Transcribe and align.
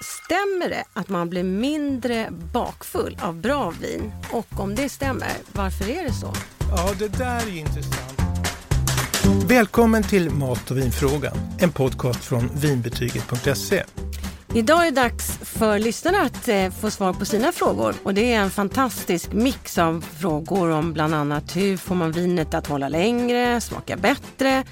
stämmer 0.00 0.68
det 0.68 0.84
att 0.92 1.08
man 1.08 1.30
blir 1.30 1.42
mindre 1.42 2.28
bakfull 2.52 3.18
av 3.22 3.34
bra 3.34 3.72
vin? 3.80 4.12
Och 4.32 4.60
om 4.60 4.74
det 4.74 4.88
stämmer, 4.88 5.32
varför 5.52 5.90
är 5.90 6.04
det 6.04 6.12
så? 6.12 6.32
Ja, 6.76 6.94
det 6.98 7.08
där 7.08 7.46
är 7.46 7.58
intressant. 7.58 8.20
Välkommen 9.46 10.02
till 10.02 10.30
Mat 10.30 10.70
och 10.70 10.78
vinfrågan, 10.78 11.36
en 11.58 11.72
podcast 11.72 12.24
från 12.24 12.50
vinbetyget.se. 12.54 13.84
Idag 14.54 14.86
är 14.86 14.90
det 14.90 15.02
dags 15.02 15.38
för 15.42 15.78
lyssnarna 15.78 16.22
att 16.22 16.48
eh, 16.48 16.70
få 16.70 16.90
svar 16.90 17.12
på 17.12 17.24
sina 17.24 17.52
frågor 17.52 17.94
och 18.02 18.14
det 18.14 18.32
är 18.34 18.40
en 18.40 18.50
fantastisk 18.50 19.32
mix 19.32 19.78
av 19.78 20.04
frågor 20.18 20.70
om 20.70 20.92
bland 20.92 21.14
annat 21.14 21.56
hur 21.56 21.76
får 21.76 21.94
man 21.94 22.12
vinet 22.12 22.54
att 22.54 22.66
hålla 22.66 22.88
längre, 22.88 23.60
smaka 23.60 23.96
bättre, 23.96 24.64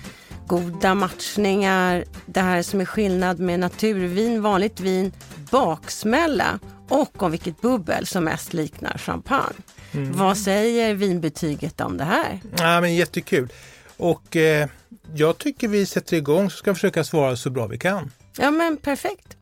goda 0.46 0.94
matchningar, 0.94 2.04
det 2.26 2.40
här 2.40 2.62
som 2.62 2.80
är 2.80 2.84
skillnad 2.84 3.38
med 3.38 3.60
naturvin, 3.60 4.42
vanligt 4.42 4.80
vin, 4.80 5.12
baksmälla 5.50 6.58
och 6.88 7.22
om 7.22 7.30
vilket 7.30 7.60
bubbel 7.60 8.06
som 8.06 8.24
mest 8.24 8.52
liknar 8.52 8.98
champagne. 8.98 9.56
Mm. 9.92 10.12
Vad 10.12 10.38
säger 10.38 10.94
vinbetyget 10.94 11.80
om 11.80 11.96
det 11.96 12.04
här? 12.04 12.40
Ja, 12.58 12.80
men 12.80 12.94
jättekul. 12.94 13.52
Och 13.96 14.36
eh, 14.36 14.68
jag 15.14 15.38
tycker 15.38 15.68
vi 15.68 15.86
sätter 15.86 16.16
igång 16.16 16.50
så 16.50 16.56
ska 16.56 16.70
vi 16.70 16.74
försöka 16.74 17.04
svara 17.04 17.36
så 17.36 17.50
bra 17.50 17.66
vi 17.66 17.78
kan. 17.78 18.10
Ja 18.38 18.50
men 18.50 18.76
perfekt. 18.76 19.36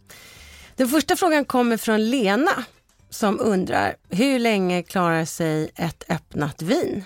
Den 0.76 0.88
första 0.88 1.16
frågan 1.16 1.44
kommer 1.44 1.76
från 1.76 2.10
Lena 2.10 2.64
som 3.10 3.40
undrar 3.40 3.94
hur 4.10 4.38
länge 4.38 4.82
klarar 4.82 5.24
sig 5.24 5.70
ett 5.74 6.04
öppnat 6.08 6.62
vin? 6.62 7.04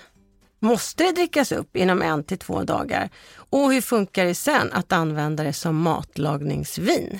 Måste 0.59 1.03
det 1.03 1.11
drickas 1.11 1.51
upp 1.51 1.75
inom 1.75 2.01
en 2.01 2.23
till 2.23 2.37
två 2.37 2.63
dagar? 2.63 3.09
Och 3.49 3.73
hur 3.73 3.81
funkar 3.81 4.25
det 4.25 4.35
sen 4.35 4.71
att 4.71 4.91
använda 4.91 5.43
det 5.43 5.53
som 5.53 5.77
matlagningsvin? 5.77 7.19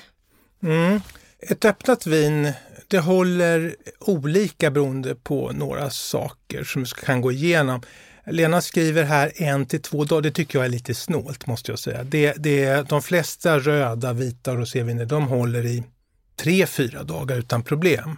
Mm. 0.64 1.02
Ett 1.40 1.66
öppnat 1.66 2.08
vin 2.08 2.54
det 2.88 3.00
håller 3.00 3.76
olika 4.00 4.72
beroende 4.72 5.16
på 5.16 5.52
några 5.52 5.90
saker 5.90 6.64
som 6.64 6.84
vi 6.84 6.90
kan 7.06 7.22
gå 7.22 7.32
igenom. 7.32 7.82
Lena 8.26 8.62
skriver 8.62 9.04
här 9.04 9.32
en 9.36 9.66
till 9.66 9.82
två 9.82 10.06
dagar. 10.06 10.22
Det 10.22 10.32
tycker 10.32 10.60
jag 10.60 10.66
är 10.66 10.70
lite 10.70 10.96
snålt 10.96 11.48
måste 11.48 11.72
jag 11.72 11.80
säga. 11.80 12.04
Det, 12.04 12.34
det, 12.34 12.90
de 12.90 13.02
flesta 13.02 13.60
röda, 13.60 14.14
vita 14.14 14.52
och 14.52 14.58
roséviner 14.58 15.06
de 15.06 15.28
håller 15.28 15.66
i 15.66 15.84
tre, 16.36 16.66
fyra 16.66 17.04
dagar 17.04 17.38
utan 17.38 17.64
problem. 17.64 18.18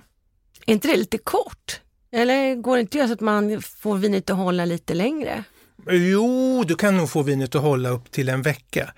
Är 0.65 0.73
inte 0.73 0.87
det 0.87 0.97
lite 0.97 1.17
kort? 1.17 1.81
Eller 2.11 2.55
går 2.55 2.75
det 2.75 2.81
inte 2.81 2.91
att 2.91 2.95
göra 2.95 3.07
så 3.07 3.13
att 3.13 3.19
man 3.19 3.61
får 3.61 3.97
vinet 3.97 4.29
att 4.29 4.37
hålla 4.37 4.65
lite 4.65 4.93
längre? 4.93 5.43
Jo, 5.89 6.63
du 6.67 6.75
kan 6.75 6.97
nog 6.97 7.09
få 7.09 7.23
vinet 7.23 7.55
att 7.55 7.61
hålla 7.61 7.89
upp 7.89 8.11
till 8.11 8.29
en 8.29 8.41
vecka. 8.41 8.93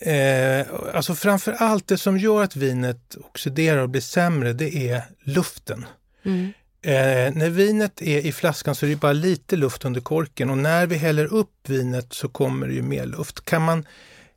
Eh, 0.00 0.66
alltså 0.94 1.14
framför 1.14 1.52
allt 1.52 1.86
det 1.88 1.98
som 1.98 2.18
gör 2.18 2.42
att 2.42 2.56
vinet 2.56 3.16
oxiderar 3.20 3.82
och 3.82 3.88
blir 3.88 4.00
sämre, 4.00 4.52
det 4.52 4.88
är 4.88 5.02
luften. 5.24 5.86
Mm. 6.24 6.52
Eh, 6.82 7.34
när 7.34 7.50
vinet 7.50 8.02
är 8.02 8.26
i 8.26 8.32
flaskan 8.32 8.74
så 8.74 8.86
är 8.86 8.90
det 8.90 8.96
bara 8.96 9.12
lite 9.12 9.56
luft 9.56 9.84
under 9.84 10.00
korken 10.00 10.50
och 10.50 10.58
när 10.58 10.86
vi 10.86 10.96
häller 10.96 11.34
upp 11.34 11.68
vinet 11.68 12.12
så 12.12 12.28
kommer 12.28 12.66
det 12.66 12.74
ju 12.74 12.82
mer 12.82 13.06
luft. 13.06 13.44
Kan 13.44 13.62
man 13.62 13.86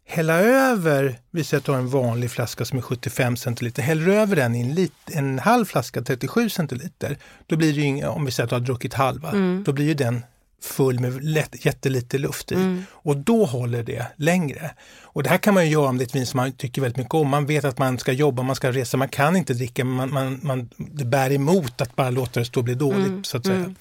hälla 0.05 0.39
över, 0.39 1.19
vi 1.31 1.43
säger 1.43 1.59
att 1.59 1.65
du 1.65 1.71
har 1.71 1.79
en 1.79 1.89
vanlig 1.89 2.31
flaska 2.31 2.65
som 2.65 2.77
är 2.77 2.81
75 2.81 3.37
centiliter, 3.37 3.83
häller 3.83 4.07
över 4.07 4.35
den 4.35 4.55
i 4.55 4.61
en, 4.61 4.73
lit, 4.73 4.93
en 5.11 5.39
halv 5.39 5.65
flaska 5.65 6.01
37 6.01 6.49
centiliter, 6.49 7.17
då 7.45 7.55
blir 7.55 7.73
det 7.73 7.81
ju, 7.81 8.05
om 8.05 8.25
vi 8.25 8.31
säger 8.31 8.45
att 8.45 8.49
du 8.49 8.55
har 8.55 8.59
druckit 8.61 8.93
halva, 8.93 9.29
mm. 9.29 9.63
då 9.63 9.73
blir 9.73 9.85
ju 9.85 9.93
den 9.93 10.23
full 10.61 10.99
med 10.99 11.23
lätt, 11.23 11.65
jättelite 11.65 12.17
luft 12.17 12.51
i. 12.51 12.55
Mm. 12.55 12.83
Och 12.91 13.17
då 13.17 13.45
håller 13.45 13.83
det 13.83 14.07
längre. 14.15 14.71
Och 15.01 15.23
det 15.23 15.29
här 15.29 15.37
kan 15.37 15.53
man 15.53 15.65
ju 15.65 15.71
göra 15.71 15.89
om 15.89 15.97
det 15.97 16.03
är 16.03 16.05
ett 16.05 16.15
vin 16.15 16.27
som 16.27 16.37
man 16.37 16.51
tycker 16.51 16.81
väldigt 16.81 16.97
mycket 16.97 17.13
om. 17.13 17.27
Man 17.27 17.45
vet 17.45 17.65
att 17.65 17.77
man 17.77 17.99
ska 17.99 18.11
jobba, 18.11 18.43
man 18.43 18.55
ska 18.55 18.71
resa, 18.71 18.97
man 18.97 19.09
kan 19.09 19.35
inte 19.35 19.53
dricka, 19.53 19.85
man, 19.85 20.13
man, 20.13 20.39
man, 20.43 20.69
det 20.77 21.05
bär 21.05 21.31
emot 21.31 21.81
att 21.81 21.95
bara 21.95 22.09
låta 22.09 22.39
det 22.39 22.45
stå 22.45 22.59
och 22.59 22.63
bli 22.63 22.75
dåligt. 22.75 23.07
Mm. 23.07 23.23
Så 23.23 23.37
att 23.37 23.45
säga. 23.45 23.57
Mm. 23.57 23.75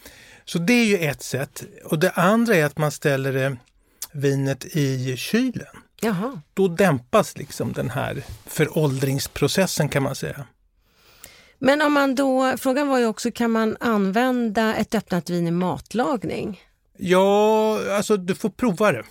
Så 0.44 0.58
det 0.58 0.72
är 0.72 0.84
ju 0.84 0.98
ett 0.98 1.22
sätt. 1.22 1.62
Och 1.84 1.98
det 1.98 2.10
andra 2.10 2.56
är 2.56 2.64
att 2.64 2.78
man 2.78 2.90
ställer 2.90 3.32
det, 3.32 3.56
vinet 4.12 4.64
i 4.64 5.16
kylen. 5.16 5.66
Jaha. 6.00 6.40
Då 6.54 6.68
dämpas 6.68 7.36
liksom 7.36 7.72
den 7.72 7.90
här 7.90 8.22
föråldringsprocessen 8.46 9.88
kan 9.88 10.02
man 10.02 10.14
säga. 10.14 10.46
Men 11.58 11.82
om 11.82 11.92
man 11.92 12.14
då, 12.14 12.54
frågan 12.58 12.88
var 12.88 12.98
ju 12.98 13.06
också, 13.06 13.30
kan 13.30 13.50
man 13.50 13.76
använda 13.80 14.74
ett 14.74 14.94
öppnat 14.94 15.30
vin 15.30 15.46
i 15.46 15.50
matlagning? 15.50 16.60
Ja, 16.98 17.78
alltså 17.96 18.16
du 18.16 18.34
får 18.34 18.50
prova 18.50 18.92
det. 18.92 19.02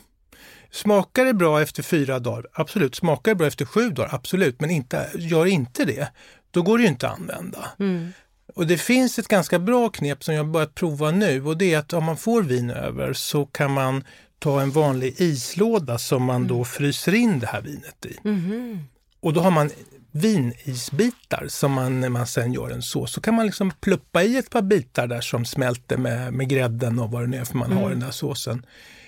Smakar 0.71 1.25
det 1.25 1.33
bra 1.33 1.61
efter 1.61 1.83
fyra 1.83 2.19
dagar? 2.19 2.47
Absolut. 2.53 2.95
Smakar 2.95 3.31
det 3.31 3.35
bra 3.35 3.47
efter 3.47 3.65
sju 3.65 3.89
dagar? 3.89 4.15
Absolut. 4.15 4.61
Men 4.61 4.69
inte, 4.69 5.09
gör 5.15 5.45
inte 5.45 5.85
det, 5.85 6.07
då 6.51 6.61
går 6.61 6.77
det 6.77 6.83
ju 6.83 6.89
inte 6.89 7.07
att 7.07 7.19
använda. 7.19 7.65
Mm. 7.79 8.11
Och 8.55 8.67
det 8.67 8.77
finns 8.77 9.19
ett 9.19 9.27
ganska 9.27 9.59
bra 9.59 9.89
knep 9.89 10.23
som 10.23 10.35
jag 10.35 10.47
börjat 10.47 10.75
prova 10.75 11.11
nu 11.11 11.45
och 11.45 11.57
det 11.57 11.73
är 11.73 11.79
att 11.79 11.93
om 11.93 12.03
man 12.03 12.17
får 12.17 12.41
vin 12.43 12.69
över 12.69 13.13
så 13.13 13.45
kan 13.45 13.71
man 13.71 14.03
ta 14.39 14.61
en 14.61 14.71
vanlig 14.71 15.21
islåda 15.21 15.97
som 15.97 16.23
man 16.23 16.35
mm. 16.35 16.47
då 16.47 16.65
fryser 16.65 17.13
in 17.13 17.39
det 17.39 17.47
här 17.47 17.61
vinet 17.61 18.05
i. 18.05 18.17
Mm. 18.23 18.79
Och 19.19 19.33
då 19.33 19.41
har 19.41 19.51
man 19.51 19.69
vinisbitar 20.15 21.45
som 21.47 21.71
man, 21.71 21.99
när 21.99 22.09
man 22.09 22.27
sen 22.27 22.53
gör 22.53 22.69
en 22.69 22.81
sås, 22.81 23.11
så 23.11 23.21
kan 23.21 23.33
man 23.33 23.45
liksom 23.45 23.71
pluppa 23.71 24.23
i 24.23 24.37
ett 24.37 24.49
par 24.49 24.61
bitar 24.61 25.07
där 25.07 25.21
som 25.21 25.45
smälter 25.45 25.97
med, 25.97 26.33
med 26.33 26.49
grädden 26.49 26.99
och 26.99 27.11
vad 27.11 27.23
det 27.23 27.27
nu 27.27 27.37
är 27.37 27.45
för 27.45 27.57
man 27.57 27.71
mm. 27.71 27.83
har 27.83 27.89
den 27.89 27.99
där 27.99 28.11
såsen. 28.11 28.65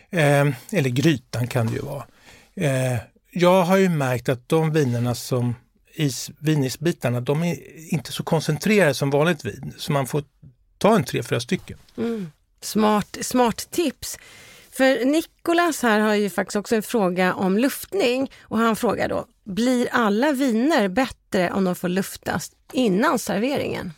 Eh, 0.09 0.47
eller 0.71 0.89
grytan 0.89 1.47
kan 1.47 1.67
det 1.67 1.73
ju 1.73 1.81
vara. 1.81 2.05
Eh, 2.55 2.97
jag 3.31 3.63
har 3.63 3.77
ju 3.77 3.89
märkt 3.89 4.29
att 4.29 4.49
de 4.49 4.71
vinerna 4.71 5.15
som 5.15 5.55
is, 5.93 6.31
vinisbitarna, 6.39 7.21
de 7.21 7.43
är 7.43 7.57
inte 7.93 8.11
så 8.11 8.23
koncentrerade 8.23 8.93
som 8.93 9.09
vanligt 9.09 9.45
vin, 9.45 9.73
så 9.77 9.91
man 9.91 10.07
får 10.07 10.23
ta 10.77 10.95
en 10.95 11.03
tre, 11.03 11.23
fyra 11.23 11.39
stycken. 11.39 11.77
Mm. 11.97 12.31
Smart, 12.61 13.17
smart 13.21 13.67
tips. 13.71 14.17
För 14.77 15.05
Nikolas 15.05 15.81
här 15.81 15.99
har 15.99 16.15
ju 16.15 16.29
faktiskt 16.29 16.55
också 16.55 16.75
en 16.75 16.83
fråga 16.83 17.33
om 17.33 17.57
luftning 17.57 18.31
och 18.41 18.57
han 18.57 18.75
frågar 18.75 19.09
då, 19.09 19.25
blir 19.43 19.87
alla 19.91 20.31
viner 20.31 20.87
bättre 20.87 21.51
om 21.51 21.63
de 21.63 21.75
får 21.75 21.89
luftas 21.89 22.51
innan 22.73 23.19
serveringen? 23.19 23.93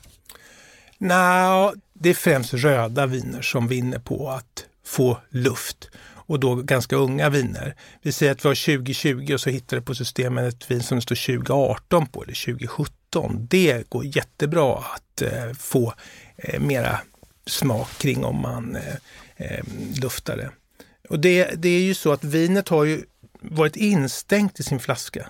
Nej, 0.98 1.74
det 1.94 2.10
är 2.10 2.14
främst 2.14 2.54
röda 2.54 3.06
viner 3.06 3.42
som 3.42 3.68
vinner 3.68 4.00
på 4.00 4.30
att 4.30 4.66
få 4.86 5.18
luft 5.30 5.90
och 6.30 6.40
då 6.40 6.56
ganska 6.56 6.96
unga 6.96 7.30
viner. 7.30 7.76
Vi 8.02 8.12
säger 8.12 8.32
att 8.32 8.46
vi 8.46 8.48
har 8.48 8.78
2020 8.78 9.34
och 9.34 9.42
så 9.42 9.50
hittar 9.50 9.78
du 9.78 9.84
på 9.84 9.96
systemet 9.96 10.54
ett 10.54 10.72
vin 10.72 10.84
som 10.84 10.98
det 10.98 11.02
står 11.02 11.38
2018 11.38 12.08
på 12.08 12.24
eller 12.24 12.46
2017. 12.46 13.48
Det 13.50 13.90
går 13.90 14.06
jättebra 14.06 14.78
att 14.78 15.22
eh, 15.22 15.54
få 15.60 15.94
eh, 16.38 16.60
mera 16.60 17.00
smak 17.46 17.98
kring 17.98 18.26
om 18.26 18.42
man 18.42 18.76
eh, 18.76 18.96
eh 19.38 19.64
luftar 20.02 20.38
det. 20.38 20.52
Och 21.09 21.20
det, 21.20 21.52
det 21.58 21.70
är 21.70 21.81
ju 21.81 21.94
så 21.94 22.12
att 22.12 22.24
vinet 22.24 22.70
har 22.70 22.84
ju 22.84 23.03
varit 23.42 23.75
instängt 23.75 24.59
i 24.59 24.64
sin 24.64 24.80
flaska. 24.80 25.30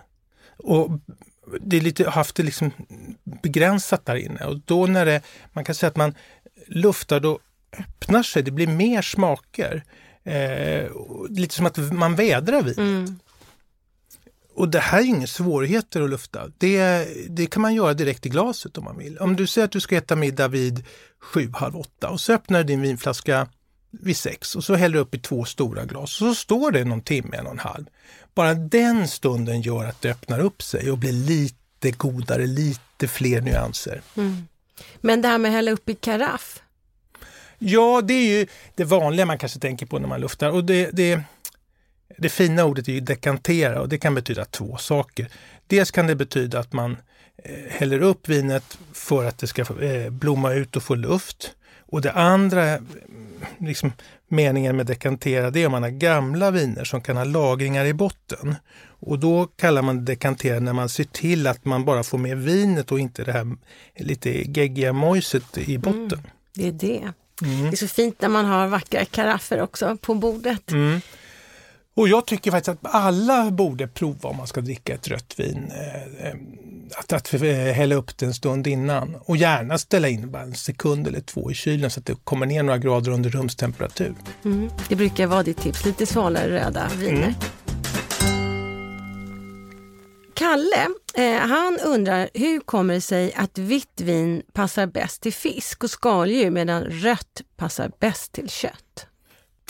Och 0.57 0.91
det 1.61 1.77
är 1.77 1.81
lite, 1.81 2.09
haft 2.09 2.35
det 2.35 2.43
liksom 2.43 2.71
begränsat 3.23 4.05
där 4.05 4.15
inne. 4.15 4.45
Och 4.45 4.59
då 4.65 4.85
när 4.85 5.05
det, 5.05 5.21
man 5.53 5.63
kan 5.63 5.75
säga 5.75 5.89
att 5.89 5.95
man 5.95 6.15
luftar, 6.67 7.19
då 7.19 7.39
öppnar 7.79 8.23
sig, 8.23 8.43
det 8.43 8.51
blir 8.51 8.67
mer 8.67 9.01
smaker. 9.01 9.83
Eh, 10.23 10.91
lite 11.29 11.55
som 11.55 11.65
att 11.65 11.93
man 11.93 12.15
vädrar 12.15 12.61
vinet. 12.61 12.77
Mm. 12.77 13.19
Och 14.55 14.69
det 14.69 14.79
här 14.79 14.99
är 14.99 15.05
inga 15.05 15.27
svårigheter 15.27 16.01
att 16.01 16.09
lufta. 16.09 16.51
Det, 16.57 17.07
det 17.29 17.45
kan 17.45 17.61
man 17.61 17.75
göra 17.75 17.93
direkt 17.93 18.25
i 18.25 18.29
glaset 18.29 18.77
om 18.77 18.83
man 18.83 18.97
vill. 18.97 19.17
Om 19.17 19.35
du 19.35 19.47
säger 19.47 19.65
att 19.65 19.71
du 19.71 19.79
ska 19.79 19.95
äta 19.97 20.15
middag 20.15 20.47
vid 20.47 20.85
sju, 21.19 21.51
halv 21.53 21.77
åtta 21.77 22.09
och 22.09 22.19
så 22.19 22.33
öppnar 22.33 22.59
du 22.59 22.63
din 22.63 22.81
vinflaska 22.81 23.47
vid 23.91 24.17
sex 24.17 24.55
och 24.55 24.63
så 24.63 24.75
häller 24.75 24.93
du 24.93 24.99
upp 24.99 25.15
i 25.15 25.19
två 25.19 25.45
stora 25.45 25.85
glas 25.85 26.21
och 26.21 26.27
så 26.27 26.35
står 26.35 26.71
det 26.71 26.83
någon 26.83 27.01
timme, 27.01 27.37
en 27.37 27.45
och 27.45 27.51
en 27.51 27.59
halv. 27.59 27.85
Bara 28.33 28.53
den 28.53 29.07
stunden 29.07 29.61
gör 29.61 29.85
att 29.85 30.01
det 30.01 30.11
öppnar 30.11 30.39
upp 30.39 30.61
sig 30.61 30.91
och 30.91 30.97
blir 30.97 31.11
lite 31.11 31.91
godare, 31.91 32.47
lite 32.47 33.07
fler 33.07 33.41
nyanser. 33.41 34.01
Mm. 34.17 34.47
Men 35.01 35.21
det 35.21 35.27
här 35.27 35.37
med 35.37 35.49
att 35.49 35.55
hälla 35.55 35.71
upp 35.71 35.89
i 35.89 35.95
karaff? 35.95 36.61
Ja, 37.59 38.01
det 38.01 38.13
är 38.13 38.39
ju 38.39 38.47
det 38.75 38.83
vanliga 38.83 39.25
man 39.25 39.37
kanske 39.37 39.59
tänker 39.59 39.85
på 39.85 39.99
när 39.99 40.07
man 40.07 40.21
luftar. 40.21 40.49
Och 40.49 40.65
det, 40.65 40.89
det, 40.93 41.21
det 42.17 42.29
fina 42.29 42.65
ordet 42.65 42.87
är 42.87 42.91
ju 42.91 42.99
dekantera 42.99 43.81
och 43.81 43.89
det 43.89 43.97
kan 43.97 44.15
betyda 44.15 44.45
två 44.45 44.77
saker. 44.77 45.29
Dels 45.67 45.91
kan 45.91 46.07
det 46.07 46.15
betyda 46.15 46.59
att 46.59 46.73
man 46.73 46.97
eh, 47.43 47.53
häller 47.69 48.01
upp 48.01 48.29
vinet 48.29 48.77
för 48.93 49.25
att 49.25 49.37
det 49.37 49.47
ska 49.47 49.83
eh, 49.83 50.09
blomma 50.09 50.53
ut 50.53 50.75
och 50.75 50.83
få 50.83 50.95
luft. 50.95 51.55
Och 51.91 52.01
det 52.01 52.11
andra 52.11 52.79
liksom, 53.57 53.91
meningen 54.27 54.75
med 54.75 54.85
dekantera, 54.85 55.51
det 55.51 55.63
är 55.63 55.65
om 55.65 55.71
man 55.71 55.83
har 55.83 55.89
gamla 55.89 56.51
viner 56.51 56.83
som 56.83 57.01
kan 57.01 57.17
ha 57.17 57.23
lagringar 57.23 57.85
i 57.85 57.93
botten. 57.93 58.55
Och 59.01 59.19
då 59.19 59.45
kallar 59.45 59.81
man 59.81 59.97
det 59.97 60.11
dekantera 60.11 60.59
när 60.59 60.73
man 60.73 60.89
ser 60.89 61.03
till 61.03 61.47
att 61.47 61.65
man 61.65 61.85
bara 61.85 62.03
får 62.03 62.17
med 62.17 62.37
vinet 62.37 62.91
och 62.91 62.99
inte 62.99 63.23
det 63.23 63.31
här 63.31 63.57
lite 63.95 64.29
geggiga 64.29 64.93
mojset 64.93 65.57
i 65.57 65.75
mm, 65.75 65.81
botten. 65.81 66.19
Mm, 66.19 66.31
det 66.53 66.67
är 66.67 66.71
det. 66.71 67.13
Mm. 67.41 67.61
Det 67.61 67.75
är 67.75 67.75
så 67.75 67.87
fint 67.87 68.21
när 68.21 68.29
man 68.29 68.45
har 68.45 68.67
vackra 68.67 69.05
karaffer 69.05 69.61
också 69.61 69.97
på 69.97 70.13
bordet. 70.13 70.71
Mm. 70.71 71.01
Och 71.99 72.07
jag 72.07 72.25
tycker 72.25 72.51
faktiskt 72.51 72.69
att 72.69 72.95
alla 72.95 73.51
borde 73.51 73.87
prova 73.87 74.29
om 74.29 74.37
man 74.37 74.47
ska 74.47 74.61
dricka 74.61 74.93
ett 74.93 75.07
rött 75.07 75.33
vin. 75.37 75.71
Eh, 75.71 76.27
eh, 76.27 76.35
att, 76.97 77.13
att 77.13 77.33
eh, 77.33 77.41
hälla 77.51 77.95
upp 77.95 78.17
det 78.17 78.25
en 78.25 78.33
stund 78.33 78.67
innan 78.67 79.15
och 79.15 79.37
gärna 79.37 79.77
ställa 79.77 80.09
in 80.09 80.31
bara 80.31 80.41
en 80.41 80.55
sekund 80.55 81.07
eller 81.07 81.19
två 81.19 81.51
i 81.51 81.53
kylen 81.53 81.89
så 81.89 81.99
att 81.99 82.05
det 82.05 82.15
kommer 82.23 82.45
ner 82.45 82.63
några 82.63 82.77
grader 82.77 83.11
under 83.11 83.29
rumstemperatur. 83.29 84.15
Mm. 84.45 84.69
Det 84.89 84.95
brukar 84.95 85.27
vara 85.27 85.43
ditt 85.43 85.61
tips, 85.61 85.85
lite 85.85 86.05
svalare 86.05 86.49
röda 86.49 86.87
viner. 86.97 87.13
Mm. 87.13 87.33
Kalle, 90.33 90.87
eh, 91.15 91.39
han 91.39 91.79
undrar 91.85 92.29
hur 92.33 92.59
kommer 92.59 92.93
det 92.93 93.01
sig 93.01 93.33
att 93.33 93.57
vitt 93.57 94.01
vin 94.01 94.41
passar 94.53 94.87
bäst 94.87 95.21
till 95.21 95.33
fisk 95.33 95.83
och 95.83 95.89
skaldjur 95.89 96.49
medan 96.49 96.83
rött 96.83 97.41
passar 97.57 97.91
bäst 97.99 98.31
till 98.31 98.49
kött? 98.49 99.08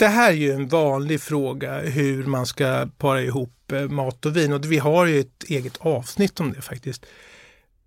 Det 0.00 0.08
här 0.08 0.30
är 0.30 0.36
ju 0.36 0.52
en 0.52 0.68
vanlig 0.68 1.20
fråga 1.20 1.78
hur 1.78 2.26
man 2.26 2.46
ska 2.46 2.88
para 2.98 3.22
ihop 3.22 3.72
eh, 3.72 3.88
mat 3.88 4.26
och 4.26 4.36
vin 4.36 4.52
och 4.52 4.72
vi 4.72 4.78
har 4.78 5.06
ju 5.06 5.20
ett 5.20 5.44
eget 5.48 5.76
avsnitt 5.76 6.40
om 6.40 6.52
det 6.52 6.60
faktiskt. 6.60 7.06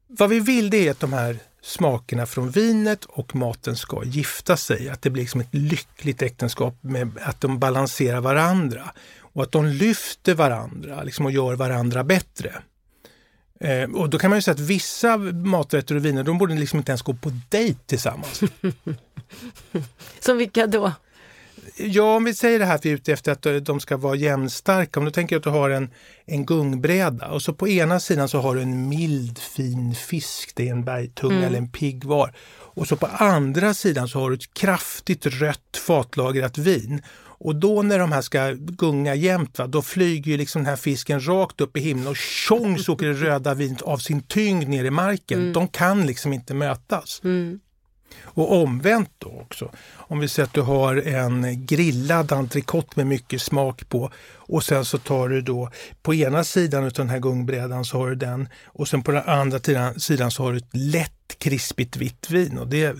Vad 0.08 0.30
vi 0.30 0.40
vill 0.40 0.70
det 0.70 0.88
är 0.88 0.92
att 0.92 1.00
de 1.00 1.14
här 1.14 1.38
smakerna 1.62 2.26
från 2.26 2.50
vinet 2.50 3.06
och 3.06 3.36
maten 3.36 3.76
ska 3.76 4.04
gifta 4.04 4.58
sig, 4.58 4.90
att 4.90 5.02
det 5.02 5.10
blir 5.10 5.24
liksom 5.24 5.42
ett 5.42 5.54
lyckligt 5.54 6.22
äktenskap 6.22 6.76
med 6.82 7.12
att 7.22 7.42
de 7.42 7.60
balanserar 7.60 8.22
varandra 8.22 8.94
och 9.20 9.44
att 9.44 9.52
de 9.52 9.66
lyfter 9.66 10.34
varandra 10.34 11.04
liksom 11.04 11.26
och 11.26 11.32
gör 11.32 11.56
varandra 11.56 12.04
bättre. 12.04 12.54
Eh, 13.60 13.90
och 13.90 14.10
då 14.10 14.20
kan 14.20 14.30
man 14.30 14.38
ju 14.38 14.42
säga 14.42 14.54
att 14.54 14.60
vissa 14.60 15.18
maträtter 15.18 15.96
och 15.96 16.06
viner, 16.06 16.24
de 16.24 16.38
borde 16.38 16.56
liksom 16.56 16.80
inte 16.80 16.92
ens 16.92 17.02
gå 17.02 17.14
på 17.14 17.32
dejt 17.50 17.80
tillsammans. 17.86 18.42
Som 20.20 20.38
vilka 20.38 20.68
då? 20.68 20.92
Ja, 21.78 22.16
om 22.16 22.24
vi 22.24 22.34
säger 22.34 22.60
det 22.60 22.66
här 22.66 22.76
att 22.76 22.86
vi 22.86 22.90
är 22.90 22.94
ute 22.94 23.14
efter 23.14 23.32
att 23.32 23.66
de 23.66 23.80
ska 23.80 23.98
vara 23.98 24.16
jämnstarka. 24.16 25.00
Om 25.00 25.06
du 25.06 25.12
tänker 25.12 25.38
att 25.38 25.44
du 25.44 25.50
har 25.50 25.70
en, 25.70 25.90
en 26.26 26.46
gungbräda 26.46 27.32
och 27.32 27.42
så 27.42 27.54
på 27.54 27.68
ena 27.68 28.00
sidan 28.00 28.30
så 28.30 28.40
har 28.40 28.56
du 28.56 28.62
en 28.62 28.90
mild 28.90 29.40
fin 29.40 29.96
fisk, 29.96 30.52
det 30.56 30.68
är 30.68 30.72
en 30.72 30.84
bergtunga 30.84 31.36
mm. 31.36 31.48
eller 31.48 31.58
en 31.58 31.72
piggvar. 31.72 32.36
Och 32.76 32.88
så 32.88 32.96
på 32.96 33.06
andra 33.06 33.74
sidan 33.74 34.08
så 34.08 34.20
har 34.20 34.30
du 34.30 34.36
ett 34.36 34.54
kraftigt 34.54 35.26
rött 35.26 35.78
fatlagrat 35.88 36.58
vin. 36.58 37.02
Och 37.44 37.56
då 37.56 37.82
när 37.82 38.00
de 38.00 38.12
här 38.12 38.22
ska 38.22 38.52
gunga 38.52 39.16
jämt, 39.16 39.60
va, 39.60 39.68
då 39.68 39.82
flyger 39.82 40.32
ju 40.32 40.38
liksom 40.38 40.62
den 40.62 40.70
här 40.70 40.76
fisken 40.76 41.28
rakt 41.28 41.62
upp 41.62 41.78
i 41.78 41.80
himlen 41.80 42.08
och 42.08 42.18
tjong 42.18 42.80
så 42.80 42.94
åker 42.94 43.06
det 43.06 43.14
röda 43.14 43.54
vinet 43.54 43.82
av 43.82 43.98
sin 43.98 44.22
tyngd 44.22 44.70
ner 44.70 44.86
i 44.86 44.92
marken. 44.92 45.40
Mm. 45.40 45.54
De 45.54 45.68
kan 45.68 46.06
liksom 46.06 46.34
inte 46.34 46.54
mötas. 46.54 47.22
Mm. 47.24 47.60
Och 48.24 48.62
omvänt 48.62 49.12
då 49.18 49.40
också. 49.42 49.72
Om 49.94 50.20
vi 50.20 50.28
säger 50.28 50.48
att 50.48 50.54
du 50.54 50.62
har 50.62 50.96
en 50.96 51.66
grillad 51.66 52.32
entrecote 52.32 52.92
med 52.96 53.08
mycket 53.08 53.42
smak 53.42 53.90
på 53.90 54.12
och 54.36 54.64
sen 54.64 54.86
så 54.86 54.98
tar 54.98 55.30
du 55.30 55.42
då 55.42 55.70
på 56.02 56.14
ena 56.14 56.44
sidan 56.44 56.84
av 56.84 56.92
den 56.92 57.10
här 57.10 57.20
gungbrädan 57.20 57.86
så 57.86 57.98
har 57.98 58.10
du 58.10 58.16
den 58.16 58.48
och 58.66 58.88
sen 58.88 59.04
på 59.04 59.12
den 59.12 59.24
andra 59.24 59.60
sidan 60.00 60.32
så 60.32 60.44
har 60.44 60.52
du 60.52 60.58
ett 60.58 60.76
lätt 60.76 61.36
krispigt 61.38 61.98
vitt 61.98 62.30
vin 62.30 62.58
och 62.58 62.68
det 62.68 62.98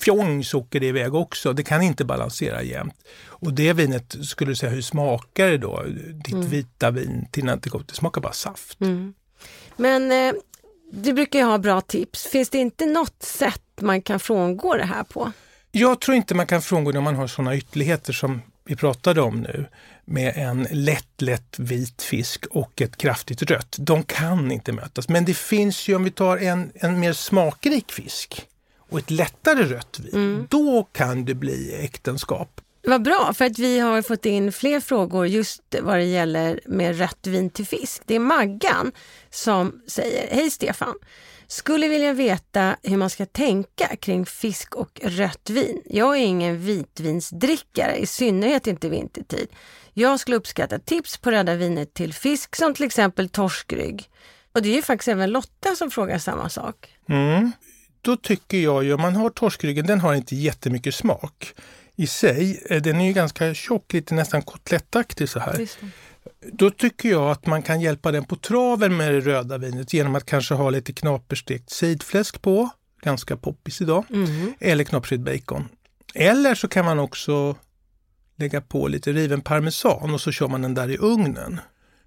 fjong 0.00 0.44
så 0.44 0.58
åker 0.58 0.80
det 0.80 0.86
iväg 0.86 1.14
också. 1.14 1.52
Det 1.52 1.62
kan 1.62 1.82
inte 1.82 2.04
balansera 2.04 2.62
jämt. 2.62 2.94
Och 3.26 3.52
det 3.52 3.72
vinet, 3.72 4.16
skulle 4.22 4.50
du 4.50 4.54
säga, 4.54 4.72
hur 4.72 4.82
smakar 4.82 5.46
det 5.46 5.58
då? 5.58 5.82
Ditt 6.12 6.32
mm. 6.34 6.48
vita 6.48 6.90
vin 6.90 7.28
till 7.30 7.48
entrecote, 7.48 7.84
det 7.88 7.94
smakar 7.94 8.20
bara 8.20 8.32
saft. 8.32 8.80
Mm. 8.80 9.14
Men 9.76 10.12
eh, 10.12 10.40
du 10.90 11.12
brukar 11.12 11.38
ju 11.38 11.44
ha 11.44 11.58
bra 11.58 11.80
tips. 11.80 12.26
Finns 12.26 12.50
det 12.50 12.58
inte 12.58 12.86
något 12.86 13.22
sätt 13.22 13.62
man 13.80 14.02
kan 14.02 14.20
frångå 14.20 14.76
det 14.76 14.84
här 14.84 15.02
på? 15.02 15.32
Jag 15.72 16.00
tror 16.00 16.16
inte 16.16 16.34
man 16.34 16.46
kan 16.46 16.62
frångå 16.62 16.90
när 16.90 17.00
man 17.00 17.16
har 17.16 17.26
sådana 17.26 17.56
ytterligheter 17.56 18.12
som 18.12 18.42
vi 18.64 18.76
pratade 18.76 19.20
om 19.20 19.40
nu 19.40 19.66
med 20.04 20.32
en 20.36 20.66
lätt, 20.70 21.22
lätt 21.22 21.58
vit 21.58 22.02
fisk 22.02 22.46
och 22.46 22.80
ett 22.80 22.96
kraftigt 22.96 23.42
rött. 23.42 23.76
De 23.78 24.02
kan 24.02 24.52
inte 24.52 24.72
mötas. 24.72 25.08
Men 25.08 25.24
det 25.24 25.34
finns 25.34 25.88
ju, 25.88 25.94
om 25.94 26.04
vi 26.04 26.10
tar 26.10 26.36
en, 26.36 26.72
en 26.74 27.00
mer 27.00 27.12
smakrik 27.12 27.92
fisk 27.92 28.46
och 28.90 28.98
ett 28.98 29.10
lättare 29.10 29.62
rött 29.62 29.98
vin, 29.98 30.14
mm. 30.14 30.46
då 30.50 30.88
kan 30.92 31.24
det 31.24 31.34
bli 31.34 31.74
äktenskap. 31.84 32.60
Vad 32.88 33.02
bra, 33.02 33.32
för 33.34 33.44
att 33.44 33.58
vi 33.58 33.78
har 33.78 34.02
fått 34.02 34.26
in 34.26 34.52
fler 34.52 34.80
frågor 34.80 35.26
just 35.26 35.62
vad 35.82 35.96
det 35.96 36.04
gäller 36.04 36.60
med 36.66 36.98
rött 36.98 37.26
vin 37.26 37.50
till 37.50 37.66
fisk. 37.66 38.02
Det 38.06 38.14
är 38.14 38.20
Maggan 38.20 38.92
som 39.30 39.80
säger, 39.86 40.36
hej 40.36 40.50
Stefan! 40.50 40.94
Skulle 41.46 41.88
vilja 41.88 42.12
veta 42.12 42.76
hur 42.82 42.96
man 42.96 43.10
ska 43.10 43.26
tänka 43.26 43.96
kring 43.96 44.26
fisk 44.26 44.74
och 44.74 45.00
rött 45.02 45.50
vin. 45.50 45.82
Jag 45.84 46.16
är 46.16 46.20
ingen 46.20 46.60
vitvinsdrickare, 46.60 47.96
i 47.96 48.06
synnerhet 48.06 48.66
inte 48.66 48.88
vintertid. 48.88 49.48
Jag 49.92 50.20
skulle 50.20 50.36
uppskatta 50.36 50.78
tips 50.78 51.16
på 51.16 51.30
röda 51.30 51.54
viner 51.54 51.84
till 51.84 52.14
fisk 52.14 52.56
som 52.56 52.74
till 52.74 52.84
exempel 52.84 53.28
torskrygg. 53.28 54.10
Och 54.52 54.62
det 54.62 54.68
är 54.68 54.76
ju 54.76 54.82
faktiskt 54.82 55.08
även 55.08 55.30
Lotta 55.30 55.76
som 55.76 55.90
frågar 55.90 56.18
samma 56.18 56.48
sak. 56.48 56.96
Mm. 57.08 57.52
Då 58.00 58.16
tycker 58.16 58.58
jag 58.58 58.84
ju, 58.84 58.94
om 58.94 59.00
man 59.00 59.16
har 59.16 59.30
torskryggen, 59.30 59.86
den 59.86 60.00
har 60.00 60.14
inte 60.14 60.36
jättemycket 60.36 60.94
smak 60.94 61.54
i 61.96 62.06
sig. 62.06 62.62
Eh, 62.70 62.82
den 62.82 63.00
är 63.00 63.06
ju 63.06 63.12
ganska 63.12 63.54
tjock, 63.54 63.92
lite 63.92 64.14
nästan 64.14 64.42
kotlettaktig 64.42 65.28
så 65.28 65.38
här. 65.38 65.68
Då 66.52 66.70
tycker 66.70 67.08
jag 67.08 67.30
att 67.30 67.46
man 67.46 67.62
kan 67.62 67.80
hjälpa 67.80 68.12
den 68.12 68.24
på 68.24 68.36
traven 68.36 68.96
med 68.96 69.12
det 69.14 69.20
röda 69.20 69.58
vinet 69.58 69.92
genom 69.92 70.14
att 70.14 70.26
kanske 70.26 70.54
ha 70.54 70.70
lite 70.70 70.92
knaperstekt 70.92 71.70
sidfläsk 71.70 72.42
på, 72.42 72.70
ganska 73.02 73.36
poppis 73.36 73.80
idag, 73.80 74.04
mm. 74.10 74.54
eller 74.60 74.84
knaperstekt 74.84 75.22
bacon. 75.22 75.68
Eller 76.14 76.54
så 76.54 76.68
kan 76.68 76.84
man 76.84 76.98
också 76.98 77.56
lägga 78.36 78.60
på 78.60 78.88
lite 78.88 79.12
riven 79.12 79.40
parmesan 79.40 80.14
och 80.14 80.20
så 80.20 80.32
kör 80.32 80.48
man 80.48 80.62
den 80.62 80.74
där 80.74 80.90
i 80.90 80.96
ugnen. 80.96 81.60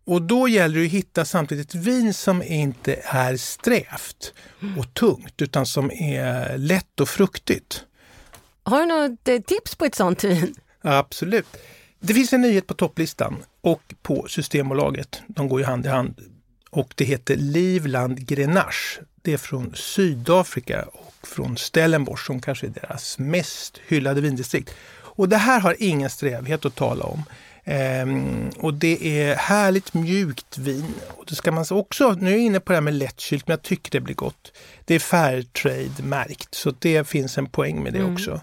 Och 0.05 0.21
då 0.21 0.47
gäller 0.47 0.79
det 0.79 0.85
att 0.85 0.91
hitta 0.91 1.25
samtidigt 1.25 1.69
ett 1.69 1.75
vin 1.75 2.13
som 2.13 2.43
inte 2.43 2.99
är 3.03 3.37
strävt 3.37 4.33
och 4.77 4.93
tungt 4.93 5.41
utan 5.41 5.65
som 5.65 5.91
är 5.91 6.57
lätt 6.57 6.99
och 6.99 7.09
fruktigt. 7.09 7.85
Har 8.69 8.79
du 8.79 8.85
något 8.85 9.27
eh, 9.27 9.39
tips 9.39 9.75
på 9.75 9.85
ett 9.85 9.95
sånt 9.95 10.23
vin? 10.23 10.55
Absolut. 10.81 11.45
Det 11.99 12.13
finns 12.13 12.33
en 12.33 12.41
nyhet 12.41 12.67
på 12.67 12.73
topplistan 12.73 13.43
och 13.61 13.81
på 14.01 14.27
Systembolaget. 14.27 15.21
De 15.27 15.49
går 15.49 15.59
ju 15.59 15.65
hand 15.65 15.85
i 15.85 15.89
hand. 15.89 16.19
Och 16.69 16.93
det 16.95 17.05
heter 17.05 17.35
Livland 17.35 18.27
Grenache. 18.27 19.01
Det 19.21 19.33
är 19.33 19.37
från 19.37 19.75
Sydafrika 19.75 20.83
och 20.83 21.27
från 21.27 21.57
Stellenbosch 21.57 22.25
som 22.25 22.41
kanske 22.41 22.67
är 22.67 22.71
deras 22.71 23.19
mest 23.19 23.77
hyllade 23.87 24.21
vindistrikt. 24.21 24.75
Och 24.91 25.29
det 25.29 25.37
här 25.37 25.59
har 25.59 25.75
ingen 25.79 26.09
strävhet 26.09 26.65
att 26.65 26.75
tala 26.75 27.03
om. 27.03 27.23
Ehm, 27.69 28.49
och 28.57 28.73
det 28.73 29.21
är 29.21 29.35
härligt 29.35 29.93
mjukt 29.93 30.57
vin. 30.57 30.93
Och 31.07 31.25
det 31.27 31.35
ska 31.35 31.51
man 31.51 31.65
också, 31.69 32.11
nu 32.11 32.29
är 32.29 32.31
jag 32.31 32.41
inne 32.41 32.59
på 32.59 32.71
det 32.71 32.75
här 32.75 32.81
med 32.81 32.93
lättkylt, 32.93 33.47
men 33.47 33.53
jag 33.53 33.61
tycker 33.61 33.91
det 33.91 33.99
blir 33.99 34.15
gott. 34.15 34.53
Det 34.85 34.95
är 34.95 34.99
Fairtrade-märkt, 34.99 36.55
så 36.55 36.73
det 36.79 37.07
finns 37.07 37.37
en 37.37 37.45
poäng 37.45 37.83
med 37.83 37.93
det 37.93 37.99
mm. 37.99 38.13
också. 38.13 38.41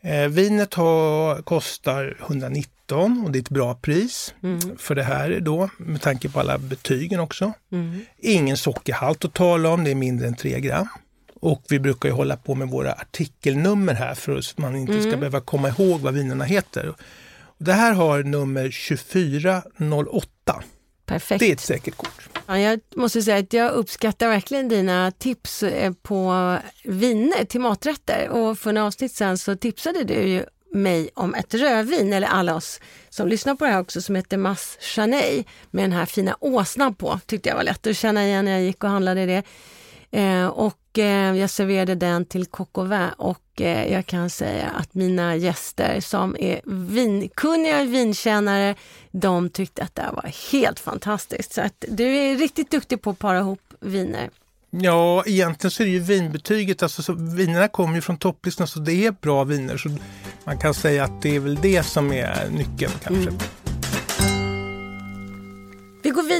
Eh, 0.00 0.28
vinet 0.28 0.74
har, 0.74 1.42
kostar 1.42 2.16
119 2.20 3.24
och 3.24 3.30
det 3.30 3.38
är 3.38 3.40
ett 3.40 3.50
bra 3.50 3.74
pris 3.74 4.34
mm. 4.42 4.78
för 4.78 4.94
det 4.94 5.02
här 5.02 5.40
då 5.40 5.70
med 5.76 6.02
tanke 6.02 6.28
på 6.28 6.40
alla 6.40 6.58
betygen 6.58 7.20
också. 7.20 7.52
Mm. 7.72 8.00
Ingen 8.18 8.56
sockerhalt 8.56 9.24
att 9.24 9.34
tala 9.34 9.68
om, 9.68 9.84
det 9.84 9.90
är 9.90 9.94
mindre 9.94 10.26
än 10.26 10.36
3 10.36 10.60
gram. 10.60 10.88
Och 11.40 11.62
vi 11.68 11.78
brukar 11.78 12.08
ju 12.08 12.14
hålla 12.14 12.36
på 12.36 12.54
med 12.54 12.68
våra 12.68 12.92
artikelnummer 12.92 13.94
här 13.94 14.14
för 14.14 14.38
att 14.38 14.58
man 14.58 14.76
inte 14.76 14.92
mm. 14.92 15.10
ska 15.10 15.16
behöva 15.16 15.40
komma 15.40 15.68
ihåg 15.68 16.00
vad 16.00 16.14
vinerna 16.14 16.44
heter. 16.44 16.94
Det 17.60 17.72
här 17.72 17.92
har 17.92 18.22
nummer 18.22 18.88
2408. 18.88 20.62
Perfekt. 21.06 21.40
Det 21.40 21.48
är 21.48 21.52
ett 21.52 21.60
säkert 21.60 21.96
kort. 21.96 22.28
Ja, 22.46 22.58
jag 22.58 22.80
måste 22.96 23.22
säga 23.22 23.36
att 23.36 23.52
jag 23.52 23.72
uppskattar 23.72 24.28
verkligen 24.28 24.68
dina 24.68 25.10
tips 25.10 25.62
eh, 25.62 25.92
på 26.02 26.56
viner 26.84 27.44
till 27.44 27.60
maträtter. 27.60 28.28
Och 28.28 28.58
för 28.58 28.72
några 28.72 28.86
avsnitt 28.86 29.12
sen 29.12 29.38
så 29.38 29.56
tipsade 29.56 30.04
du 30.04 30.14
ju 30.14 30.44
mig 30.72 31.10
om 31.14 31.34
ett 31.34 31.54
rödvin, 31.54 32.12
eller 32.12 32.28
alla 32.28 32.54
oss 32.54 32.80
som 33.08 33.28
lyssnar 33.28 33.54
på 33.54 33.64
det 33.64 33.70
här 33.70 33.80
också, 33.80 34.02
som 34.02 34.16
heter 34.16 34.36
Mas 34.36 34.78
Chaney 34.80 35.44
med 35.70 35.84
den 35.84 35.92
här 35.92 36.06
fina 36.06 36.36
åsnan 36.40 36.94
på. 36.94 37.20
Tyckte 37.26 37.48
jag 37.48 37.56
var 37.56 37.64
lätt 37.64 37.86
att 37.86 37.96
känna 37.96 38.26
igen 38.26 38.44
när 38.44 38.52
jag 38.52 38.62
gick 38.62 38.84
och 38.84 38.90
handlade 38.90 39.26
det. 39.26 39.42
Eh, 40.12 40.46
och 40.46 40.98
eh, 40.98 41.36
jag 41.36 41.50
serverade 41.50 41.94
den 41.94 42.24
till 42.24 42.46
coq 42.46 42.78
och 43.16 43.60
eh, 43.60 43.92
jag 43.92 44.06
kan 44.06 44.30
säga 44.30 44.68
att 44.68 44.94
mina 44.94 45.36
gäster 45.36 46.00
som 46.00 46.36
är 46.38 46.60
vinkunniga 46.64 47.84
vinkännare, 47.84 48.74
de 49.10 49.50
tyckte 49.50 49.82
att 49.82 49.94
det 49.94 50.10
var 50.12 50.52
helt 50.52 50.80
fantastiskt. 50.80 51.52
Så 51.52 51.60
att 51.60 51.84
du 51.88 52.16
är 52.16 52.36
riktigt 52.36 52.70
duktig 52.70 53.02
på 53.02 53.10
att 53.10 53.18
para 53.18 53.38
ihop 53.38 53.60
viner. 53.80 54.30
Ja, 54.70 55.24
egentligen 55.26 55.70
så 55.70 55.82
är 55.82 55.86
det 55.86 55.92
ju 55.92 56.00
vinbetyget, 56.00 56.82
alltså 56.82 57.02
så, 57.02 57.12
vinerna 57.12 57.68
kommer 57.68 57.94
ju 57.94 58.00
från 58.00 58.16
topplistan 58.16 58.66
så 58.66 58.80
det 58.80 59.06
är 59.06 59.14
bra 59.20 59.44
viner. 59.44 59.76
Så 59.76 59.88
man 60.44 60.58
kan 60.58 60.74
säga 60.74 61.04
att 61.04 61.22
det 61.22 61.36
är 61.36 61.40
väl 61.40 61.54
det 61.54 61.82
som 61.82 62.12
är 62.12 62.48
nyckeln 62.50 62.92
kanske. 63.02 63.30
Mm. 63.30 63.38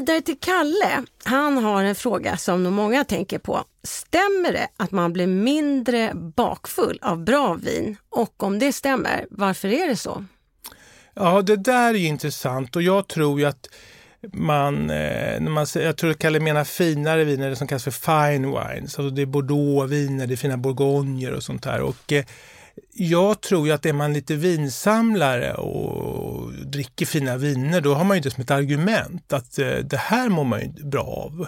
Vidare 0.01 0.21
till 0.21 0.41
Kalle. 0.41 1.05
Han 1.25 1.59
har 1.59 1.85
en 1.85 1.95
fråga 1.95 2.37
som 2.37 2.65
nog 2.65 2.73
många 2.73 3.05
tänker 3.05 3.39
på. 3.39 3.65
Stämmer 3.83 4.53
det 4.53 4.69
att 4.77 4.91
man 4.91 5.13
blir 5.13 5.27
mindre 5.27 6.13
bakfull 6.15 6.99
av 7.03 7.25
bra 7.25 7.55
vin? 7.55 7.97
Och 8.11 8.43
om 8.43 8.59
det 8.59 8.73
stämmer, 8.73 9.27
varför 9.31 9.69
är 9.69 9.87
det 9.87 9.97
så? 9.97 10.25
Ja, 11.15 11.43
det 11.43 11.57
där 11.57 11.95
är 11.95 11.99
intressant 11.99 12.77
och 12.77 12.83
jag 12.83 13.09
tror 13.09 13.41
ju 13.41 13.47
att 13.47 13.69
man, 14.33 14.91
eh, 14.91 15.41
när 15.41 15.51
man 15.51 15.67
jag 15.75 15.97
tror 15.97 16.13
Kalle 16.13 16.41
menar 16.41 16.65
finare 16.65 17.25
viner, 17.25 17.51
det 17.51 17.57
som 17.57 17.69
kallas 17.69 17.85
för 17.85 17.91
fine 17.91 18.47
wines. 18.47 18.99
Alltså 18.99 19.11
det 19.11 19.23
är 19.23 19.27
bordeauxviner, 19.27 20.27
det 20.27 20.35
är 20.35 20.37
fina 20.37 20.57
bourgogner 20.57 21.33
och 21.33 21.43
sånt 21.43 21.63
där. 21.63 21.81
Och, 21.81 22.13
eh, 22.13 22.25
jag 22.93 23.41
tror 23.41 23.67
ju 23.67 23.73
att 23.73 23.87
är 23.87 23.93
man 23.93 24.13
lite 24.13 24.35
vinsamlare 24.35 25.55
och 25.55 26.53
dricker 26.53 27.07
fina 27.07 27.37
viner, 27.37 27.81
då 27.81 27.95
har 27.95 28.05
man 28.05 28.17
ju 28.17 28.21
det 28.21 28.31
som 28.31 28.43
ett 28.43 28.51
argument 28.51 29.33
att 29.33 29.59
eh, 29.59 29.69
det 29.69 29.97
här 29.97 30.29
mår 30.29 30.45
man 30.45 30.61
ju 30.61 30.69
bra 30.69 31.03
av. 31.03 31.47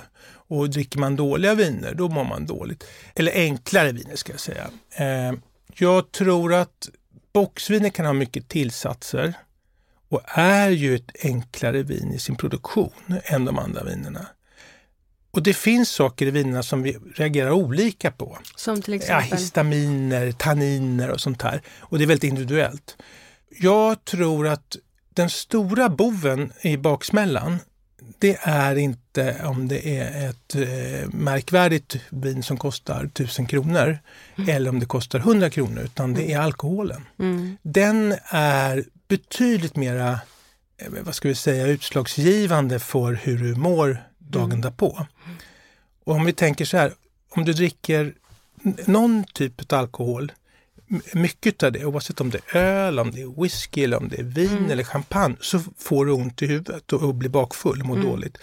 Och 0.48 0.70
dricker 0.70 0.98
man 0.98 1.16
dåliga 1.16 1.54
viner, 1.54 1.94
då 1.94 2.08
mår 2.08 2.24
man 2.24 2.46
dåligt. 2.46 2.84
Eller 3.14 3.32
enklare 3.32 3.92
viner 3.92 4.16
ska 4.16 4.32
jag 4.32 4.40
säga. 4.40 4.70
Eh, 4.96 5.32
jag 5.74 6.12
tror 6.12 6.54
att 6.54 6.88
boxviner 7.32 7.88
kan 7.88 8.06
ha 8.06 8.12
mycket 8.12 8.48
tillsatser 8.48 9.34
och 10.08 10.20
är 10.26 10.70
ju 10.70 10.94
ett 10.94 11.24
enklare 11.24 11.82
vin 11.82 12.12
i 12.12 12.18
sin 12.18 12.36
produktion 12.36 13.20
än 13.24 13.44
de 13.44 13.58
andra 13.58 13.84
vinerna. 13.84 14.26
Och 15.32 15.42
det 15.42 15.54
finns 15.54 15.90
saker 15.90 16.26
i 16.26 16.30
vinerna 16.30 16.62
som 16.62 16.82
vi 16.82 16.98
reagerar 17.14 17.50
olika 17.50 18.10
på. 18.10 18.38
Som 18.56 18.82
till 18.82 18.94
exempel? 18.94 19.28
Ja, 19.30 19.36
histaminer, 19.36 20.32
tanniner 20.32 21.10
och 21.10 21.20
sånt 21.20 21.42
här. 21.42 21.62
Och 21.78 21.98
det 21.98 22.04
är 22.04 22.06
väldigt 22.06 22.30
individuellt. 22.30 22.96
Jag 23.60 24.04
tror 24.04 24.48
att 24.48 24.76
den 25.14 25.30
stora 25.30 25.88
boven 25.88 26.52
i 26.60 26.76
baksmällan, 26.76 27.58
det 28.18 28.38
är 28.42 28.76
inte 28.76 29.36
om 29.44 29.68
det 29.68 29.98
är 29.98 30.30
ett 30.30 30.54
eh, 30.54 31.08
märkvärdigt 31.08 31.96
vin 32.10 32.42
som 32.42 32.56
kostar 32.56 33.04
1000 33.04 33.46
kronor 33.46 33.98
mm. 34.36 34.48
eller 34.48 34.70
om 34.70 34.80
det 34.80 34.86
kostar 34.86 35.18
100 35.18 35.50
kronor, 35.50 35.82
utan 35.82 36.14
det 36.14 36.32
är 36.32 36.38
alkoholen. 36.38 37.02
Mm. 37.18 37.56
Den 37.62 38.14
är 38.24 38.84
betydligt 39.08 39.76
mera, 39.76 40.20
eh, 40.78 40.88
vad 41.00 41.14
ska 41.14 41.28
vi 41.28 41.34
säga, 41.34 41.66
utslagsgivande 41.66 42.78
för 42.78 43.12
hur 43.12 43.38
du 43.38 43.54
mår 43.54 44.11
dagen 44.32 44.50
mm. 44.50 44.60
därpå. 44.60 45.06
Och 46.04 46.14
om 46.14 46.24
vi 46.24 46.32
tänker 46.32 46.64
så 46.64 46.76
här, 46.76 46.92
om 47.30 47.44
du 47.44 47.52
dricker 47.52 48.14
någon 48.86 49.24
typ 49.24 49.72
av 49.72 49.78
alkohol, 49.78 50.32
mycket 51.12 51.62
av 51.62 51.72
det, 51.72 51.84
oavsett 51.84 52.20
om 52.20 52.30
det 52.30 52.40
är 52.52 52.56
öl, 52.56 52.98
om 52.98 53.10
det 53.10 53.22
är 53.22 53.42
whisky, 53.42 53.84
eller 53.84 53.96
om 53.96 54.08
det 54.08 54.18
är 54.18 54.22
vin 54.22 54.50
mm. 54.50 54.70
eller 54.70 54.84
champagne, 54.84 55.36
så 55.40 55.60
får 55.78 56.06
du 56.06 56.12
ont 56.12 56.42
i 56.42 56.46
huvudet 56.46 56.92
och, 56.92 57.02
och 57.02 57.14
blir 57.14 57.30
bakfull 57.30 57.80
och 57.80 57.86
mår 57.86 57.96
mm. 57.96 58.08
dåligt. 58.08 58.38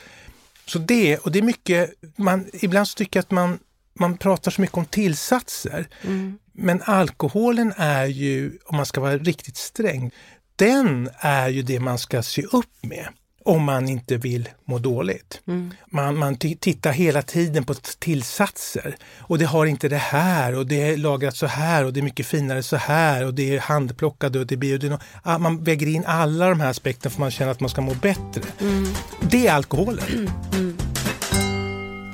Så 0.66 0.80
det, 0.80 1.18
och 1.18 1.32
det 1.32 1.40
är 1.40 1.44
mycket, 1.44 1.94
man, 2.16 2.46
ibland 2.54 2.88
så 2.88 2.96
tycker 2.96 3.18
jag 3.18 3.24
att 3.24 3.32
man, 3.32 3.60
man 3.94 4.18
pratar 4.18 4.52
så 4.52 4.62
mycket 4.62 4.78
om 4.78 4.86
tillsatser. 4.86 5.88
Mm. 6.02 6.40
Men 6.54 6.82
alkoholen 6.82 7.74
är 7.78 8.06
ju, 8.06 8.58
om 8.66 8.78
man 8.78 8.86
ska 8.86 9.02
vara 9.02 9.18
riktigt 9.18 9.58
sträng, 9.58 10.12
den 10.56 11.10
är 11.18 11.50
ju 11.50 11.62
det 11.62 11.80
man 11.80 12.00
ska 12.00 12.24
se 12.24 12.44
upp 12.44 12.76
med 12.82 13.08
om 13.44 13.64
man 13.64 13.90
inte 13.90 14.18
vill 14.18 14.50
må 14.66 14.78
dåligt. 14.78 15.42
Mm. 15.48 15.74
Man, 15.92 16.18
man 16.18 16.38
tittar 16.38 16.92
hela 16.92 17.22
tiden 17.22 17.64
på 17.64 17.74
tillsatser 17.74 18.98
och 19.20 19.38
det 19.38 19.46
har 19.46 19.66
inte 19.66 19.90
det 19.90 19.98
här 19.98 20.56
och 20.56 20.68
det 20.68 20.82
är 20.82 20.98
lagrat 20.98 21.36
så 21.36 21.46
här 21.46 21.86
och 21.86 21.94
det 21.94 22.00
är 22.00 22.02
mycket 22.02 22.26
finare 22.26 22.64
så 22.64 22.76
här 22.76 23.26
och 23.26 23.34
det 23.34 23.56
är 23.56 23.60
handplockat 23.60 24.36
och 24.36 24.48
det 24.48 24.56
är 24.56 24.58
biodyn. 24.58 24.98
Man 25.40 25.64
väger 25.64 25.88
in 25.88 26.04
alla 26.06 26.50
de 26.50 26.60
här 26.60 26.70
aspekterna 26.70 27.12
för 27.12 27.20
man 27.20 27.32
känner 27.32 27.52
att 27.52 27.60
man 27.60 27.70
ska 27.70 27.82
må 27.82 27.94
bättre. 27.94 28.42
Mm. 28.60 28.86
Det 29.22 29.48
är 29.48 29.54
alkoholen. 29.54 30.06
Mm. 30.10 30.32
mm. 30.54 30.78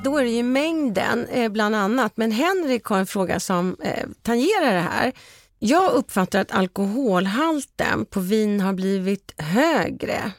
Då 0.03 0.17
är 0.17 0.23
det 0.23 0.29
ju 0.29 0.43
mängden 0.43 1.27
eh, 1.31 1.51
bland 1.51 1.75
annat, 1.75 2.11
men 2.15 2.31
Henrik 2.31 2.85
har 2.85 2.99
en 2.99 3.07
fråga 3.07 3.39
som 3.39 3.77
eh, 3.83 4.07
tangerar 4.21 4.73
det 4.73 4.79
här. 4.79 5.11
Jag 5.59 5.91
uppfattar 5.91 6.41
att 6.41 6.51
alkoholhalten 6.51 8.05
på 8.05 8.19
vin 8.19 8.61
har 8.61 8.73
blivit 8.73 9.33
högre 9.37 10.31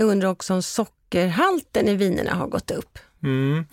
jag 0.00 0.08
undrar 0.08 0.28
också 0.28 0.54
om 0.54 0.62
sockerhalten 0.62 1.88
i 1.88 1.94
vinerna 1.94 2.34
har 2.34 2.46
gått 2.46 2.70
upp. 2.70 2.98
Mm. 3.22 3.64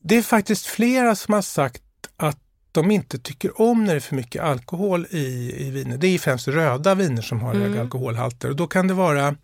Det 0.00 0.16
är 0.16 0.22
faktiskt 0.22 0.66
flera 0.66 1.14
som 1.14 1.34
har 1.34 1.42
sagt 1.42 1.82
att 2.16 2.38
de 2.72 2.90
inte 2.90 3.18
tycker 3.18 3.60
om 3.60 3.84
när 3.84 3.94
det 3.94 3.98
är 3.98 4.00
för 4.00 4.16
mycket 4.16 4.42
alkohol 4.42 5.06
i, 5.10 5.54
i 5.66 5.70
viner. 5.70 5.96
Det 5.96 6.06
är 6.06 6.18
främst 6.18 6.48
röda 6.48 6.94
viner 6.94 7.22
som 7.22 7.40
har 7.40 7.54
mm. 7.54 7.62
höga 7.62 7.80
alkoholhalter 7.80 8.48
och 8.48 8.56
då 8.56 8.66
kan 8.66 8.88
det 8.88 8.94
vara 8.94 9.36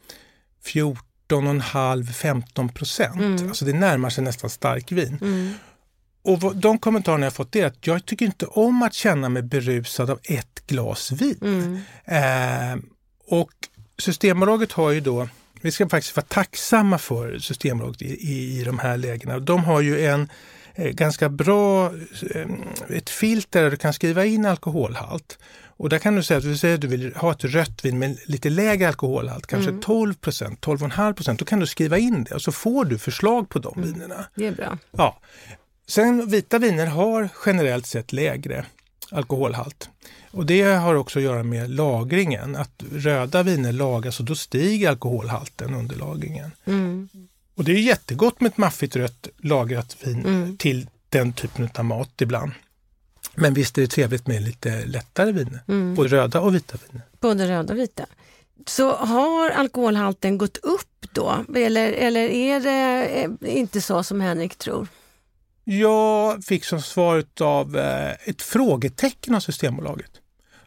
14,5-15 0.65 2.73
procent. 2.73 3.21
Mm. 3.21 3.49
Alltså 3.49 3.65
det 3.65 3.73
närmar 3.73 4.11
sig 4.11 4.25
nästan 4.25 4.51
starkvin. 4.51 5.19
Mm. 5.21 5.53
Och 6.23 6.57
de 6.57 6.79
kommentarerna 6.79 7.27
jag 7.27 7.33
fått 7.33 7.57
är 7.57 7.67
att 7.67 7.87
jag 7.87 8.07
tycker 8.07 8.27
inte 8.27 8.47
om 8.47 8.83
att 8.83 8.95
känna 8.95 9.29
mig 9.29 9.43
berusad 9.43 10.11
av 10.11 10.21
ett 10.23 10.67
glas 10.67 11.13
vin. 11.13 11.39
Mm. 11.43 11.81
Eh, 12.05 12.77
och 13.29 13.53
Systembolaget 13.99 14.73
har 14.73 14.91
ju 14.91 15.01
då 15.01 15.29
vi 15.67 15.73
ska 15.73 15.89
faktiskt 15.89 16.17
vara 16.17 16.27
tacksamma 16.29 16.99
för 16.99 17.39
Systembolaget 17.39 18.03
i, 18.03 18.07
i, 18.07 18.61
i 18.61 18.65
de 18.65 18.79
här 18.79 18.97
lägena. 18.97 19.39
De 19.39 19.65
har 19.65 19.81
ju 19.81 20.07
en 20.07 20.29
eh, 20.75 20.91
ganska 20.91 21.29
bra 21.29 21.93
eh, 22.35 22.47
ett 22.89 23.11
filter 23.11 23.63
där 23.63 23.71
du 23.71 23.77
kan 23.77 23.93
skriva 23.93 24.25
in 24.25 24.47
alkoholhalt. 24.47 25.39
Och 25.79 25.89
där 25.89 25.99
kan 25.99 26.17
du 26.17 26.23
säga 26.23 26.39
att 26.39 26.45
du 26.45 26.57
säger 26.57 26.75
att 26.75 26.81
du 26.81 26.87
vill 26.87 27.15
ha 27.15 27.33
ett 27.33 27.45
rött 27.45 27.85
vin 27.85 27.99
med 27.99 28.19
lite 28.27 28.51
lägre 28.51 28.89
alkoholhalt, 28.89 29.47
kanske 29.47 29.71
mm. 29.71 29.83
12 29.83 30.15
procent, 30.15 30.67
12,5 30.67 31.13
procent. 31.13 31.39
Då 31.39 31.45
kan 31.45 31.61
du 31.61 31.67
skriva 31.67 31.99
in 31.99 32.25
det 32.25 32.35
och 32.35 32.43
så 32.43 32.53
får 32.53 32.85
du 32.85 32.99
förslag 32.99 33.49
på 33.49 33.59
de 33.59 33.77
mm. 33.77 33.93
vinerna. 33.93 34.25
Det 34.35 34.47
är 34.47 34.53
bra. 34.53 34.79
Ja. 34.91 35.21
Sen 35.87 36.29
vita 36.29 36.59
viner 36.59 36.87
har 36.87 37.29
generellt 37.47 37.87
sett 37.87 38.13
lägre 38.13 38.67
alkoholhalt. 39.11 39.91
Och 40.37 40.47
det 40.47 40.63
har 40.63 40.95
också 40.95 41.19
att 41.19 41.23
göra 41.23 41.43
med 41.43 41.71
lagringen. 41.71 42.57
Att 42.57 42.83
röda 42.93 43.43
viner 43.43 43.73
lagras 43.73 44.21
och 44.21 44.27
då 44.27 44.35
stiger 44.35 44.89
alkoholhalten 44.89 45.75
under 45.75 45.97
lagringen. 45.97 46.51
Mm. 46.65 47.09
Och 47.55 47.65
det 47.65 47.73
är 47.73 47.81
jättegott 47.81 48.41
med 48.41 48.51
ett 48.51 48.57
maffigt 48.57 48.97
rött 48.97 49.29
lagrat 49.37 49.97
vin 50.03 50.27
mm. 50.27 50.57
till 50.57 50.89
den 51.09 51.33
typen 51.33 51.69
av 51.75 51.85
mat 51.85 52.21
ibland. 52.21 52.53
Men 53.35 53.55
visst 53.55 53.79
är 53.79 53.83
det 53.83 53.89
trevligt 53.89 54.27
med 54.27 54.43
lite 54.43 54.87
lättare 54.87 55.33
viner, 55.33 55.61
mm. 55.69 55.95
både 55.95 56.09
röda 56.09 56.41
och 56.41 56.55
vita 56.55 56.79
viner. 56.87 57.07
Både 57.21 57.49
röda 57.49 57.73
och 57.73 57.79
vita. 57.79 58.07
Så 58.67 58.93
har 58.93 59.51
alkoholhalten 59.51 60.39
gått 60.39 60.57
upp 60.57 61.07
då? 61.13 61.45
Eller, 61.55 61.93
eller 61.93 62.29
är 62.29 62.61
det 62.61 63.07
eh, 63.07 63.57
inte 63.57 63.81
så 63.81 64.03
som 64.03 64.21
Henrik 64.21 64.57
tror? 64.57 64.89
Jag 65.65 66.45
fick 66.45 66.65
som 66.65 66.83
svar 66.83 67.25
av 67.41 67.77
eh, 67.77 68.13
ett 68.25 68.43
frågetecken 68.43 69.35
av 69.35 69.41
Systembolaget. 69.41 70.11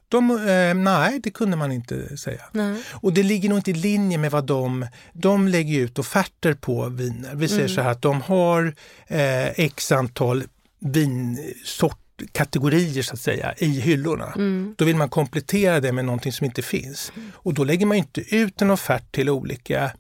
De, 0.10 0.32
eh, 0.32 0.74
nej, 0.74 1.20
det 1.24 1.32
kunde 1.32 1.58
man 1.58 1.72
inte 1.72 2.18
säga. 2.18 2.42
Nej. 2.52 2.84
Och 2.92 3.14
det 3.14 3.24
ligger 3.24 3.50
nog 3.50 3.58
inte 3.58 3.72
i 3.72 3.74
linje 3.74 4.18
med 4.18 4.32
vad 4.32 4.46
de... 4.46 4.88
De 5.14 5.48
lägger 5.48 5.80
ut 5.80 6.00
offerter 6.00 6.54
på 6.54 6.90
viner. 6.90 7.36
Vi 7.36 7.48
säger 7.48 7.62
mm. 7.62 7.76
så 7.76 7.82
här 7.82 7.92
att 7.92 8.02
de 8.02 8.22
har 8.22 8.76
eh, 9.08 9.60
x 9.60 9.92
antal 9.92 10.44
vinsortkategorier 10.80 13.04
så 13.04 13.14
att 13.14 13.20
säga 13.20 13.54
i 13.58 13.80
hyllorna. 13.80 14.34
Mm. 14.36 14.76
Då 14.78 14.86
vill 14.86 14.96
man 14.96 15.10
komplettera 15.10 15.80
det 15.80 15.92
med 15.92 16.06
någonting 16.06 16.32
som 16.32 16.46
inte 16.46 16.62
finns. 16.62 17.12
Mm. 17.16 17.32
Och 17.36 17.54
då 17.54 17.64
lägger 17.64 17.86
man 17.86 17.98
inte 17.98 18.36
ut 18.36 18.62
en 18.62 18.72
offert 18.72 19.12
till 19.12 19.30
olika 19.30 19.92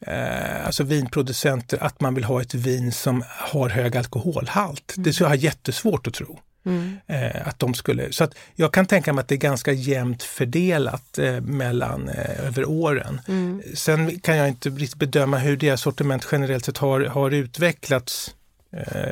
eh, 0.00 0.66
alltså 0.66 0.84
vinproducenter 0.84 1.82
att 1.82 2.00
man 2.00 2.14
vill 2.14 2.24
ha 2.24 2.40
ett 2.40 2.54
vin 2.54 2.92
som 2.92 3.24
har 3.28 3.68
hög 3.68 3.96
alkoholhalt. 3.96 4.94
Det 4.96 5.12
så 5.12 5.22
jag 5.22 5.28
har 5.28 5.36
jättesvårt 5.36 6.06
att 6.06 6.14
tro. 6.14 6.40
Mm. 6.66 6.98
Eh, 7.06 7.48
att 7.48 7.58
de 7.58 7.74
skulle, 7.74 8.12
så 8.12 8.24
att 8.24 8.34
jag 8.54 8.72
kan 8.72 8.86
tänka 8.86 9.12
mig 9.12 9.22
att 9.22 9.28
det 9.28 9.34
är 9.34 9.36
ganska 9.36 9.72
jämnt 9.72 10.22
fördelat 10.22 11.18
eh, 11.18 11.40
mellan, 11.40 12.08
eh, 12.08 12.46
över 12.46 12.64
åren. 12.68 13.20
Mm. 13.28 13.62
Sen 13.74 14.20
kan 14.20 14.36
jag 14.36 14.48
inte 14.48 14.68
riktigt 14.68 14.98
bedöma 14.98 15.38
hur 15.38 15.56
deras 15.56 15.80
sortiment 15.80 16.28
generellt 16.32 16.64
sett 16.64 16.78
har, 16.78 17.00
har 17.00 17.30
utvecklats 17.30 18.34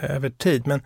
över 0.02 0.30
tid. 0.30 0.66
Men, 0.66 0.82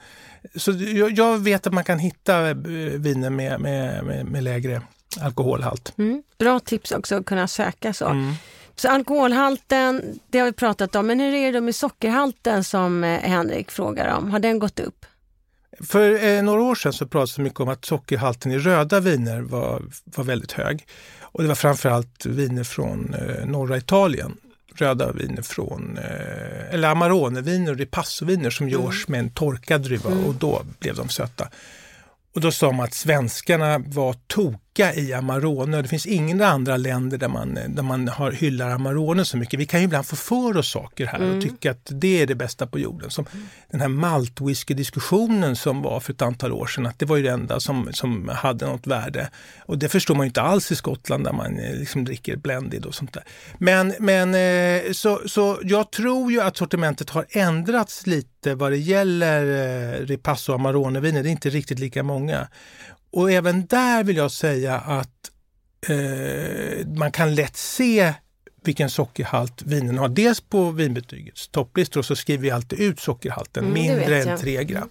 så 0.57 0.73
jag, 0.73 1.11
jag, 1.11 1.39
vet 1.39 1.67
att 1.67 1.73
man 1.73 1.85
kan 1.85 1.99
hitta 1.99 2.55
viner 2.55 3.31
med, 3.31 3.61
med, 3.61 4.05
med, 4.05 4.27
med 4.27 4.45
lägre 4.45 4.83
alkoholhalt. 5.21 5.93
Mm. 5.99 6.23
Bra 6.39 6.61
tips 6.61 6.93
också 6.93 7.15
att 7.15 7.27
kunna 7.27 7.49
söka 7.49 7.93
så. 7.93 8.07
Mm. 8.07 8.35
Så 8.77 8.89
alkoholhalten, 8.89 10.19
det 10.31 10.39
har 10.39 10.47
vi 10.47 10.53
pratat 10.53 10.95
om, 10.95 11.07
men 11.07 11.21
hur 11.21 11.35
är 11.35 11.53
det 11.53 11.61
med 11.61 11.75
sockerhalten 11.75 12.65
som 12.65 13.03
Henrik 13.03 13.71
frågar 13.71 14.17
om? 14.17 14.31
Har 14.31 14.39
den 14.39 14.59
gått 14.59 14.81
upp? 14.81 15.07
För 15.81 16.25
eh, 16.25 16.43
några 16.43 16.63
år 16.63 16.75
sedan 16.75 16.93
så 16.93 17.07
pratades 17.07 17.35
det 17.35 17.43
mycket 17.43 17.61
om 17.61 17.69
att 17.69 17.85
sockerhalten 17.85 18.53
i 18.53 18.59
röda 18.59 19.01
viner 19.01 19.41
var, 19.41 19.83
var 20.05 20.25
väldigt 20.25 20.53
hög. 20.53 20.87
Och 21.21 21.43
det 21.43 21.49
var 21.49 21.55
framförallt 21.55 22.27
viner 22.27 22.65
från 22.65 23.15
eh, 23.15 23.47
norra 23.47 23.77
Italien. 23.77 24.37
Röda 24.75 25.13
viner 25.13 25.43
från, 25.43 25.99
eh, 25.99 26.75
eller 26.75 26.89
Amarone-viner 26.89 27.71
och 27.73 27.79
Ripasso-viner 27.79 28.51
som 28.51 28.69
mm. 28.69 28.81
görs 28.81 29.09
med 29.09 29.21
en 29.21 29.31
torkad 29.31 29.83
druva 29.83 30.11
mm. 30.11 30.25
och 30.25 30.35
då 30.35 30.63
blev 30.79 30.97
de 30.97 31.09
söta. 31.09 31.49
Och 32.35 32.41
då 32.41 32.53
sa 32.53 32.73
man 32.73 32.85
att 32.85 32.95
svenskarna 32.95 33.79
var 33.79 34.15
tok 34.27 34.63
lycka 34.79 34.95
i 34.95 35.13
Amarone. 35.13 35.83
Det 35.83 35.89
finns 35.89 36.07
ingen 36.07 36.43
andra 36.43 36.77
länder 36.77 37.19
där 37.19 37.29
man, 37.29 37.59
där 37.69 37.83
man 37.83 38.09
har, 38.09 38.33
hyllar 38.33 38.71
Amarone 38.71 39.25
så 39.25 39.37
mycket. 39.37 39.61
Vi 39.61 39.67
kan 39.67 39.81
ju 39.81 39.85
ibland 39.85 40.07
få 40.07 40.17
för 40.17 40.57
oss 40.57 40.71
saker 40.71 41.07
här 41.07 41.19
mm. 41.19 41.37
och 41.37 41.43
tycka 41.43 41.71
att 41.71 41.91
det 41.91 42.23
är 42.23 42.27
det 42.27 42.35
bästa 42.35 42.67
på 42.67 42.79
jorden. 42.79 43.11
Som 43.11 43.27
den 43.71 43.81
här 43.81 43.89
maltwhisky-diskussionen 43.89 45.57
som 45.57 45.83
var 45.83 46.01
för 46.01 46.13
ett 46.13 46.23
antal 46.23 46.53
år 46.53 46.67
sedan, 46.67 46.87
att 46.87 46.99
det 46.99 47.07
var 47.07 47.17
ju 47.17 47.23
det 47.23 47.31
enda 47.31 47.61
som, 47.61 47.89
som 47.93 48.29
hade 48.29 48.67
något 48.67 48.87
värde. 48.87 49.31
Och 49.67 49.79
det 49.79 49.89
förstår 49.89 50.15
man 50.15 50.27
inte 50.27 50.43
alls 50.43 50.73
i 50.73 50.77
Skottland 50.77 51.25
där 51.25 51.33
man 51.33 51.59
eh, 51.59 51.75
liksom 51.75 52.05
dricker 52.05 52.37
blended 52.37 52.87
och 52.87 52.95
sånt 52.95 53.13
där. 53.13 53.25
Men, 53.59 53.95
men 53.99 54.35
eh, 54.35 54.93
så, 54.93 55.21
så 55.27 55.59
jag 55.63 55.91
tror 55.91 56.33
ju 56.33 56.41
att 56.41 56.57
sortimentet 56.57 57.11
har 57.11 57.27
ändrats 57.31 58.07
lite 58.07 58.55
vad 58.55 58.73
det 58.73 58.79
gäller 58.79 59.43
eh, 59.45 60.07
Ripasso 60.07 60.53
och 60.53 60.59
Amarone-viner. 60.59 61.23
Det 61.23 61.29
är 61.29 61.31
inte 61.31 61.51
riktigt 61.51 61.79
lika 61.79 62.03
många. 62.03 62.49
Och 63.11 63.33
även 63.33 63.67
där 63.67 64.05
vill 64.05 64.17
jag 64.17 64.31
säga 64.31 64.79
att 64.79 65.31
eh, 65.89 66.87
man 66.87 67.13
kan 67.13 67.35
lätt 67.35 67.57
se 67.57 68.15
vilken 68.65 68.91
sockerhalt 68.91 69.63
vinen 69.63 69.99
har. 69.99 70.09
Dels 70.09 70.41
på 70.41 70.71
vinbetygets 70.71 71.49
topplistor 71.49 72.03
så 72.03 72.17
skriver 72.17 72.43
vi 72.43 72.51
alltid 72.51 72.81
ut 72.81 73.01
sockerhalten, 73.01 73.65
mm, 73.65 73.75
mindre 73.75 74.23
än 74.23 74.39
3 74.39 74.65
gram 74.65 74.89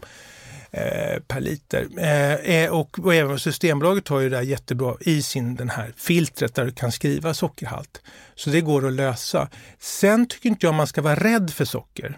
eh, 0.72 1.20
per 1.28 1.40
liter. 1.40 1.88
Eh, 1.98 2.34
eh, 2.34 2.72
och, 2.72 3.00
och 3.00 3.16
även 3.16 3.40
Systembolaget 3.40 4.08
har 4.08 4.20
ju 4.20 4.30
det 4.30 4.36
där 4.36 4.44
jättebra 4.44 4.96
i 5.02 5.22
sin 5.22 5.56
den 5.56 5.70
här 5.70 5.94
filtret 5.98 6.56
där 6.56 6.66
du 6.66 6.72
kan 6.72 6.92
skriva 6.92 7.34
sockerhalt. 7.34 8.02
Så 8.36 8.50
det 8.50 8.62
går 8.62 8.88
att 8.88 8.94
lösa. 8.94 9.50
Sen 9.80 10.28
tycker 10.28 10.50
inte 10.50 10.66
jag 10.66 10.74
man 10.74 10.88
ska 10.88 11.02
vara 11.02 11.16
rädd 11.16 11.52
för 11.52 11.66
socker. 11.66 12.18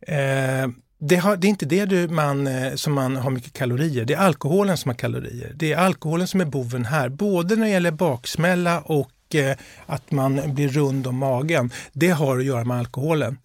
Eh, 0.00 0.68
det, 0.98 1.16
har, 1.16 1.36
det, 1.36 1.46
är 1.46 1.48
inte 1.48 1.66
det 1.66 1.84
du, 1.84 2.08
man, 2.08 2.46
eh, 2.46 2.74
som 2.74 2.92
man 2.92 3.16
har 3.16 3.30
mycket 3.30 3.52
kalorier, 3.52 4.04
det 4.04 4.14
är 4.14 4.18
alkoholen 4.18 4.76
som 4.76 4.88
har 4.88 4.96
kalorier. 4.96 5.52
Det 5.54 5.72
är 5.72 5.76
alkoholen 5.76 6.26
som 6.26 6.40
är 6.40 6.44
boven 6.44 6.84
här, 6.84 7.08
både 7.08 7.56
när 7.56 7.64
det 7.64 7.72
gäller 7.72 7.90
baksmälla 7.90 8.80
och 8.80 9.34
eh, 9.34 9.56
att 9.86 10.10
man 10.10 10.54
blir 10.54 10.68
rund 10.68 11.06
om 11.06 11.16
magen. 11.16 11.70
Det 11.92 12.10
har 12.10 12.38
att 12.38 12.44
göra 12.44 12.64
med 12.64 12.78
alkoholen. 12.78 13.38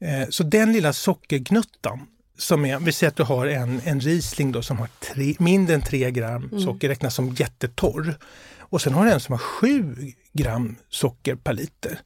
Eh, 0.00 0.28
så 0.28 0.42
den 0.42 0.72
lilla 0.72 0.92
sockergnuttan, 0.92 2.00
som 2.38 2.64
är, 2.64 2.78
vi 2.78 2.92
säger 2.92 3.08
att 3.10 3.16
du 3.16 3.22
har 3.22 3.46
en, 3.46 3.80
en 3.84 4.00
Riesling 4.00 4.52
då 4.52 4.62
som 4.62 4.78
har 4.78 4.88
tre, 5.14 5.34
mindre 5.38 5.74
än 5.74 5.82
3 5.82 6.10
gram 6.10 6.44
mm. 6.44 6.60
socker, 6.60 6.88
räknas 6.88 7.14
som 7.14 7.34
jättetorr. 7.34 8.18
Och 8.58 8.82
sen 8.82 8.94
har 8.94 9.04
du 9.04 9.12
en 9.12 9.20
som 9.20 9.32
har 9.32 9.38
7 9.38 9.96
gram 10.32 10.76
socker 10.88 11.34
per 11.34 11.52
liter. 11.52 12.00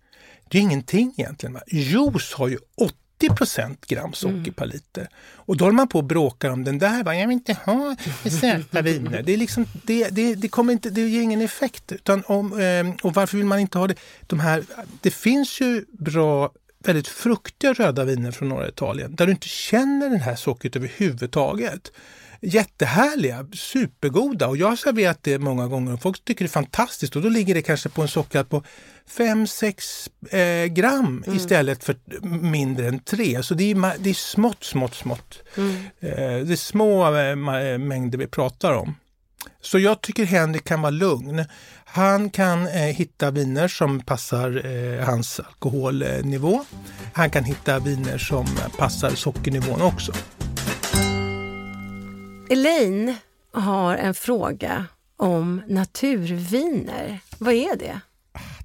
Det 0.49 0.59
är 0.59 0.63
ingenting 0.63 1.15
egentligen. 1.17 1.53
Va? 1.53 1.61
Juice 1.67 2.33
har 2.33 2.49
ju 2.49 2.59
8 2.77 2.95
80% 3.29 3.77
gram 3.87 4.13
socker 4.13 4.35
mm. 4.35 4.53
per 4.53 4.67
liter. 4.67 5.09
Och 5.35 5.57
då 5.57 5.65
håller 5.65 5.77
man 5.77 5.89
på 5.89 5.99
och 5.99 6.05
bråkar 6.05 6.51
om 6.51 6.65
den 6.65 6.79
där. 6.79 7.05
Va? 7.05 7.17
Jag 7.17 7.29
vill 7.29 7.35
inte 7.35 7.57
ha 7.65 7.97
söta 8.41 8.83
viner. 8.83 9.23
Det, 9.23 9.33
är 9.33 9.37
liksom, 9.37 9.67
det, 9.83 10.09
det, 10.09 10.35
det, 10.35 10.49
kommer 10.49 10.73
inte, 10.73 10.91
det 10.91 11.01
ger 11.01 11.23
ingen 11.23 11.41
effekt. 11.41 11.93
Utan 11.93 12.23
om, 12.27 12.61
eh, 12.61 13.07
och 13.07 13.15
varför 13.15 13.37
vill 13.37 13.47
man 13.47 13.59
inte 13.59 13.79
ha 13.79 13.87
det? 13.87 13.95
De 14.27 14.41
här, 14.41 14.65
det 15.01 15.11
finns 15.11 15.61
ju 15.61 15.85
bra 15.93 16.51
väldigt 16.85 17.09
fruktiga 17.09 17.73
röda 17.73 18.05
viner 18.05 18.33
från 18.33 18.49
norra 18.49 18.69
Italien 18.69 19.15
där 19.15 19.27
du 19.27 19.33
inte 19.33 19.49
känner 19.49 20.11
det 20.11 20.19
här 20.19 20.37
sockret 20.37 20.77
överhuvudtaget 20.77 21.93
jättehärliga, 22.41 23.47
supergoda 23.53 24.49
och 24.49 24.57
jag 24.57 24.67
har 24.67 24.77
serverat 24.77 25.19
det 25.23 25.39
många 25.39 25.67
gånger 25.67 25.93
och 25.93 26.03
folk 26.03 26.25
tycker 26.25 26.45
det 26.45 26.47
är 26.47 26.51
fantastiskt 26.51 27.17
och 27.17 27.23
då 27.23 27.29
ligger 27.29 27.55
det 27.55 27.63
kanske 27.63 27.89
på 27.89 28.03
en 28.03 28.09
sockerhalt 28.09 28.49
på 28.49 28.63
5-6 29.17 30.09
eh, 30.31 30.73
gram 30.73 31.23
mm. 31.27 31.37
istället 31.37 31.85
för 31.85 31.97
mindre 32.41 32.89
än 32.89 32.99
3. 32.99 33.43
Så 33.43 33.55
det 33.55 33.71
är, 33.71 33.99
det 33.99 34.11
är 34.11 34.15
smått, 34.15 34.65
smått, 34.65 34.95
smått. 34.95 35.39
Mm. 35.57 35.75
Eh, 36.01 36.47
det 36.47 36.53
är 36.53 36.57
små 36.57 37.17
eh, 37.17 37.37
mängder 37.79 38.19
vi 38.19 38.27
pratar 38.27 38.73
om. 38.73 38.95
Så 39.61 39.79
jag 39.79 40.01
tycker 40.01 40.25
Henrik 40.25 40.65
kan 40.65 40.83
vara 40.83 40.91
lugn. 40.91 41.45
Han 41.85 42.31
kan 42.31 42.67
eh, 42.67 42.73
hitta 42.73 43.31
viner 43.31 43.69
som 43.69 44.01
passar 44.01 44.67
eh, 44.67 45.05
hans 45.05 45.41
alkoholnivå. 45.41 46.65
Han 47.13 47.31
kan 47.31 47.45
hitta 47.45 47.79
viner 47.79 48.19
som 48.19 48.47
passar 48.79 49.11
sockernivån 49.11 49.83
också. 49.83 50.13
Elaine 52.53 53.15
har 53.53 53.97
en 53.97 54.15
fråga 54.15 54.87
om 55.17 55.63
naturviner. 55.67 57.21
Vad 57.39 57.55
är 57.55 57.77
det? 57.77 58.01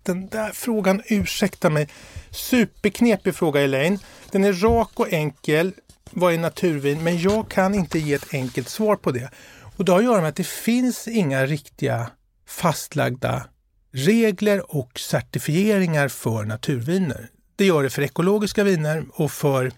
Den 0.04 0.28
där 0.28 0.52
frågan, 0.52 1.02
ursäkta 1.06 1.70
mig. 1.70 1.90
Superknepig 2.32 3.36
fråga 3.36 3.62
Elaine. 3.62 4.00
Den 4.32 4.44
är 4.44 4.54
rak 4.54 4.90
och 4.96 5.14
enkel. 5.14 5.74
Vad 6.12 6.34
är 6.34 6.38
naturvin? 6.38 7.04
Men 7.04 7.20
jag 7.20 7.50
kan 7.50 7.76
inte 7.76 8.00
ge 8.00 8.14
ett 8.14 8.34
enkelt 8.34 8.70
svar 8.70 8.96
på 8.96 9.12
det. 9.12 9.30
Och 9.78 9.86
det 9.86 9.92
har 9.92 10.00
att 10.00 10.06
göra 10.06 10.22
med 10.22 10.30
att 10.30 10.36
det 10.36 10.48
finns 10.48 11.08
inga 11.08 11.46
riktiga 11.46 12.10
fastlagda 12.48 13.46
regler 13.92 14.76
och 14.76 15.00
certifieringar 15.00 16.08
för 16.08 16.44
naturviner. 16.44 17.30
Det 17.56 17.66
gör 17.66 17.84
det 17.84 17.90
för 17.90 18.02
ekologiska 18.02 18.64
viner 18.64 19.06
och 19.12 19.32
för 19.32 19.72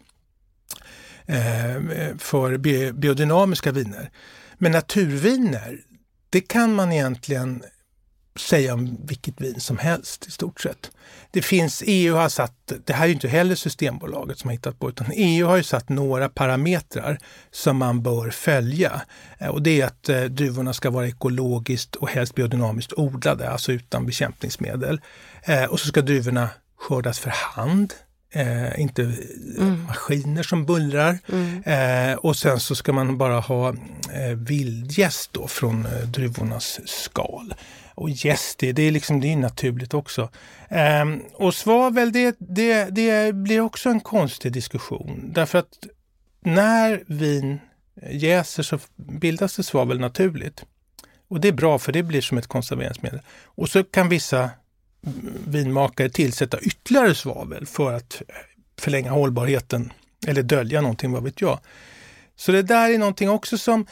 Eh, 1.30 2.18
för 2.18 2.58
biodynamiska 2.92 3.72
viner. 3.72 4.12
Men 4.58 4.72
naturviner, 4.72 5.80
det 6.30 6.42
kan 6.42 6.76
man 6.76 6.92
egentligen 6.92 7.64
säga 8.40 8.74
om 8.74 8.98
vilket 9.06 9.42
vin 9.42 9.60
som 9.60 9.78
helst 9.78 10.28
i 10.28 10.32
stort 10.32 10.62
sett. 10.62 10.92
Det 11.32 11.42
finns, 11.42 11.84
EU 11.86 12.16
har 12.16 12.30
satt, 12.30 12.72
det 12.86 12.94
här 12.94 13.04
är 13.04 13.08
ju 13.08 13.14
inte 13.14 13.28
heller 13.28 13.56
Systembolaget 13.56 14.40
som 14.40 14.48
har 14.48 14.54
hittat 14.54 14.80
på, 14.80 14.90
utan 14.90 15.08
EU 15.14 15.48
har 15.48 15.58
ju 15.58 15.64
satt 15.64 15.90
några 15.90 16.30
parametrar 16.30 17.20
som 17.52 17.78
man 17.78 18.04
bör 18.04 18.30
följa. 18.30 19.02
Eh, 19.38 19.48
och 19.48 19.62
det 19.62 19.82
är 19.82 19.86
att 19.86 20.10
eh, 20.10 20.24
druvorna 20.24 20.74
ska 20.74 20.90
vara 20.90 21.08
ekologiskt 21.08 21.96
och 21.96 22.10
helst 22.10 22.36
biodynamiskt 22.36 22.94
odlade, 22.94 23.50
alltså 23.50 23.72
utan 23.72 24.06
bekämpningsmedel. 24.06 25.02
Eh, 25.44 25.64
och 25.64 25.80
så 25.80 25.88
ska 25.88 26.02
druvorna 26.02 26.50
skördas 26.78 27.20
för 27.20 27.30
hand 27.30 27.94
Eh, 28.38 28.82
inte 28.82 29.02
mm. 29.58 29.84
maskiner 29.84 30.44
som 30.44 30.66
bullrar. 30.66 31.20
Mm. 31.30 31.64
Eh, 31.64 32.18
och 32.18 32.36
sen 32.36 32.60
så 32.60 32.76
ska 32.76 32.94
man 32.94 33.18
bara 33.18 33.40
ha 33.40 33.70
eh, 34.14 34.38
vildgäst 34.38 35.34
då 35.34 35.48
från 35.48 35.86
eh, 35.86 35.92
druvornas 35.92 36.80
skal. 36.86 37.54
Och 37.96 38.10
gäst, 38.10 38.60
det, 38.60 38.72
det, 38.72 38.82
är 38.82 38.92
liksom, 38.92 39.22
det 39.22 39.34
är 39.34 39.38
naturligt 39.38 39.94
också. 39.94 40.30
Eh, 40.70 41.06
och 41.34 41.54
svavel, 41.54 42.12
det, 42.12 42.36
det, 42.40 42.86
det 42.86 43.36
blir 43.36 43.62
också 43.62 43.90
en 43.90 44.00
konstig 44.00 44.52
diskussion. 44.52 45.32
Därför 45.34 45.60
att 45.60 45.88
när 46.40 47.04
vin 47.08 47.60
jäser 48.12 48.64
så 48.64 48.80
bildas 48.96 49.56
det 49.56 49.64
svavel 49.64 50.00
naturligt. 50.00 50.66
Och 51.28 51.42
det 51.42 51.48
är 51.48 51.54
bra 51.54 51.80
för 51.80 51.92
det 51.92 52.04
blir 52.04 52.22
som 52.22 52.38
ett 52.38 52.48
konserveringsmedel. 52.48 53.22
Och 53.46 53.70
så 53.70 53.84
kan 53.84 54.10
vissa 54.10 54.50
vinmakare 55.48 56.10
tillsätta 56.10 56.60
ytterligare 56.60 57.16
svavel 57.16 57.66
för 57.66 57.94
att 57.94 58.22
eh, 58.28 58.36
förlänga 58.80 59.12
hållbarheten 59.12 59.94
eller 60.28 60.44
dölja 60.44 60.82
någonting, 60.82 61.12
vad 61.12 61.24
vet 61.24 61.42
jag. 61.42 61.60
Så 62.36 62.52
det 62.52 62.62
där 62.62 62.90
är 62.90 62.98
någonting 62.98 63.30
också 63.30 63.58
som 63.58 63.86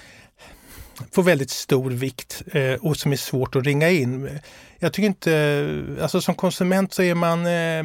får 1.12 1.23
väldigt 1.23 1.49
stor 1.49 1.91
vikt 1.91 2.43
eh, 2.51 2.73
och 2.73 2.97
som 2.97 3.12
är 3.12 3.15
svårt 3.15 3.55
att 3.55 3.65
ringa 3.65 3.89
in. 3.89 4.39
Jag 4.79 4.93
tycker 4.93 5.08
inte, 5.08 5.84
alltså 6.01 6.21
som 6.21 6.36
konsument 6.36 6.93
så 6.93 7.01
är 7.01 7.15
man, 7.15 7.45
eh, 7.45 7.79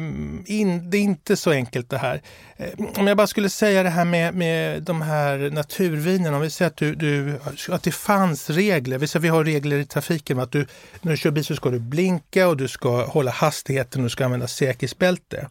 in, 0.55 0.89
det 0.89 0.97
är 0.97 1.01
inte 1.01 1.37
så 1.37 1.51
enkelt 1.51 1.89
det 1.89 1.97
här. 1.97 2.21
Eh, 2.57 2.67
om 2.95 3.07
jag 3.07 3.17
bara 3.17 3.27
skulle 3.27 3.49
säga 3.49 3.83
det 3.83 3.89
här 3.89 4.05
med, 4.05 4.35
med 4.35 4.83
de 4.83 5.01
här 5.01 5.37
naturvinerna, 5.37 6.35
om 6.35 6.41
vi 6.41 6.49
säger 6.49 6.71
att, 6.71 6.77
du, 6.77 6.95
du, 6.95 7.39
att 7.69 7.83
det 7.83 7.91
fanns 7.91 8.49
regler, 8.49 8.97
vi, 8.97 9.07
säger, 9.07 9.21
vi 9.21 9.29
har 9.29 9.43
regler 9.43 9.77
i 9.77 9.85
trafiken, 9.85 10.39
att 10.39 10.51
du, 10.51 10.65
när 11.01 11.11
du 11.11 11.17
kör 11.17 11.31
bil 11.31 11.45
så 11.45 11.55
ska 11.55 11.69
du 11.69 11.79
blinka 11.79 12.47
och 12.47 12.57
du 12.57 12.67
ska 12.67 13.05
hålla 13.05 13.31
hastigheten 13.31 14.01
och 14.01 14.05
du 14.05 14.09
ska 14.09 14.25
använda 14.25 14.47
säkerhetsbälte. 14.47 15.47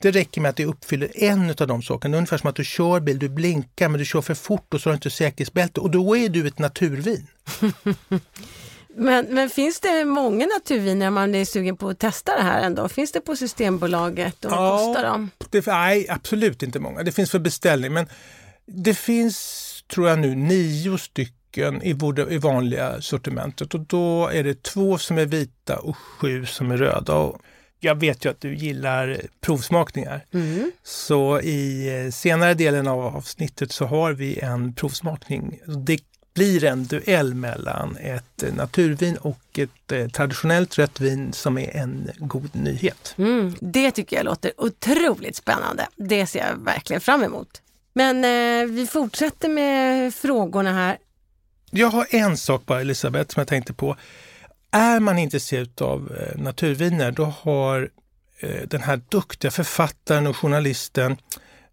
Det 0.00 0.10
räcker 0.10 0.40
med 0.40 0.48
att 0.48 0.56
du 0.56 0.64
uppfyller 0.64 1.10
en 1.14 1.50
av 1.50 1.66
de 1.66 1.82
sakerna. 1.82 2.16
Ungefär 2.16 2.38
som 2.38 2.50
att 2.50 2.56
du 2.56 2.64
kör 2.64 3.00
bil, 3.00 3.18
du 3.18 3.28
blinkar 3.28 3.88
men 3.88 3.98
du 3.98 4.04
kör 4.04 4.20
för 4.20 4.34
fort 4.34 4.74
och 4.74 4.80
så 4.80 4.88
har 4.88 4.92
du 4.92 4.96
inte 4.96 5.10
säkerhetsbälte 5.10 5.80
och 5.80 5.90
då 5.90 6.16
är 6.16 6.28
du 6.28 6.46
ett 6.46 6.58
naturvin. 6.58 7.26
men, 8.96 9.26
men 9.30 9.50
finns 9.50 9.80
det 9.80 10.04
många 10.04 10.46
naturviner 10.46 11.10
man 11.10 11.34
är 11.34 11.44
sugen 11.44 11.76
på 11.76 11.88
att 11.88 11.98
testa 11.98 12.36
det 12.36 12.42
här 12.42 12.62
ändå? 12.62 12.88
Finns 12.88 13.12
det 13.12 13.20
på 13.20 13.36
Systembolaget 13.36 14.44
och 14.44 14.52
ja, 14.52 14.78
kostar 14.78 15.02
de? 15.04 15.30
Det, 15.50 15.66
nej, 15.66 16.06
absolut 16.08 16.62
inte 16.62 16.80
många. 16.80 17.02
Det 17.02 17.12
finns 17.12 17.30
för 17.30 17.38
beställning 17.38 17.92
men 17.92 18.06
det 18.66 18.94
finns, 18.94 19.84
tror 19.92 20.08
jag 20.08 20.18
nu, 20.18 20.34
nio 20.34 20.98
stycken 20.98 21.82
i, 21.82 21.96
i 22.30 22.38
vanliga 22.38 23.00
sortimentet 23.00 23.74
och 23.74 23.80
då 23.80 24.28
är 24.28 24.44
det 24.44 24.62
två 24.62 24.98
som 24.98 25.18
är 25.18 25.26
vita 25.26 25.78
och 25.78 25.96
sju 25.96 26.46
som 26.46 26.70
är 26.70 26.76
röda. 26.76 27.14
Och 27.14 27.40
jag 27.80 28.00
vet 28.00 28.24
ju 28.24 28.30
att 28.30 28.40
du 28.40 28.54
gillar 28.54 29.20
provsmakningar. 29.40 30.24
Mm. 30.34 30.72
Så 30.82 31.40
i 31.40 31.88
eh, 32.04 32.10
senare 32.10 32.54
delen 32.54 32.88
av 32.88 33.00
avsnittet 33.00 33.72
så 33.72 33.84
har 33.84 34.12
vi 34.12 34.38
en 34.38 34.74
provsmakning. 34.74 35.60
Det 35.66 36.00
blir 36.34 36.64
en 36.64 36.84
duell 36.84 37.34
mellan 37.34 37.96
ett 37.96 38.44
naturvin 38.56 39.16
och 39.16 39.58
ett 39.58 39.92
eh, 39.92 40.08
traditionellt 40.08 40.78
rött 40.78 41.00
vin 41.00 41.32
som 41.32 41.58
är 41.58 41.76
en 41.76 42.10
god 42.16 42.50
nyhet. 42.56 43.14
Mm, 43.18 43.54
det 43.60 43.90
tycker 43.90 44.16
jag 44.16 44.24
låter 44.24 44.52
otroligt 44.56 45.36
spännande. 45.36 45.86
Det 45.96 46.26
ser 46.26 46.38
jag 46.38 46.64
verkligen 46.64 47.00
fram 47.00 47.22
emot. 47.22 47.62
Men 47.92 48.24
eh, 48.24 48.74
vi 48.74 48.86
fortsätter 48.86 49.48
med 49.48 50.14
frågorna 50.14 50.72
här. 50.72 50.98
Jag 51.70 51.88
har 51.88 52.06
en 52.10 52.36
sak 52.36 52.66
bara 52.66 52.80
Elisabeth 52.80 53.34
som 53.34 53.40
jag 53.40 53.48
tänkte 53.48 53.72
på 53.72 53.96
är 54.70 55.00
man 55.00 55.18
intresserad 55.18 55.82
av 55.82 56.16
eh, 56.16 56.40
naturviner 56.40 57.10
då 57.10 57.24
har 57.24 57.90
eh, 58.40 58.68
den 58.68 58.80
här 58.80 59.00
duktiga 59.08 59.50
författaren 59.50 60.26
och 60.26 60.36
journalisten 60.36 61.16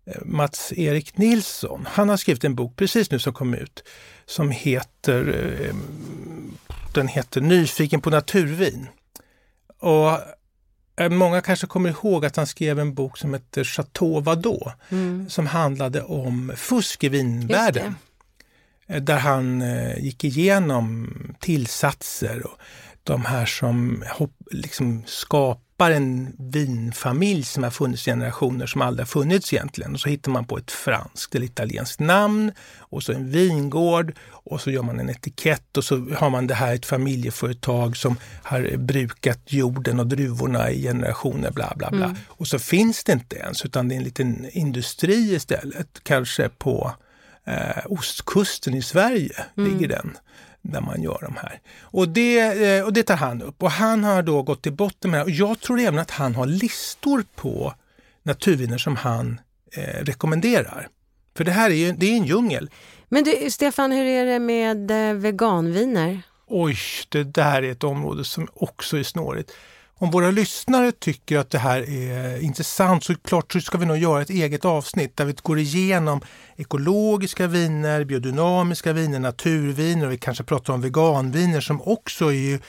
eh, 0.05 0.21
Mats-Erik 0.25 1.17
Nilsson, 1.17 1.87
han 1.91 2.09
har 2.09 2.17
skrivit 2.17 2.43
en 2.43 2.55
bok 2.55 2.75
precis 2.75 3.11
nu 3.11 3.19
som 3.19 3.33
kom 3.33 3.53
ut 3.53 3.83
som 4.25 4.51
heter, 4.51 5.73
den 6.93 7.07
heter 7.07 7.41
Nyfiken 7.41 8.01
på 8.01 8.09
naturvin. 8.09 8.87
Och 9.79 10.19
Många 11.09 11.41
kanske 11.41 11.67
kommer 11.67 11.89
ihåg 11.89 12.25
att 12.25 12.35
han 12.35 12.47
skrev 12.47 12.79
en 12.79 12.93
bok 12.93 13.17
som 13.17 13.33
heter 13.33 13.63
Chateau 13.63 14.19
Vadå 14.19 14.71
mm. 14.89 15.29
som 15.29 15.47
handlade 15.47 16.01
om 16.01 16.53
fusk 16.55 17.03
i 17.03 17.09
vinvärlden. 17.09 17.95
Där 19.01 19.17
han 19.17 19.63
gick 19.97 20.23
igenom 20.23 21.09
tillsatser 21.39 22.45
och 22.45 22.59
de 23.05 23.25
här 23.25 23.45
som 23.45 24.03
liksom 24.51 25.03
skapar 25.05 25.91
en 25.91 26.35
vinfamilj 26.39 27.43
som 27.43 27.63
har 27.63 27.71
funnits 27.71 28.07
i 28.07 28.11
generationer 28.11 28.65
som 28.65 28.81
aldrig 28.81 29.01
har 29.01 29.07
funnits 29.07 29.53
egentligen. 29.53 29.93
Och 29.93 29.99
så 29.99 30.09
hittar 30.09 30.31
man 30.31 30.45
på 30.45 30.57
ett 30.57 30.71
franskt 30.71 31.35
eller 31.35 31.45
italienskt 31.45 31.99
namn 31.99 32.51
och 32.79 33.03
så 33.03 33.13
en 33.13 33.31
vingård 33.31 34.13
och 34.29 34.61
så 34.61 34.71
gör 34.71 34.81
man 34.81 34.99
en 34.99 35.09
etikett 35.09 35.77
och 35.77 35.83
så 35.83 35.95
har 35.95 36.29
man 36.29 36.47
det 36.47 36.53
här 36.53 36.75
ett 36.75 36.85
familjeföretag 36.85 37.97
som 37.97 38.17
har 38.43 38.77
brukat 38.77 39.41
jorden 39.45 39.99
och 39.99 40.07
druvorna 40.07 40.71
i 40.71 40.81
generationer, 40.81 41.51
bla 41.51 41.73
bla 41.75 41.89
bla. 41.91 42.05
Mm. 42.05 42.17
Och 42.27 42.47
så 42.47 42.59
finns 42.59 43.03
det 43.03 43.13
inte 43.13 43.35
ens 43.35 43.65
utan 43.65 43.87
det 43.87 43.95
är 43.95 43.97
en 43.97 44.03
liten 44.03 44.49
industri 44.51 45.35
istället, 45.35 45.99
kanske 46.03 46.49
på 46.49 46.91
eh, 47.45 47.85
ostkusten 47.85 48.73
i 48.73 48.81
Sverige 48.81 49.45
mm. 49.57 49.71
ligger 49.71 49.87
den 49.87 50.17
när 50.71 50.81
man 50.81 51.01
gör 51.01 51.19
de 51.21 51.35
här. 51.35 51.59
Och 51.81 52.09
det, 52.09 52.39
eh, 52.39 52.85
och 52.85 52.93
det 52.93 53.03
tar 53.03 53.15
han 53.15 53.41
upp 53.41 53.63
och 53.63 53.71
han 53.71 54.03
har 54.03 54.23
då 54.23 54.41
gått 54.41 54.61
till 54.61 54.73
botten 54.73 55.11
med 55.11 55.19
det. 55.19 55.23
Och 55.23 55.29
jag 55.29 55.59
tror 55.59 55.79
även 55.79 55.99
att 55.99 56.11
han 56.11 56.35
har 56.35 56.45
listor 56.45 57.23
på 57.35 57.73
naturviner 58.23 58.77
som 58.77 58.95
han 58.95 59.39
eh, 59.71 60.03
rekommenderar. 60.03 60.87
För 61.37 61.43
det 61.43 61.51
här 61.51 61.69
är 61.69 61.75
ju 61.75 61.91
det 61.91 62.05
är 62.05 62.17
en 62.17 62.25
djungel. 62.25 62.69
Men 63.09 63.23
du, 63.23 63.51
Stefan, 63.51 63.91
hur 63.91 64.05
är 64.05 64.25
det 64.25 64.39
med 64.39 64.91
eh, 64.91 65.15
veganviner? 65.15 66.21
Oj, 66.47 66.77
det 67.09 67.23
där 67.23 67.63
är 67.63 67.71
ett 67.71 67.83
område 67.83 68.23
som 68.23 68.47
också 68.53 68.97
är 68.97 69.03
snårigt. 69.03 69.51
Om 69.97 70.11
våra 70.11 70.31
lyssnare 70.31 70.91
tycker 70.91 71.37
att 71.37 71.49
det 71.49 71.57
här 71.57 71.89
är 71.89 72.39
intressant 72.39 73.03
så 73.03 73.15
klart 73.15 73.53
så 73.53 73.61
ska 73.61 73.77
vi 73.77 73.85
nog 73.85 73.97
göra 73.97 74.21
ett 74.21 74.29
eget 74.29 74.65
avsnitt 74.65 75.17
där 75.17 75.25
vi 75.25 75.35
går 75.43 75.59
igenom 75.59 76.21
ekologiska 76.55 77.47
viner, 77.47 78.03
biodynamiska 78.03 78.93
viner, 78.93 79.19
naturviner 79.19 80.05
och 80.05 80.11
vi 80.11 80.17
kanske 80.17 80.43
pratar 80.43 80.73
om 80.73 80.81
veganviner 80.81 81.61
som 81.61 81.81
också 81.81 82.33
är, 82.33 82.59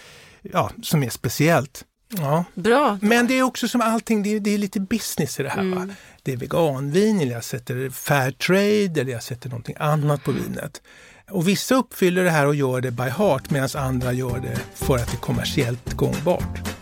ja, 0.43 0.71
som 0.83 1.03
är 1.03 1.11
speciellt. 1.11 1.85
Ja. 2.09 2.45
Bra. 2.55 2.99
Men 3.03 3.27
det 3.27 3.39
är 3.39 3.43
också 3.43 3.69
som 3.69 3.81
allting, 3.81 4.23
det 4.23 4.35
är, 4.35 4.41
det 4.41 4.55
är 4.55 4.59
lite 4.59 4.81
business 4.81 5.41
i 5.41 5.43
det 5.43 5.49
här. 5.49 5.61
Mm. 5.61 5.93
Det 6.23 6.33
är 6.33 6.37
veganvin, 6.37 7.21
eller 7.21 7.33
jag 7.33 7.45
sätter 7.45 7.91
fair 7.91 8.31
trade 8.31 9.01
eller 9.01 9.13
jag 9.13 9.23
sätter 9.23 9.49
någonting 9.49 9.77
annat 9.79 10.25
på 10.25 10.33
vinet. 10.33 10.83
Och 11.31 11.49
vissa 11.49 11.75
uppfyller 11.75 12.25
det 12.25 12.31
här 12.31 12.47
och 12.47 12.55
gör 12.55 12.81
det 12.81 12.91
by 12.91 13.03
heart 13.03 13.51
medan 13.51 13.69
andra 13.75 14.13
gör 14.13 14.39
det 14.39 14.61
för 14.75 14.95
att 14.95 15.07
det 15.07 15.17
är 15.17 15.21
kommersiellt 15.21 15.93
gångbart. 15.93 16.77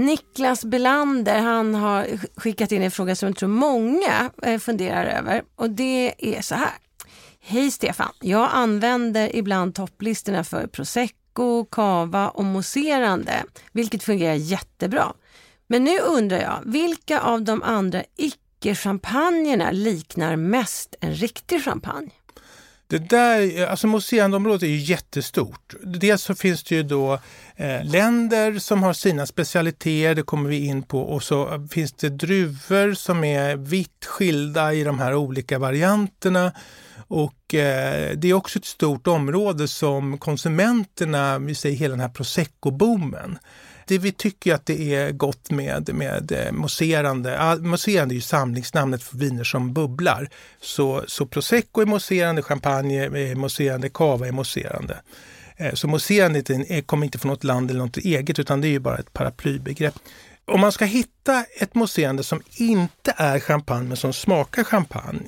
Niklas 0.00 0.64
Belander 0.64 1.38
han 1.38 1.74
har 1.74 2.06
skickat 2.36 2.72
in 2.72 2.82
en 2.82 2.90
fråga 2.90 3.16
som 3.16 3.28
jag 3.28 3.36
tror 3.36 3.48
många 3.48 4.30
eh, 4.42 4.58
funderar 4.58 5.04
över 5.04 5.42
och 5.56 5.70
det 5.70 6.14
är 6.36 6.42
så 6.42 6.54
här. 6.54 6.72
Hej 7.40 7.70
Stefan! 7.70 8.12
Jag 8.20 8.48
använder 8.52 9.36
ibland 9.36 9.74
topplistorna 9.74 10.44
för 10.44 10.66
prosecco, 10.66 11.64
cava 11.64 12.28
och 12.28 12.44
mousserande, 12.44 13.44
vilket 13.72 14.02
fungerar 14.02 14.34
jättebra. 14.34 15.12
Men 15.66 15.84
nu 15.84 15.98
undrar 15.98 16.38
jag, 16.38 16.60
vilka 16.64 17.20
av 17.20 17.42
de 17.42 17.62
andra 17.62 18.02
icke-champagnerna 18.16 19.70
liknar 19.70 20.36
mest 20.36 20.94
en 21.00 21.14
riktig 21.14 21.64
champagne? 21.64 22.10
Det 22.90 22.98
där, 22.98 23.66
alltså 23.66 23.86
museiområdet 23.86 24.62
är 24.62 24.66
ju 24.66 24.76
jättestort. 24.76 25.74
Dels 25.82 26.22
så 26.22 26.34
finns 26.34 26.62
det 26.62 26.74
ju 26.74 26.82
då 26.82 27.18
eh, 27.56 27.84
länder 27.84 28.58
som 28.58 28.82
har 28.82 28.92
sina 28.92 29.26
specialiteter, 29.26 30.14
det 30.14 30.22
kommer 30.22 30.50
vi 30.50 30.66
in 30.66 30.82
på, 30.82 31.00
och 31.00 31.22
så 31.22 31.68
finns 31.70 31.92
det 31.92 32.08
druvor 32.08 32.94
som 32.94 33.24
är 33.24 33.56
vitt 33.56 34.04
skilda 34.04 34.74
i 34.74 34.84
de 34.84 34.98
här 34.98 35.14
olika 35.14 35.58
varianterna. 35.58 36.52
Och 37.08 37.54
eh, 37.54 38.16
det 38.16 38.30
är 38.30 38.34
också 38.34 38.58
ett 38.58 38.64
stort 38.64 39.06
område 39.06 39.68
som 39.68 40.18
konsumenterna, 40.18 41.38
vi 41.38 41.54
säger 41.54 41.76
hela 41.76 41.92
den 41.92 42.00
här 42.00 42.08
prosecco-boomen, 42.08 43.38
det 43.90 43.98
vi 43.98 44.12
tycker 44.12 44.54
att 44.54 44.66
det 44.66 44.94
är 44.94 45.12
gott 45.12 45.50
med, 45.50 45.94
med 45.94 46.32
eh, 46.32 46.52
mousserande. 46.52 47.58
Mousserande 47.60 48.14
är 48.14 48.16
ju 48.16 48.20
samlingsnamnet 48.20 49.02
för 49.02 49.18
viner 49.18 49.44
som 49.44 49.72
bubblar. 49.72 50.28
Så, 50.60 51.04
så 51.06 51.26
prosecco 51.26 51.80
är 51.80 51.86
mousserande, 51.86 52.42
champagne 52.42 53.04
är 53.04 53.16
eh, 53.16 53.34
mousserande, 53.34 53.88
cava 53.88 54.26
är 54.26 54.32
mousserande. 54.32 54.96
Eh, 55.56 55.74
så 55.74 55.88
mousserande 55.88 56.42
kommer 56.86 57.04
inte 57.04 57.18
från 57.18 57.30
något 57.30 57.44
land 57.44 57.70
eller 57.70 57.80
något 57.80 57.96
eget 57.96 58.38
utan 58.38 58.60
det 58.60 58.68
är 58.68 58.70
ju 58.70 58.78
bara 58.78 58.98
ett 58.98 59.12
paraplybegrepp. 59.12 59.94
Om 60.44 60.60
man 60.60 60.72
ska 60.72 60.84
hitta 60.84 61.44
ett 61.60 61.74
mousserande 61.74 62.22
som 62.22 62.42
inte 62.56 63.14
är 63.16 63.40
champagne 63.40 63.88
men 63.88 63.96
som 63.96 64.12
smakar 64.12 64.64
champagne, 64.64 65.20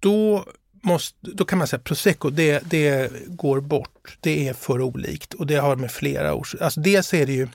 då 0.00 0.44
Måste, 0.82 1.16
då 1.20 1.44
kan 1.44 1.58
man 1.58 1.66
säga 1.66 1.80
prosecco, 1.80 2.30
det, 2.30 2.62
det 2.70 3.12
går 3.26 3.60
bort. 3.60 4.18
Det 4.20 4.48
är 4.48 4.54
för 4.54 4.80
olikt 4.80 5.34
och 5.34 5.46
det 5.46 5.56
har 5.56 5.76
med 5.76 5.90
flera 5.90 6.34
orsaker. 6.34 6.64
Alltså 6.64 6.80
dels 6.80 7.14
är 7.14 7.26
det 7.26 7.32
ju 7.32 7.48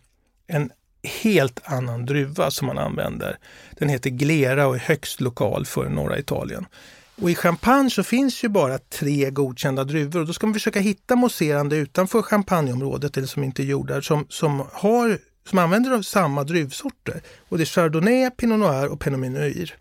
en 0.52 0.72
helt 1.04 1.60
annan 1.64 2.06
druva 2.06 2.52
som 2.52 2.68
man 2.68 2.78
använder. 2.78 3.38
Den 3.80 3.90
heter 3.90 4.10
Glera 4.10 4.68
och 4.68 4.76
är 4.76 4.80
högst 4.80 5.22
lokal 5.22 5.66
för 5.66 5.90
norra 5.90 6.20
Italien. 6.20 6.66
Och 7.22 7.30
i 7.30 7.36
champagne 7.36 7.90
så 7.90 8.04
finns 8.04 8.44
ju 8.44 8.48
bara 8.48 8.78
tre 8.78 9.30
godkända 9.30 9.84
druvor 9.84 10.20
och 10.20 10.28
då 10.28 10.34
ska 10.34 10.48
man 10.48 10.54
försöka 10.54 10.80
hitta 10.80 11.16
mousserande 11.16 11.76
utanför 11.76 12.22
champagneområdet 12.22 13.18
eller 13.18 13.28
som 13.28 13.44
inte 13.44 13.64
är 13.64 13.66
jordar 13.66 14.02
som, 14.02 14.26
som, 14.30 14.64
har, 14.74 15.18
som 15.50 15.60
använder 15.60 16.02
samma 16.02 16.44
druvsorter. 16.44 17.22
Och 17.50 17.58
det 17.58 17.64
är 17.64 17.66
Chardonnay, 17.66 18.30
Pinot 18.30 18.60
Noir 18.60 18.88
och 18.88 19.00
Pinot 19.00 19.20
Meunier. 19.20 19.76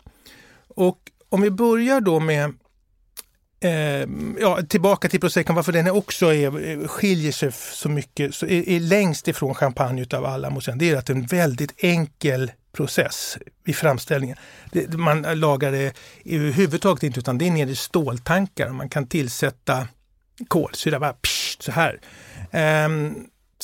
Och 0.67 0.99
om 1.29 1.41
vi 1.41 1.51
börjar 1.51 2.01
då 2.01 2.19
med 2.19 2.53
Eh, 3.63 4.07
ja, 4.39 4.61
tillbaka 4.69 5.09
till 5.09 5.19
proseccon, 5.19 5.55
varför 5.55 5.71
den 5.71 5.89
också 5.89 6.33
är, 6.33 6.69
eh, 6.69 6.87
skiljer 6.87 7.31
sig 7.31 7.51
så 7.51 7.89
mycket, 7.89 8.35
så 8.35 8.45
är, 8.45 8.69
är 8.69 8.79
längst 8.79 9.27
ifrån 9.27 9.55
champagne 9.55 10.01
utav 10.01 10.25
alla 10.25 10.49
det 10.75 10.89
är 10.89 10.97
att 10.97 11.05
det 11.05 11.13
är 11.13 11.17
en 11.17 11.25
väldigt 11.25 11.73
enkel 11.77 12.51
process 12.71 13.37
i 13.65 13.73
framställningen. 13.73 14.37
Det, 14.71 14.97
man 14.97 15.21
lagar 15.21 15.71
det 15.71 15.93
överhuvudtaget 16.25 17.03
inte 17.03 17.19
utan 17.19 17.37
det 17.37 17.47
är 17.47 17.51
nere 17.51 17.69
i 17.69 17.75
ståltankar 17.75 18.69
man 18.69 18.89
kan 18.89 19.07
tillsätta 19.07 19.87
kolsyra, 20.47 20.99
bara 20.99 21.13
psh, 21.13 21.57
så 21.59 21.71
här. 21.71 21.99
Eh, 22.51 22.89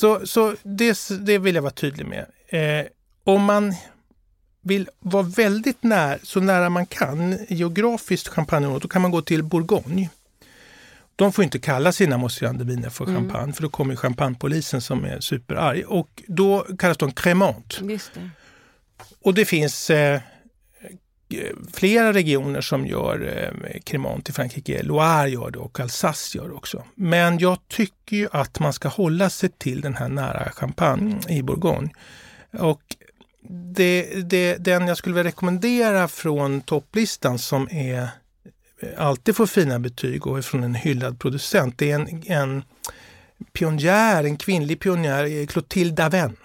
så 0.00 0.26
så 0.26 0.54
det, 0.62 0.98
det 1.20 1.38
vill 1.38 1.54
jag 1.54 1.62
vara 1.62 1.72
tydlig 1.72 2.06
med. 2.06 2.26
Eh, 2.48 2.86
om 3.24 3.44
man 3.44 3.74
vill 4.62 4.88
vara 5.00 5.22
väldigt 5.22 5.82
nära, 5.82 6.18
så 6.22 6.40
nära 6.40 6.70
man 6.70 6.86
kan 6.86 7.38
geografiskt 7.48 8.28
champagneområdet, 8.28 8.82
då 8.82 8.88
kan 8.88 9.02
man 9.02 9.10
gå 9.10 9.22
till 9.22 9.42
Bourgogne. 9.42 10.08
De 11.16 11.32
får 11.32 11.44
inte 11.44 11.58
kalla 11.58 11.92
sina 11.92 12.18
mousserande 12.18 12.90
för 12.90 13.04
mm. 13.04 13.16
champagne 13.16 13.52
för 13.52 13.62
då 13.62 13.68
kommer 13.68 13.96
champagnepolisen 13.96 14.80
som 14.80 15.04
är 15.04 15.20
superarg 15.20 15.84
och 15.84 16.22
då 16.26 16.66
kallas 16.78 16.96
de 16.96 17.12
crémant. 17.12 17.80
Och 19.22 19.34
det 19.34 19.44
finns 19.44 19.90
eh, 19.90 20.20
flera 21.72 22.12
regioner 22.12 22.60
som 22.60 22.86
gör 22.86 23.48
eh, 23.64 23.80
cremant 23.80 24.28
i 24.28 24.32
Frankrike. 24.32 24.82
Loire 24.82 25.30
gör 25.30 25.50
det 25.50 25.58
och 25.58 25.80
Alsace 25.80 26.38
gör 26.38 26.48
det 26.48 26.54
också. 26.54 26.84
Men 26.94 27.38
jag 27.38 27.58
tycker 27.68 28.16
ju 28.16 28.28
att 28.32 28.60
man 28.60 28.72
ska 28.72 28.88
hålla 28.88 29.30
sig 29.30 29.48
till 29.48 29.80
den 29.80 29.94
här 29.94 30.08
nära 30.08 30.50
champagne 30.50 31.20
i 31.28 31.42
Bourgogne. 31.42 31.90
Och 32.52 32.82
det, 33.74 34.22
det, 34.30 34.56
den 34.56 34.88
jag 34.88 34.96
skulle 34.96 35.14
vilja 35.14 35.28
rekommendera 35.28 36.08
från 36.08 36.60
topplistan 36.60 37.38
som 37.38 37.68
är 37.70 38.08
alltid 38.96 39.36
får 39.36 39.46
fina 39.46 39.78
betyg 39.78 40.26
och 40.26 40.38
är 40.38 40.42
från 40.42 40.64
en 40.64 40.74
hyllad 40.74 41.20
producent. 41.20 41.78
Det 41.78 41.90
är 41.90 41.94
en, 41.94 42.22
en 42.26 42.62
pionjär, 43.52 44.24
en 44.24 44.36
kvinnlig 44.36 44.80
pionjär, 44.80 45.46
Clotilde 45.46 46.02
Daven. 46.02 46.36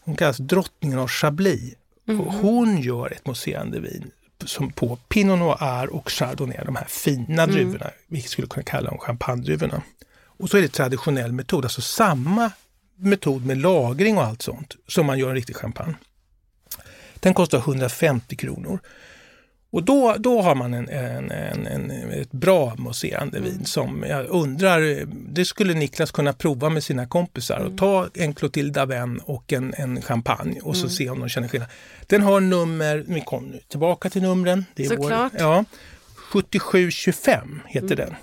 Hon 0.00 0.16
kallas 0.16 0.36
drottningen 0.36 0.98
av 0.98 1.08
Chablis. 1.08 1.74
Mm. 2.08 2.20
Och 2.20 2.32
hon 2.32 2.80
gör 2.80 3.12
ett 3.12 3.26
mousserande 3.26 3.80
vin 3.80 4.10
som 4.44 4.72
på 4.72 4.96
Pinot 4.96 5.38
Noir 5.38 5.86
och 5.94 6.10
Chardonnay, 6.10 6.64
de 6.64 6.76
här 6.76 6.86
fina 6.88 7.42
mm. 7.42 7.54
druvorna, 7.54 7.90
vi 8.06 8.20
skulle 8.20 8.48
kunna 8.48 8.64
kalla 8.64 8.90
dem 8.90 8.98
champagnedruvorna. 8.98 9.82
Och 10.20 10.50
så 10.50 10.56
är 10.56 10.62
det 10.62 10.68
traditionell 10.68 11.32
metod, 11.32 11.64
alltså 11.64 11.80
samma 11.80 12.50
metod 12.96 13.46
med 13.46 13.58
lagring 13.58 14.18
och 14.18 14.24
allt 14.24 14.42
sånt 14.42 14.76
som 14.88 15.06
man 15.06 15.18
gör 15.18 15.28
en 15.28 15.34
riktig 15.34 15.56
champagne. 15.56 15.94
Den 17.20 17.34
kostar 17.34 17.58
150 17.58 18.36
kronor. 18.36 18.80
Och 19.70 19.82
då, 19.82 20.16
då 20.18 20.42
har 20.42 20.54
man 20.54 20.74
en, 20.74 20.88
en, 20.88 21.30
en, 21.30 21.66
en 21.66 22.10
ett 22.10 22.32
bra 22.32 22.74
mousserande 22.78 23.40
vin 23.40 23.64
som 23.64 24.04
jag 24.08 24.26
undrar, 24.26 25.06
det 25.32 25.44
skulle 25.44 25.74
Niklas 25.74 26.10
kunna 26.10 26.32
prova 26.32 26.68
med 26.68 26.84
sina 26.84 27.06
kompisar 27.06 27.60
och 27.60 27.78
ta 27.78 28.08
en 28.14 28.34
Clotilde 28.34 28.82
Aven 28.82 29.18
och 29.18 29.52
en, 29.52 29.74
en 29.76 30.02
champagne 30.02 30.60
och 30.60 30.76
så 30.76 30.88
se 30.88 31.10
om 31.10 31.20
de 31.20 31.28
känner 31.28 31.48
skillnad. 31.48 31.68
Den 32.06 32.22
har 32.22 32.40
nummer, 32.40 33.04
vi 33.08 33.20
kommer 33.20 33.60
tillbaka 33.68 34.10
till 34.10 34.22
numren. 34.22 34.64
Det 34.74 34.84
är 34.84 34.88
Såklart. 34.88 35.32
Vår, 35.32 35.40
ja, 35.40 35.64
7725 36.14 37.60
heter 37.66 37.96
den. 37.96 38.14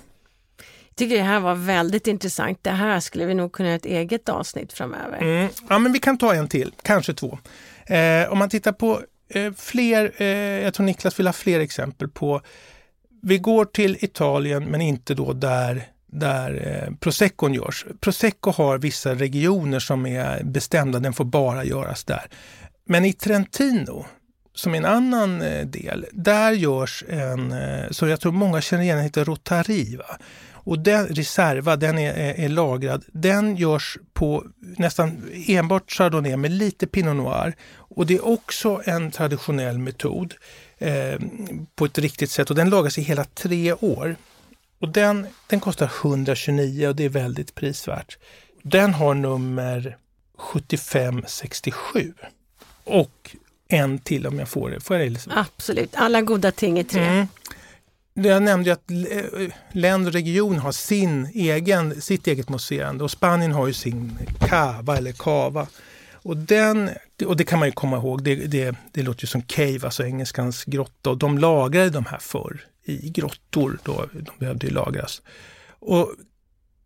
Jag 0.88 0.96
tycker 0.96 1.16
det 1.16 1.22
här 1.22 1.40
var 1.40 1.54
väldigt 1.54 2.06
intressant. 2.06 2.58
Det 2.62 2.70
här 2.70 3.00
skulle 3.00 3.26
vi 3.26 3.34
nog 3.34 3.52
kunna 3.52 3.68
göra 3.68 3.76
ett 3.76 3.86
eget 3.86 4.28
avsnitt 4.28 4.72
framöver. 4.72 5.18
Mm. 5.18 5.48
Ja, 5.68 5.78
men 5.78 5.92
vi 5.92 5.98
kan 5.98 6.18
ta 6.18 6.34
en 6.34 6.48
till, 6.48 6.72
kanske 6.82 7.14
två. 7.14 7.38
Eh, 7.86 8.32
om 8.32 8.38
man 8.38 8.48
tittar 8.48 8.72
på 8.72 9.00
eh, 9.28 9.52
fler, 9.52 10.12
eh, 10.16 10.26
jag 10.62 10.74
tror 10.74 10.86
Niklas 10.86 11.18
vill 11.18 11.26
ha 11.26 11.32
fler 11.32 11.60
exempel 11.60 12.08
på, 12.08 12.40
vi 13.22 13.38
går 13.38 13.64
till 13.64 13.96
Italien 14.00 14.64
men 14.64 14.80
inte 14.80 15.14
då 15.14 15.32
där 15.32 15.86
där 16.06 16.82
eh, 16.84 16.94
proseccon 16.94 17.54
görs. 17.54 17.86
Prosecco 18.00 18.50
har 18.50 18.78
vissa 18.78 19.14
regioner 19.14 19.78
som 19.78 20.06
är 20.06 20.44
bestämda, 20.44 20.98
den 20.98 21.12
får 21.12 21.24
bara 21.24 21.64
göras 21.64 22.04
där. 22.04 22.26
Men 22.84 23.04
i 23.04 23.12
Trentino, 23.12 24.06
som 24.56 24.74
är 24.74 24.78
en 24.78 24.84
annan 24.84 25.42
eh, 25.42 25.66
del, 25.66 26.06
där 26.12 26.52
görs 26.52 27.04
en, 27.08 27.52
eh, 27.52 27.90
som 27.90 28.08
jag 28.08 28.20
tror 28.20 28.32
många 28.32 28.60
känner 28.60 28.82
igen, 28.82 29.00
heter 29.00 29.24
Rotariva. 29.24 30.18
Och 30.52 30.78
den, 30.78 31.06
Reserva, 31.06 31.76
den 31.76 31.98
är, 31.98 32.12
är, 32.12 32.40
är, 32.44 32.48
lagrad. 32.48 33.04
Den 33.12 33.56
görs 33.56 33.98
på 34.12 34.44
nästan 34.60 35.30
enbart 35.46 35.92
chardonnay 35.92 36.36
med 36.36 36.50
lite 36.50 36.86
pinot 36.86 37.16
noir. 37.16 37.54
Och 37.68 38.06
det 38.06 38.14
är 38.14 38.26
också 38.26 38.82
en 38.84 39.10
traditionell 39.10 39.78
metod 39.78 40.34
eh, 40.78 41.20
på 41.74 41.84
ett 41.84 41.98
riktigt 41.98 42.30
sätt 42.30 42.50
och 42.50 42.56
den 42.56 42.70
lagras 42.70 42.98
i 42.98 43.02
hela 43.02 43.24
tre 43.24 43.72
år. 43.72 44.16
Och 44.80 44.88
den, 44.88 45.26
den 45.46 45.60
kostar 45.60 45.90
129 46.02 46.88
och 46.88 46.96
det 46.96 47.04
är 47.04 47.08
väldigt 47.08 47.54
prisvärt. 47.54 48.18
Den 48.62 48.94
har 48.94 49.14
nummer 49.14 49.96
7567. 50.36 52.14
Och 52.84 53.36
en 53.68 53.98
till 53.98 54.26
om 54.26 54.38
jag 54.38 54.48
får 54.48 54.70
det. 54.70 54.80
Får 54.80 54.96
jag 54.96 55.12
det 55.12 55.26
Absolut, 55.30 55.94
alla 55.94 56.22
goda 56.22 56.52
ting 56.52 56.78
är 56.78 56.84
tre. 56.84 57.02
Mm. 57.02 57.26
Jag 58.14 58.42
nämnde 58.42 58.72
att 58.72 58.90
länder 59.72 60.10
och 60.10 60.14
region 60.14 60.58
har 60.58 60.72
sin 60.72 61.26
egen, 61.34 62.00
sitt 62.00 62.26
eget 62.26 62.48
mousserande 62.48 63.04
och 63.04 63.10
Spanien 63.10 63.52
har 63.52 63.66
ju 63.66 63.72
sin 63.72 64.18
cava 64.40 64.96
eller 64.96 65.12
cava. 65.12 65.66
Och, 66.12 66.36
den, 66.36 66.90
och 67.26 67.36
det 67.36 67.44
kan 67.44 67.58
man 67.58 67.68
ju 67.68 67.72
komma 67.72 67.96
ihåg, 67.96 68.22
det, 68.22 68.34
det, 68.34 68.76
det 68.92 69.02
låter 69.02 69.24
ju 69.24 69.26
som 69.26 69.42
cave, 69.42 69.80
alltså 69.82 70.04
engelskans 70.04 70.64
grotta. 70.64 71.10
Och 71.10 71.18
de 71.18 71.38
lagrade 71.38 71.90
de 71.90 72.04
här 72.06 72.18
förr 72.18 72.60
i 72.84 73.10
grottor, 73.10 73.78
då, 73.82 74.06
de 74.12 74.30
behövde 74.38 74.66
ju 74.66 74.72
lagras. 74.72 75.22
Och 75.68 76.14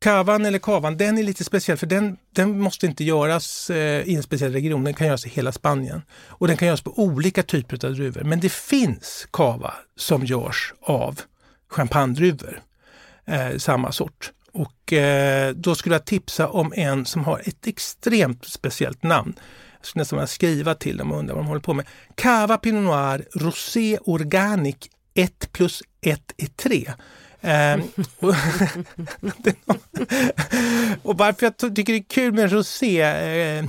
Kavan 0.01 0.47
eller 0.47 0.59
kavan, 0.59 0.97
den 0.97 1.19
är 1.19 1.23
lite 1.23 1.45
speciell 1.45 1.79
för 1.79 1.87
den, 1.87 2.17
den 2.35 2.61
måste 2.61 2.87
inte 2.87 3.05
göras 3.05 3.71
eh, 3.71 4.03
i 4.09 4.15
en 4.15 4.23
speciell 4.23 4.53
region, 4.53 4.85
den 4.85 4.95
kan 4.95 5.07
göras 5.07 5.27
i 5.27 5.29
hela 5.29 5.53
Spanien. 5.53 6.03
Och 6.29 6.49
den 6.49 6.57
kan 6.57 6.69
göras 6.69 6.81
på 6.81 6.99
olika 6.99 7.43
typer 7.43 7.87
av 7.87 7.95
druvor. 7.95 8.23
Men 8.25 8.41
det 8.41 8.53
finns 8.53 9.29
kava 9.33 9.75
som 9.97 10.25
görs 10.25 10.75
av 10.81 11.21
champagnedruvor, 11.69 12.61
eh, 13.27 13.57
samma 13.57 13.93
sort. 13.93 14.33
Och 14.53 14.93
eh, 14.93 15.55
då 15.55 15.75
skulle 15.75 15.95
jag 15.95 16.05
tipsa 16.05 16.49
om 16.49 16.73
en 16.77 17.07
som 17.07 17.25
har 17.25 17.43
ett 17.45 17.67
extremt 17.67 18.45
speciellt 18.45 19.03
namn. 19.03 19.35
Jag 19.79 19.87
skulle 19.87 20.01
nästan 20.01 20.17
vilja 20.17 20.27
skriva 20.27 20.75
till 20.75 20.97
dem 20.97 21.13
och 21.13 21.19
undra 21.19 21.35
vad 21.35 21.45
de 21.45 21.49
håller 21.49 21.61
på 21.61 21.75
med. 21.75 21.87
Cava 22.15 22.57
Pinot 22.57 22.85
Noir 22.85 23.25
Rosé 23.35 23.99
Organic 24.05 24.77
1 25.15 25.53
plus 25.53 25.83
1 26.01 26.21
är 26.37 26.47
3. 26.47 26.93
Um, 27.51 27.83
och 31.03 31.19
varför 31.19 31.47
jag 31.47 31.57
tycker 31.77 31.93
det 31.93 31.99
är 31.99 32.05
kul 32.09 32.33
med 32.33 32.53
rosékava 32.53 33.69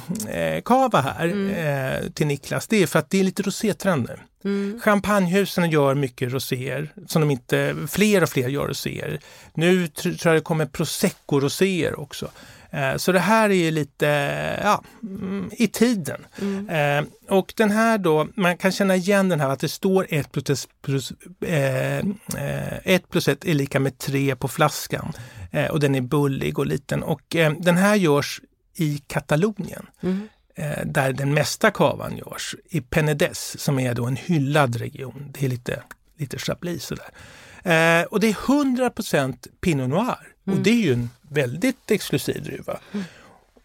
eh, 0.99 1.05
här 1.05 1.27
mm. 1.27 1.49
eh, 1.49 2.09
till 2.11 2.27
Niklas, 2.27 2.67
det 2.67 2.83
är 2.83 2.87
för 2.87 2.99
att 2.99 3.09
det 3.09 3.19
är 3.19 3.23
lite 3.23 3.43
rosétrend 3.43 4.09
nu. 4.09 4.19
Mm. 4.43 4.79
Champagnehusen 4.83 5.69
gör 5.69 5.95
mycket 5.95 6.33
roséer, 6.33 6.93
som 7.07 7.21
de 7.21 7.31
inte, 7.31 7.75
fler 7.87 8.23
och 8.23 8.29
fler 8.29 8.49
gör 8.49 8.67
roséer. 8.67 9.19
Nu 9.53 9.87
tror 9.87 10.17
jag 10.23 10.35
det 10.35 10.41
kommer 10.41 10.65
prosecco-roséer 10.65 11.99
också. 11.99 12.31
Eh, 12.71 12.97
så 12.97 13.11
det 13.11 13.19
här 13.19 13.49
är 13.49 13.71
lite 13.71 14.05
ja, 14.63 14.83
mm, 15.03 15.51
i 15.53 15.67
tiden. 15.67 16.25
Mm. 16.41 16.69
Eh, 16.69 17.05
och 17.29 17.53
den 17.57 17.71
här 17.71 17.97
då, 17.97 18.27
man 18.35 18.57
kan 18.57 18.71
känna 18.71 18.95
igen 18.95 19.29
den 19.29 19.39
här 19.39 19.49
att 19.49 19.59
det 19.59 19.69
står 19.69 20.07
1 20.09 20.31
plus, 20.31 20.67
plus, 20.81 21.11
eh, 21.45 22.05
1 22.83 23.09
plus 23.09 23.27
1 23.27 23.45
är 23.45 23.53
lika 23.53 23.79
med 23.79 23.97
3 23.97 24.35
på 24.35 24.47
flaskan. 24.47 25.13
Eh, 25.51 25.71
och 25.71 25.79
den 25.79 25.95
är 25.95 26.01
bullig 26.01 26.59
och 26.59 26.65
liten. 26.65 27.03
Och 27.03 27.35
eh, 27.35 27.53
den 27.59 27.77
här 27.77 27.95
görs 27.95 28.41
i 28.75 28.97
Katalonien. 29.07 29.85
Mm. 30.01 30.27
Eh, 30.55 30.85
där 30.85 31.13
den 31.13 31.33
mesta 31.33 31.71
kavan 31.71 32.17
görs. 32.17 32.55
I 32.69 32.79
Penedès 32.79 33.57
som 33.57 33.79
är 33.79 33.93
då 33.93 34.05
en 34.05 34.15
hyllad 34.15 34.75
region. 34.75 35.31
Det 35.31 35.45
är 35.45 35.49
lite, 35.49 35.83
lite 36.17 36.37
chablis 36.37 36.83
sådär. 36.83 38.05
och 38.09 38.19
det 38.19 38.27
är 38.27 38.53
100 38.55 38.91
Pinot 39.61 39.89
Noir. 39.89 40.27
Mm. 40.47 40.57
Och 40.57 40.63
det 40.63 40.69
är 40.69 40.81
ju 40.81 40.93
en 40.93 41.09
väldigt 41.31 41.91
exklusiv 41.91 42.43
druva. 42.43 42.79
Mm. 42.91 43.05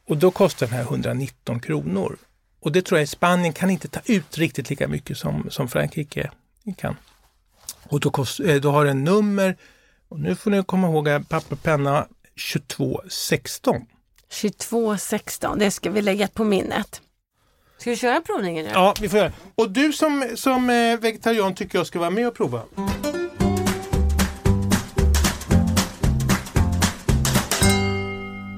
Och 0.08 0.16
då 0.16 0.30
kostar 0.30 0.66
den 0.66 0.76
här 0.76 0.82
119 0.82 1.60
kronor. 1.60 2.16
Och 2.60 2.72
det 2.72 2.82
tror 2.82 3.00
jag 3.00 3.08
Spanien 3.08 3.52
kan 3.52 3.70
inte 3.70 3.88
ta 3.88 4.00
ut 4.04 4.38
riktigt 4.38 4.70
lika 4.70 4.88
mycket 4.88 5.18
som, 5.18 5.50
som 5.50 5.68
Frankrike 5.68 6.30
kan. 6.76 6.96
Och 7.82 8.00
då, 8.00 8.10
kost, 8.10 8.40
eh, 8.40 8.54
då 8.54 8.70
har 8.70 8.84
den 8.84 9.04
nummer, 9.04 9.56
och 10.08 10.20
nu 10.20 10.34
får 10.34 10.50
ni 10.50 10.62
komma 10.62 10.88
ihåg 10.88 11.28
papper 11.28 11.52
och 11.52 11.62
penna, 11.62 12.06
2216. 12.52 13.86
2216, 14.28 15.58
det 15.58 15.70
ska 15.70 15.90
vi 15.90 16.02
lägga 16.02 16.28
på 16.28 16.44
minnet. 16.44 17.00
Ska 17.78 17.90
vi 17.90 17.96
köra 17.96 18.20
provningen 18.20 18.64
nu? 18.64 18.70
Ja, 18.74 18.94
vi 19.00 19.08
får 19.08 19.18
göra 19.18 19.32
Och 19.54 19.70
du 19.70 19.92
som, 19.92 20.28
som 20.34 20.70
eh, 20.70 20.98
vegetarian 20.98 21.54
tycker 21.54 21.78
jag 21.78 21.86
ska 21.86 21.98
vara 21.98 22.10
med 22.10 22.28
och 22.28 22.34
prova. 22.34 22.62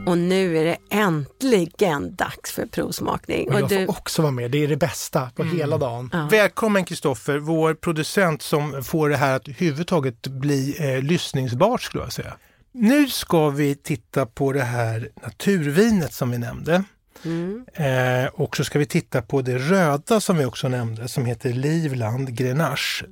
Och 0.08 0.18
nu 0.18 0.58
är 0.58 0.64
det 0.64 0.76
äntligen 0.90 2.14
dags 2.14 2.52
för 2.52 2.66
provsmakning. 2.66 3.48
Och 3.48 3.60
jag 3.60 3.70
får 3.70 3.90
också 3.90 4.22
vara 4.22 4.32
med, 4.32 4.50
det 4.50 4.64
är 4.64 4.68
det 4.68 4.76
bästa 4.76 5.30
på 5.34 5.42
mm. 5.42 5.56
hela 5.56 5.78
dagen. 5.78 6.10
Ja. 6.12 6.28
Välkommen 6.30 6.84
Kristoffer, 6.84 7.38
vår 7.38 7.74
producent 7.74 8.42
som 8.42 8.84
får 8.84 9.08
det 9.08 9.16
här 9.16 9.36
att 9.36 9.48
överhuvudtaget 9.48 10.26
bli 10.26 10.76
eh, 10.78 11.02
lyssningsbart 11.02 11.82
skulle 11.82 12.04
jag 12.04 12.12
säga. 12.12 12.36
Nu 12.72 13.08
ska 13.08 13.50
vi 13.50 13.74
titta 13.74 14.26
på 14.26 14.52
det 14.52 14.62
här 14.62 15.10
naturvinet 15.22 16.12
som 16.12 16.30
vi 16.30 16.38
nämnde. 16.38 16.84
Mm. 17.24 17.64
Eh, 17.74 18.26
och 18.26 18.56
så 18.56 18.64
ska 18.64 18.78
vi 18.78 18.86
titta 18.86 19.22
på 19.22 19.42
det 19.42 19.58
röda 19.58 20.20
som 20.20 20.36
vi 20.36 20.44
också 20.44 20.68
nämnde 20.68 21.08
som 21.08 21.24
heter 21.24 21.52
Livland 21.52 22.34
Grenache. 22.34 23.04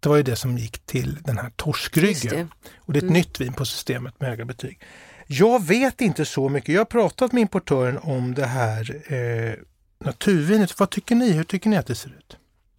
Det 0.00 0.08
var 0.08 0.16
ju 0.16 0.22
det 0.22 0.36
som 0.36 0.58
gick 0.58 0.86
till 0.86 1.18
den 1.22 1.38
här 1.38 1.50
torskryggen. 1.56 2.50
Och 2.76 2.92
det 2.92 2.96
är 2.96 3.00
ett 3.00 3.02
mm. 3.02 3.14
nytt 3.14 3.40
vin 3.40 3.52
på 3.52 3.64
systemet 3.64 4.20
med 4.20 4.28
höga 4.30 4.44
betyg. 4.44 4.80
Jag 5.26 5.64
vet 5.64 6.00
inte 6.00 6.24
så 6.24 6.48
mycket. 6.48 6.74
Jag 6.74 6.80
har 6.80 6.84
pratat 6.84 7.32
med 7.32 7.40
importören 7.40 7.98
om 7.98 8.34
det 8.34 8.46
här 8.46 9.12
eh, 9.12 9.54
naturvinet. 10.04 10.80
Vad 10.80 10.90
tycker 10.90 11.14
ni? 11.14 11.32
Hur 11.32 11.44
tycker 11.44 11.70
ni 11.70 11.76
att 11.76 11.86
det 11.86 11.94
ser 11.94 12.08
ut? 12.08 12.36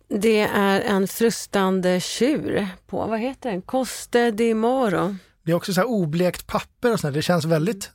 Det 0.08 0.40
är 0.40 0.82
en 0.82 1.08
frustande 1.08 2.00
tjur 2.00 2.68
på, 2.88 3.06
vad 3.06 3.20
heter 3.20 3.52
den? 3.52 3.62
Coste 3.62 4.32
di 4.32 4.54
Moro. 4.54 5.16
Det 5.44 5.52
är 5.52 5.56
också 5.56 5.74
så 5.74 5.82
här 5.82 5.90
oblekt 5.90 6.48
papper 6.48 6.94
och 6.94 7.00
sånt. 7.00 7.14
Det 7.14 7.22
känns 7.22 7.46
väldigt 7.46 7.92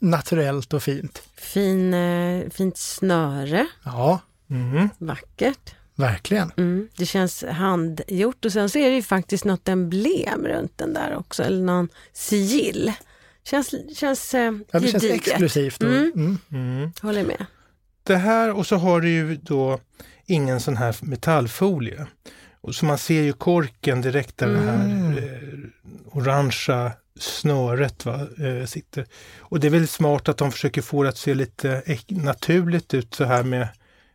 naturellt 0.00 0.72
och 0.72 0.82
fint. 0.82 1.22
Fin, 1.36 1.94
eh, 1.94 2.50
fint 2.50 2.76
snöre. 2.76 3.66
Ja. 3.84 4.20
Mm. 4.50 4.88
Vackert. 4.98 5.74
Verkligen. 5.94 6.52
Mm, 6.56 6.88
det 6.96 7.06
känns 7.06 7.44
handgjort 7.44 8.44
och 8.44 8.52
sen 8.52 8.68
så 8.68 8.78
är 8.78 8.88
det 8.88 8.94
ju 8.94 9.02
faktiskt 9.02 9.44
något 9.44 9.68
emblem 9.68 10.46
runt 10.46 10.78
den 10.78 10.94
där 10.94 11.16
också, 11.16 11.42
eller 11.42 11.62
någon 11.62 11.88
sigill. 12.12 12.92
Känns, 13.44 13.74
känns 13.96 14.34
eh, 14.34 14.52
ja, 14.70 14.80
det 14.80 14.88
känns 14.88 15.04
exklusivt. 15.04 15.82
Mm. 15.82 16.12
Mm. 16.14 16.38
Mm. 16.52 16.92
Håller 17.02 17.24
med. 17.24 17.46
Det 18.02 18.16
här 18.16 18.52
och 18.52 18.66
så 18.66 18.76
har 18.76 19.00
du 19.00 19.10
ju 19.10 19.36
då 19.36 19.80
ingen 20.26 20.60
sån 20.60 20.76
här 20.76 20.96
metallfolie. 21.00 22.06
Och 22.60 22.74
så 22.74 22.86
man 22.86 22.98
ser 22.98 23.22
ju 23.22 23.32
korken 23.32 24.00
direkt 24.00 24.38
där 24.38 24.48
det 24.48 24.58
här 24.58 24.84
mm. 24.84 25.18
eh, 25.18 26.16
orangea 26.16 26.92
snöret 27.18 28.04
va, 28.04 28.26
eh, 28.38 28.66
sitter. 28.66 29.06
Och 29.38 29.60
det 29.60 29.66
är 29.66 29.70
väldigt 29.70 29.90
smart 29.90 30.28
att 30.28 30.36
de 30.36 30.52
försöker 30.52 30.82
få 30.82 31.02
det 31.02 31.08
att 31.08 31.16
se 31.16 31.34
lite 31.34 31.82
naturligt 32.08 32.94
ut 32.94 33.14
så 33.14 33.24
här 33.24 33.42
med 33.42 33.68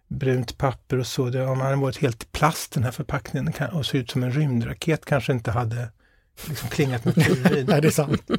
brunt 0.08 0.58
papper 0.58 1.00
och 1.00 1.08
så. 1.08 1.30
Det, 1.30 1.46
om 1.46 1.62
hade 1.62 1.76
varit 1.76 1.98
helt 1.98 2.32
plast 2.32 2.72
den 2.72 2.84
här 2.84 2.92
förpackningen 2.92 3.54
och 3.74 3.86
såg 3.86 4.02
ut 4.02 4.12
som 4.12 4.24
en 4.24 4.32
rymdraket 4.32 5.06
kanske 5.06 5.34
inte 5.34 5.52
hade 5.52 5.90
liksom 6.48 6.70
klingat 6.70 7.06
med 7.06 7.18
Nej, 7.68 7.82
det 7.82 7.88
är 7.88 7.92
sant. 7.92 8.32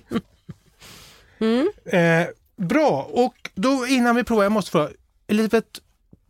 Mm. 1.41 1.69
Eh, 1.87 2.27
bra, 2.57 3.11
och 3.13 3.51
då 3.55 3.87
innan 3.87 4.17
vi 4.17 4.25
provar, 4.25 4.43
jag 4.43 4.53
måste 4.53 4.71
fråga, 4.71 4.89
Elisabeth, 5.27 5.81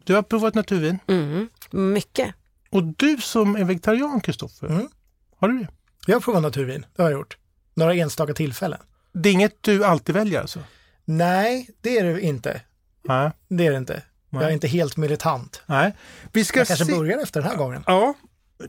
du 0.04 0.14
har 0.14 0.22
provat 0.22 0.54
naturvin? 0.54 0.98
Mm. 1.06 1.48
Mycket. 1.70 2.34
Och 2.70 2.82
du 2.84 3.16
som 3.16 3.56
är 3.56 3.64
vegetarian, 3.64 4.20
Kristoffer, 4.20 4.66
Mm. 4.66 4.88
har 5.36 5.48
du 5.48 5.58
det? 5.58 5.68
Jag 6.06 6.14
har 6.16 6.20
provat 6.20 6.42
naturvin, 6.42 6.86
det 6.96 7.02
har 7.02 7.10
jag 7.10 7.18
gjort. 7.18 7.36
Några 7.74 7.94
enstaka 7.94 8.34
tillfällen. 8.34 8.78
Det 9.12 9.28
är 9.28 9.32
inget 9.32 9.62
du 9.62 9.84
alltid 9.84 10.14
väljer 10.14 10.40
alltså? 10.40 10.60
Nej, 11.04 11.70
det 11.80 11.98
är 11.98 12.04
det 12.04 12.20
inte. 12.20 12.60
Nej. 13.04 13.30
Det 13.48 13.66
är 13.66 13.70
det 13.70 13.76
inte. 13.78 14.02
Jag 14.30 14.42
är 14.42 14.46
Nej. 14.46 14.54
inte 14.54 14.68
helt 14.68 14.96
militant. 14.96 15.62
Nej. 15.66 15.92
Vi 16.32 16.44
ska 16.44 16.58
Jag 16.60 16.66
kanske 16.66 16.84
se... 16.84 16.92
börjar 16.96 17.18
efter 17.18 17.40
den 17.40 17.50
här 17.50 17.56
gången. 17.56 17.82
Ja, 17.86 18.14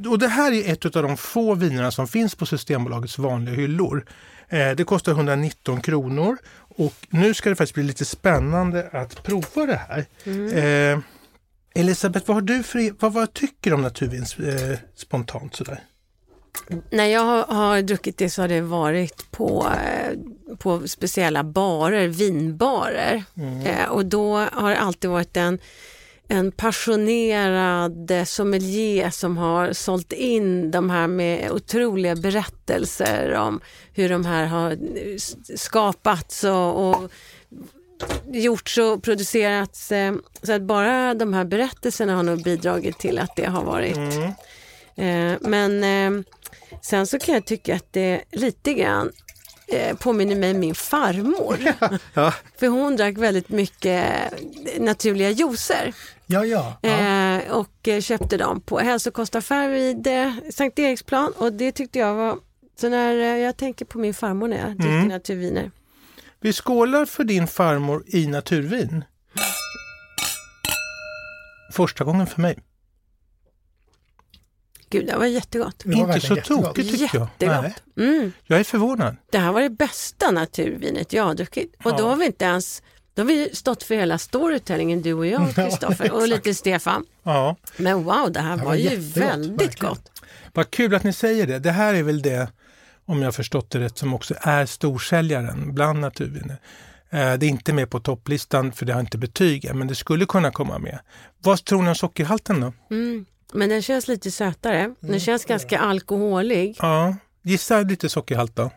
och 0.10 0.19
det 0.19 0.28
här 0.28 0.52
är 0.52 0.71
ett 0.71 0.95
av 0.95 1.04
de 1.04 1.17
få 1.17 1.56
vinerna 1.56 1.91
som 1.91 2.08
finns 2.08 2.36
på 2.36 2.45
Systembolagets 2.45 3.17
vanliga 3.17 3.56
hyllor. 3.56 4.06
Eh, 4.49 4.71
det 4.71 4.84
kostar 4.84 5.12
119 5.12 5.82
kronor 5.82 6.38
och 6.78 6.93
nu 7.10 7.34
ska 7.34 7.49
det 7.49 7.56
faktiskt 7.56 7.73
bli 7.73 7.84
lite 7.84 8.06
spännande 8.06 8.89
att 8.91 9.23
prova 9.23 9.65
det 9.65 9.82
här. 9.89 10.06
Eh, 10.93 10.99
Elisabeth, 11.75 12.28
vad, 12.28 12.38
har 12.38 12.41
du 12.41 12.63
för, 12.63 13.02
vad, 13.02 13.13
vad 13.13 13.34
tycker 13.34 13.69
du 13.69 13.75
om 13.75 13.82
naturvin 13.82 14.25
eh, 14.39 14.78
spontant 14.95 15.56
sådär? 15.56 15.84
När 16.89 17.06
jag 17.06 17.21
har, 17.21 17.56
har 17.56 17.82
druckit 17.82 18.17
det 18.17 18.30
så 18.30 18.41
har 18.41 18.47
det 18.47 18.62
varit 18.62 19.32
på, 19.32 19.71
på 20.58 20.88
speciella 20.88 21.43
barer, 21.43 22.08
vinbarer. 22.08 23.23
Eh, 23.65 23.89
och 23.89 24.06
då 24.06 24.38
har 24.38 24.69
det 24.69 24.80
alltid 24.80 25.10
varit 25.10 25.38
en, 25.38 25.60
en 26.32 26.52
passionerad 26.52 28.12
sommelier 28.28 29.10
som 29.10 29.38
har 29.38 29.74
sålt 29.74 30.13
in 30.13 30.72
de 30.72 30.89
här 30.89 31.08
med 31.08 31.52
otroliga 31.52 32.15
berättelser 32.15 33.34
om 33.34 33.60
hur 33.94 34.10
de 34.10 34.26
här 34.26 34.46
har 34.46 34.78
skapats 35.58 36.44
och, 36.44 36.89
och 36.89 37.12
gjorts 38.32 38.78
och 38.78 39.04
producerats. 39.04 39.92
eh, 39.92 40.13
Så 40.44 40.54
att 40.54 40.62
bara 40.62 41.13
de 41.13 41.34
här 41.34 41.46
berättelserna 41.46 42.15
har 42.15 42.24
nog 42.24 42.44
bidragit 42.44 43.00
till 43.00 43.20
att 43.20 43.36
det 43.36 43.46
har 43.46 43.63
varit 43.63 43.98
Eh, 44.96 45.34
Men 45.42 45.84
eh, 45.84 46.24
sen 46.82 47.08
så 47.08 47.20
kan 47.20 47.34
jag 47.36 47.46
tycka 47.46 47.76
att 47.76 47.94
det 47.94 48.22
lite 48.32 48.74
grann 48.74 49.12
eh, 49.71 49.97
påminner 49.97 50.36
mig 50.36 50.51
om 50.51 50.60
min 50.60 50.75
farmor. 50.75 51.58
Ja. 52.13 52.34
För 52.60 52.67
hon 52.67 52.95
drack 52.95 53.17
väldigt 53.17 53.49
mycket 53.49 54.03
naturliga 54.79 55.29
juicer 55.29 55.93
Ja, 56.32 56.45
ja. 56.45 56.77
ja. 56.82 56.89
eh, 56.89 57.51
och 57.51 57.88
eh, 57.88 58.01
köpte 58.01 58.38
dem 58.38 58.62
på 58.62 58.79
hälsokostaffär 58.79 59.69
vid 59.69 60.08
eh, 60.08 60.34
Sankt 60.51 60.79
Eriksplan 60.79 61.34
och 61.38 61.53
det 61.53 61.71
tyckte 61.71 61.99
jag 61.99 62.13
var 62.15 62.38
så 62.82 62.89
när 62.89 63.15
eh, 63.17 63.38
jag 63.38 63.58
tänker 63.58 63.86
på 63.86 63.99
min 63.99 64.13
farmor 64.13 64.47
när 64.47 64.58
jag 64.58 64.77
dricker 64.77 65.08
naturviner. 65.08 65.71
Vi 66.41 66.53
skålar 66.53 67.05
för 67.05 67.23
din 67.23 67.47
farmor 67.47 68.03
i 68.08 68.27
naturvin. 68.27 69.03
Första 71.71 72.03
gången 72.03 72.27
för 72.27 72.41
mig. 72.41 72.60
Gud, 74.89 75.08
det 75.08 75.17
var 75.17 75.25
jättegott. 75.25 75.75
Det 75.84 75.89
var 76.04 76.15
Inte 76.15 76.28
så 76.28 76.36
tokigt 76.36 76.91
tycker 76.91 77.10
jag. 77.17 77.28
Jättegott. 77.39 77.84
Mm. 77.97 78.32
jag 78.47 78.60
är 78.60 78.63
förvånad. 78.63 79.15
Det 79.32 79.38
här 79.38 79.52
var 79.52 79.62
det 79.62 79.69
bästa 79.69 80.32
naturvinet 80.32 81.13
jag 81.13 81.23
har 81.23 81.34
druckit. 81.34 81.75
Och 81.84 81.91
då 81.91 82.04
Ja. 82.04 82.10
har 82.10 82.15
vi 82.15 82.25
inte 82.25 82.45
ens, 82.45 82.84
då 83.13 83.21
har 83.21 83.28
vi 83.28 83.49
stått 83.56 83.84
för 83.84 83.95
hela 83.95 84.17
storytellingen 84.17 85.02
du 85.02 85.13
och 85.13 85.25
jag 85.28 85.56
Kristoffer 85.56 86.12
och 86.12 86.28
lite 86.28 86.54
Stefan. 86.54 87.06
Ja. 87.23 87.56
Men 87.78 88.04
wow, 88.04 88.32
det 88.32 88.39
här 88.39 88.52
Det 88.58 88.63
var, 88.63 88.65
var 88.69 88.75
ju 88.75 88.95
väldigt 88.97 89.62
verkligen. 89.62 89.89
gott. 89.93 90.12
Vad 90.54 90.71
kul 90.71 90.95
att 90.95 91.04
ni 91.04 91.13
säger 91.13 91.47
det. 91.47 91.60
Det 91.60 91.71
här 91.71 91.93
är 91.93 92.04
väl 92.04 92.21
det, 92.21 92.47
om 93.06 93.19
jag 93.19 93.25
har 93.28 93.32
förstått 93.32 93.69
det 93.69 93.80
rätt, 93.80 93.97
som 93.97 94.13
också 94.13 94.34
är 94.41 94.65
storsäljaren 94.65 95.73
bland 95.75 95.99
naturviner. 95.99 96.58
Eh, 97.10 97.34
Det 97.34 97.45
är 97.45 97.49
inte 97.49 97.73
med 97.73 97.89
på 97.89 97.99
topplistan 97.99 98.71
för 98.71 98.86
det 98.86 98.93
har 98.93 98.99
inte 98.99 99.17
betyg 99.17 99.75
men 99.75 99.88
det 99.88 99.95
skulle 99.95 100.25
kunna 100.25 100.52
komma 100.52 100.80
med. 100.80 100.99
Vad 101.43 101.65
tror 101.65 101.82
ni 101.82 101.89
om 101.89 101.95
sockerhalten 101.95 102.60
då? 102.62 102.73
Mm. 102.95 103.25
Men 103.54 103.70
den 103.70 103.82
känns 103.82 104.08
lite 104.08 104.32
sötare. 104.32 104.80
Mm, 104.80 104.96
Den 105.00 105.20
känns 105.20 105.46
ganska 105.46 105.80
alkoholig. 105.80 106.76
Ja, 106.80 107.16
gissa 107.44 107.82
lite 107.82 108.10
sockerhalt 108.10 108.56
då. 108.56 108.72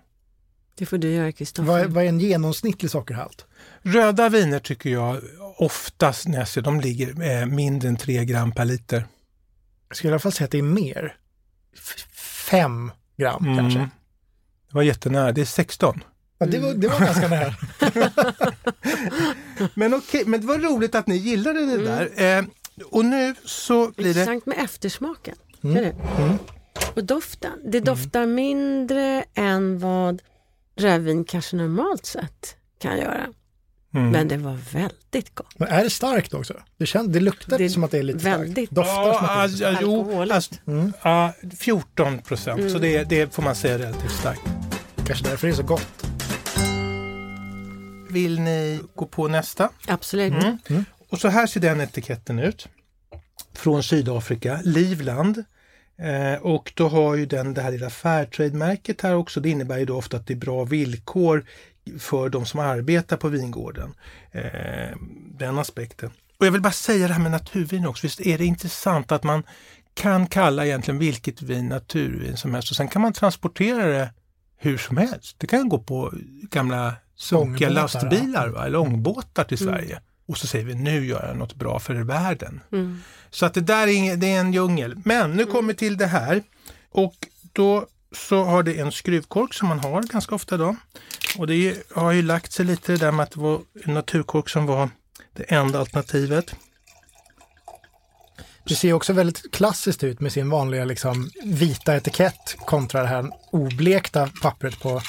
Det 0.75 0.87
får 0.87 0.99
du 0.99 1.11
göra 1.13 1.25
Vad, 1.25 1.37
Kristoffer. 1.37 1.79
är, 1.79 1.85
vad 1.89 2.05
är 2.05 2.09
en 2.09 2.21
genomsnittlig 2.21 2.91
sockerhalt? 2.91 3.47
Röda 3.83 4.29
viner 4.29 4.59
tycker 4.59 4.91
jag 4.91 5.21
oftast 5.57 6.29
när 6.29 6.39
jag 6.39 6.49
ser 6.49 6.61
de 6.63 6.81
ligger 6.81 7.23
eh, 7.41 7.47
mindre 7.47 7.89
än 7.89 7.97
3 7.97 8.25
gram 8.25 8.53
per 8.53 8.65
liter. 8.65 9.05
Jag 9.89 9.97
skulle 9.97 10.11
i 10.11 10.13
alla 10.13 10.19
fall 10.21 10.33
säga 10.33 10.45
att 10.45 10.51
det 10.51 10.59
är 10.59 10.63
mer. 10.63 11.17
F- 11.77 12.07
fem 12.51 12.93
gram 13.17 13.45
Mm. 13.45 13.59
kanske. 13.59 13.79
Det 14.69 14.75
var 14.75 14.83
jättenära, 14.83 15.33
det 15.33 15.41
är 15.41 15.45
16. 15.45 16.05
Ja, 16.39 16.47
det, 16.47 16.59
var, 16.59 16.75
det 16.75 16.89
var 16.89 17.01
ganska 17.01 17.29
nära. 17.29 17.55
Men 19.75 19.95
okej, 19.95 20.25
men 20.27 20.41
det 20.41 20.47
var 20.47 20.59
roligt 20.59 20.95
att 20.95 21.07
ni 21.07 21.17
gillade 21.17 21.67
det 21.67 21.85
där. 21.85 22.39
Eh, 22.39 22.45
och 22.91 23.05
nu 23.05 23.35
så 23.45 23.91
blir 23.91 24.05
det... 24.05 24.09
Intressant 24.11 24.47
med 24.47 24.59
eftersmaken. 24.59 25.35
Mm. 25.65 25.77
Ser 25.77 25.83
du? 25.85 26.23
Mm. 26.23 26.39
Och 26.97 27.05
doften. 27.05 27.53
Det 27.65 27.81
doftar 27.81 28.27
mindre 28.27 29.25
än 29.35 29.79
vad 29.79 30.23
rödvin 30.77 31.25
kanske 31.25 31.57
normalt 31.57 32.07
sett 32.07 32.57
kan 32.79 32.99
göra. 32.99 33.27
Mm. 33.95 34.11
Men 34.11 34.29
det 34.29 34.37
var 34.37 34.59
väldigt 34.73 35.35
gott. 35.35 35.59
Men 35.59 35.69
är 35.69 35.85
det 35.85 35.91
starkt 35.91 36.35
också? 36.35 36.55
Det, 36.77 36.87
känns, 36.87 37.09
det 37.13 37.21
luktar 37.21 37.59
Det 37.59 37.71
som 37.71 37.85
att 37.85 37.91
det 37.91 37.99
är 37.99 38.03
lite 38.03 38.19
väldigt- 38.19 38.53
starkt. 38.53 38.71
Doftar 38.71 38.93
Ja, 38.93 39.15
som 39.15 39.25
att 39.25 39.29
det 39.31 39.35
är 39.35 39.43
alltså, 39.43 39.57
starkt. 39.59 39.79
jo, 39.83 39.99
Alkoholiskt. 39.99 40.35
alltså, 40.35 40.71
Mm. 40.71 40.93
ja, 41.03 41.33
14 41.59 42.19
procent, 42.19 42.71
så 42.73 42.79
det, 42.79 43.05
det 43.05 43.35
får 43.35 43.43
man 43.43 43.55
säga 43.55 43.75
är 43.75 43.79
relativt 43.79 44.13
starkt. 44.13 44.43
Kanske 45.07 45.29
därför 45.29 45.47
det 45.47 45.53
är 45.53 45.57
så 45.57 45.63
gott. 45.63 46.07
Vill 48.11 48.41
ni 48.41 48.81
gå 48.95 49.07
på 49.07 49.29
nästa? 49.29 49.69
Absolut. 49.89 50.33
Mm. 50.33 50.59
Mm. 50.69 50.85
Och 51.13 51.21
så 51.21 51.29
här 51.29 51.47
ser 51.47 51.61
den 51.61 51.81
etiketten 51.81 52.39
ut. 52.39 52.69
Från 53.55 53.83
Sydafrika, 53.83 54.61
Livland. 54.65 55.45
Eh, 55.99 56.43
och 56.43 56.73
då 56.77 56.89
har 56.89 57.15
ju 57.15 57.27
den 57.27 57.55
det 57.55 57.63
här 57.63 57.71
lilla 57.71 57.91
Fairtrade-märket 57.91 59.01
här 59.01 59.15
också. 59.15 59.41
Det 59.41 59.51
innebär 59.51 59.79
ju 59.79 59.85
då 59.85 59.97
ofta 59.97 60.17
att 60.17 60.27
det 60.27 60.35
är 60.35 60.39
bra 60.39 60.65
villkor 60.65 61.45
för 61.99 62.29
de 62.29 62.47
som 62.47 62.61
arbetar 62.61 63.17
på 63.17 63.29
vingården. 63.29 63.95
Eh, 64.31 64.97
den 65.39 65.59
aspekten. 65.59 66.11
Och 66.39 66.47
jag 66.47 66.53
vill 66.53 66.61
bara 66.61 66.73
säga 66.73 67.09
det 67.09 67.15
här 67.15 67.23
med 67.23 67.33
naturvin 67.33 67.87
också. 67.87 68.07
Visst 68.07 68.21
är 68.21 68.39
det 68.39 68.45
intressant 68.45 69.13
att 69.13 69.23
man 69.23 69.43
kan 69.95 70.27
kalla 70.27 70.67
egentligen 70.67 70.99
vilket 70.99 71.43
vin 71.43 71.69
naturvin 71.69 72.37
som 72.37 72.55
helst 72.55 72.71
och 72.71 72.77
sen 72.77 72.89
kan 72.89 73.03
man 73.03 73.13
transportera 73.13 73.87
det 73.87 74.11
hur 74.57 74.79
som 74.79 74.97
helst. 74.97 75.37
Det 75.39 75.47
kan 75.47 75.69
gå 75.69 75.79
på 75.79 76.13
gamla 76.51 76.95
sunkiga 77.17 77.69
lastbilar 77.69 78.49
va? 78.49 78.67
eller 78.67 78.79
ångbåtar 78.79 79.45
till 79.45 79.63
Mm. 79.63 79.75
Sverige. 79.75 80.01
Och 80.29 80.39
så 80.39 80.47
säger 80.47 80.65
vi 80.65 80.75
nu 80.75 81.07
gör 81.07 81.27
jag 81.27 81.37
något 81.37 81.55
bra 81.55 81.79
för 81.79 81.95
världen. 81.95 82.61
Mm. 82.73 83.03
Så 83.31 83.47
att 83.47 83.55
det 83.55 83.61
där 83.61 83.83
är, 83.87 83.93
ing- 83.93 84.17
det 84.17 84.33
är 84.33 84.41
en 84.41 84.53
djungel. 84.53 84.97
Men 85.05 85.33
nu 85.33 85.45
kommer 85.47 85.69
vi 85.69 85.75
till 85.75 85.97
det 85.97 86.07
här. 86.07 86.43
Och 86.91 87.15
då 87.53 87.87
så 88.17 88.45
har 88.45 88.63
det 88.63 88.79
en 88.81 88.93
skruvkork 88.93 89.55
som 89.55 89.69
man 89.69 89.79
har 89.79 90.03
ganska 90.03 90.35
ofta 90.35 90.57
då. 90.57 90.77
Och 91.39 91.47
det 91.47 91.93
har 91.95 92.13
ju 92.13 92.23
lagt 92.23 92.53
sig 92.53 92.67
lite 92.67 92.93
det 92.93 92.99
där 92.99 93.13
med 93.13 93.23
att 93.25 93.31
det 93.31 93.41
var 93.41 93.61
en 93.85 93.95
naturkork 93.95 94.49
som 94.49 94.67
var 94.67 94.91
det 95.33 95.43
enda 95.43 95.79
alternativet. 95.79 96.55
Det 98.65 98.75
ser 98.75 98.93
också 98.93 99.13
väldigt 99.13 99.53
klassiskt 99.53 100.05
ut 100.05 100.21
med 100.21 100.33
sin 100.33 100.51
vanliga 100.51 100.85
liksom, 100.85 101.31
vita 101.45 101.97
etikett 101.97 102.57
kontra 102.67 103.03
det 103.03 103.09
här 103.09 103.31
oblekta 103.53 104.29
pappret 104.43 104.81
på 104.81 105.03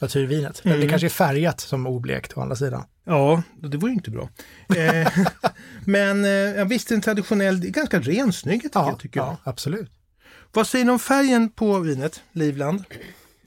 naturvinet. 0.00 0.60
Eller 0.64 0.74
Mm. 0.74 0.86
det 0.86 0.90
kanske 0.90 1.06
är 1.06 1.10
färgat 1.10 1.60
som 1.60 1.86
oblekt 1.86 2.32
å 2.36 2.40
andra 2.40 2.56
sidan. 2.56 2.84
Ja, 3.04 3.42
det 3.62 3.76
var 3.76 3.88
ju 3.88 3.94
inte 3.94 4.10
bra. 4.10 4.28
Eh, 4.76 5.08
men 5.84 6.24
eh, 6.24 6.30
ja, 6.30 6.64
visst, 6.64 6.90
en 6.90 7.00
traditionell, 7.00 7.60
ganska 7.60 8.00
ren, 8.00 8.32
snygg 8.32 8.64
etikett 8.64 8.98
tycker 8.98 9.20
jag. 9.20 9.26
ja, 9.28 9.36
absolut. 9.44 9.90
Vad 10.52 10.66
säger 10.66 10.84
ni 10.84 10.90
om 10.90 10.98
färgen 10.98 11.50
på 11.50 11.78
vinet? 11.78 12.22
Livland? 12.32 12.84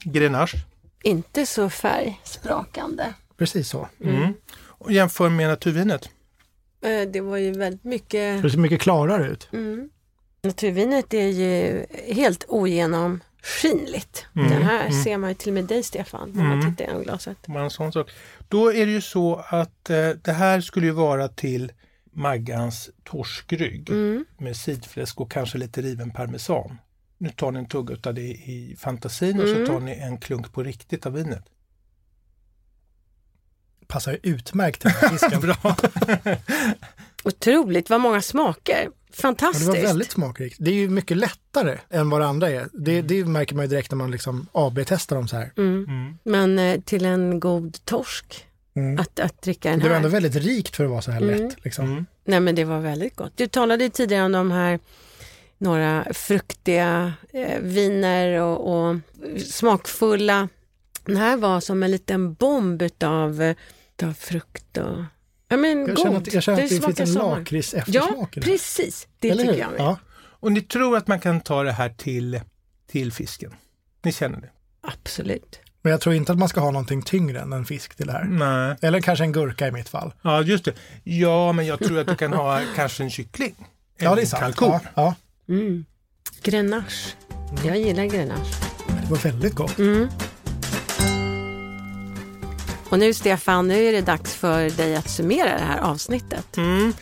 Grenache? 0.04 0.56
Inte 1.04 1.46
så 1.46 1.70
färgsprakande. 1.70 3.04
Precis 3.38 3.68
så. 3.68 3.88
Mm. 4.04 4.34
Och 4.54 4.92
jämför 4.92 5.28
med 5.28 5.48
naturvinet? 5.48 6.08
Eh, 6.84 7.08
Det 7.08 7.20
var 7.20 7.36
ju 7.36 7.52
väldigt 7.52 7.84
mycket 7.84 8.42
Det 8.42 8.50
ser 8.50 8.58
mycket 8.58 8.80
klarare 8.80 9.28
ut. 9.28 9.48
Mm. 9.52 9.88
Naturvinet 10.42 11.14
är 11.14 11.26
ju 11.28 11.86
helt 12.14 12.44
ogenomskinligt. 13.42 14.26
Mm, 14.36 14.48
Det 14.50 14.64
här 14.64 14.86
mm. 14.86 15.02
ser 15.04 15.16
man 15.18 15.30
ju 15.30 15.34
till 15.34 15.48
och 15.48 15.54
med 15.54 15.64
dig 15.64 15.82
Stefan 15.82 16.30
när 16.34 16.44
man 16.44 16.52
Mm. 16.60 16.70
tittar 16.76 16.84
genom 16.90 17.02
glaset. 17.02 17.48
En 17.48 17.70
sån 17.70 17.92
sak. 17.92 18.10
Då 18.48 18.72
är 18.72 18.86
det 18.86 18.92
ju 18.92 19.00
så 19.00 19.44
att 19.48 19.90
eh, 19.90 20.08
det 20.10 20.32
här 20.32 20.60
skulle 20.60 20.86
ju 20.86 20.92
vara 20.92 21.28
till 21.28 21.72
Maggans 22.14 22.90
torskrygg 23.04 23.90
Mm. 23.90 24.24
med 24.38 24.56
sidfläsk 24.56 25.20
och 25.20 25.30
kanske 25.30 25.58
lite 25.58 25.82
riven 25.82 26.10
parmesan. 26.10 26.78
Nu 27.18 27.30
tar 27.30 27.50
ni 27.50 27.58
en 27.58 27.68
tugga 27.68 27.96
av 28.04 28.14
det 28.14 28.20
i 28.22 28.76
fantasin 28.78 29.40
och 29.40 29.48
Mm. 29.48 29.66
så 29.66 29.72
tar 29.72 29.80
ni 29.80 29.92
en 29.92 30.18
klunk 30.18 30.52
på 30.52 30.62
riktigt 30.62 31.06
av 31.06 31.12
vinet. 31.12 31.44
Passar 33.86 34.12
ju 34.12 34.18
utmärkt 34.22 34.80
till 34.80 34.90
den 34.90 35.10
här 35.10 35.18
fisken. 35.18 35.40
Bra! 35.40 35.76
Otroligt 37.24 37.90
vad 37.90 38.00
många 38.00 38.22
smaker. 38.22 38.88
Ja, 39.12 39.16
det 39.16 39.22
Fantastiskt. 39.22 39.66
var 39.68 39.74
väldigt 39.76 40.10
smakrikt. 40.10 40.56
Det 40.60 40.70
är 40.70 40.74
ju 40.74 40.88
mycket 40.90 41.16
lättare 41.16 41.78
än 41.90 42.10
vad 42.10 42.20
det 42.20 42.26
andra 42.26 42.50
är. 42.50 42.68
Det, 42.72 43.02
det 43.02 43.24
märker 43.24 43.54
man 43.54 43.64
ju 43.64 43.68
direkt 43.68 43.90
när 43.90 43.96
man 43.96 44.10
liksom 44.10 44.46
AB-testar 44.52 45.16
dem 45.16 45.28
så 45.28 45.36
här. 45.36 45.52
Mm. 45.56 45.84
Mm. 45.88 46.18
Men 46.24 46.58
eh, 46.58 46.80
till 46.80 47.04
en 47.04 47.40
god 47.40 47.84
torsk 47.84 48.46
Mm. 48.74 48.98
att, 49.00 49.20
att 49.20 49.42
dricka 49.42 49.70
den 49.70 49.78
Det 49.78 49.82
var 49.84 49.90
här. 49.90 49.96
ändå 49.96 50.08
väldigt 50.08 50.34
rikt 50.36 50.76
för 50.76 50.84
att 50.84 50.90
vara 50.90 51.02
så 51.02 51.10
här 51.10 51.20
Mm. 51.22 51.38
lätt. 51.48 51.64
Liksom. 51.64 51.84
Mm. 51.84 52.06
Nej 52.24 52.40
men 52.40 52.54
det 52.54 52.64
var 52.64 52.78
väldigt 52.80 53.16
gott. 53.16 53.32
Du 53.36 53.46
talade 53.46 53.84
ju 53.84 53.90
tidigare 53.90 54.24
om 54.24 54.32
de 54.32 54.50
här 54.50 54.78
några 55.58 56.06
fruktiga 56.12 57.12
eh, 57.32 57.58
viner 57.60 58.40
och, 58.40 58.88
och 58.88 58.96
smakfulla. 59.46 60.48
Den 61.04 61.16
här 61.16 61.36
var 61.36 61.60
som 61.60 61.82
en 61.82 61.90
liten 61.90 62.34
bomb 62.34 62.82
utav, 62.82 63.42
utav 63.96 64.12
frukt 64.12 64.76
och 64.76 65.04
Ja, 65.52 65.56
men 65.56 65.86
Jag 65.86 65.98
känner 65.98 66.16
att, 66.18 66.34
jag 66.34 66.42
känner 66.42 66.62
att 66.62 66.68
det, 66.68 66.74
smakar 66.76 66.86
finns 66.94 67.00
en 67.00 67.14
sommar. 67.14 67.38
lakrits 67.38 67.72
Ja, 67.74 67.78
eftersmak 67.78 68.34
det. 68.34 68.40
precis. 68.40 69.08
Det 69.18 69.30
Eller 69.30 69.42
tycker 69.42 69.54
hur? 69.54 69.60
jag 69.60 69.70
med. 69.70 69.80
Ja. 69.80 69.98
Och 70.22 70.52
ni 70.52 70.60
tror 70.60 70.96
att 70.96 71.06
man 71.08 71.20
kan 71.20 71.40
ta 71.40 71.62
det 71.62 71.72
här 71.72 71.88
till, 71.88 72.40
till 72.90 73.12
fisken? 73.12 73.54
Ni 74.04 74.12
känner 74.12 74.40
det? 74.40 74.48
Absolut. 74.82 75.60
Men 75.82 75.90
jag 75.90 76.00
tror 76.00 76.14
inte 76.14 76.32
att 76.32 76.38
man 76.38 76.48
ska 76.48 76.60
ha 76.60 76.70
någonting 76.70 77.02
tyngre 77.02 77.40
än 77.40 77.52
en 77.52 77.64
fisk 77.64 77.94
till 77.94 78.06
det 78.06 78.12
här. 78.12 78.24
Nej. 78.24 78.76
Eller 78.80 79.00
kanske 79.00 79.24
en 79.24 79.32
gurka 79.32 79.68
i 79.68 79.72
mitt 79.72 79.88
fall. 79.88 80.14
Ja, 80.22 80.42
just 80.42 80.64
det. 80.64 80.72
Ja, 81.04 81.52
men 81.52 81.66
jag 81.66 81.78
tror 81.78 81.98
att 81.98 82.06
du 82.06 82.14
kan 82.16 82.32
ha 82.32 82.60
kanske 82.76 83.02
en 83.02 83.10
kyckling. 83.10 83.54
Ja, 83.98 84.14
det 84.14 84.22
är 84.22 84.26
sant. 84.26 84.42
kalkon. 84.42 84.70
Ja, 84.70 84.80
ja. 84.94 85.14
Mm. 85.54 85.84
Grenache. 86.42 87.14
Jag 87.64 87.78
gillar 87.78 88.04
grenache. 88.04 88.54
Det 89.02 89.10
var 89.10 89.16
väldigt 89.18 89.54
gott. 89.54 89.78
Mm. 89.78 90.08
Och 92.92 92.98
nu 92.98 93.14
Stefan, 93.14 93.68
nu 93.68 93.84
är 93.84 93.92
det 93.92 94.00
dags 94.00 94.34
för 94.34 94.70
dig 94.70 94.96
att 94.96 95.10
summera 95.10 95.58
det 95.58 95.64
här 95.64 95.78
avsnittet. 95.78 96.56
Mm. 96.56 96.92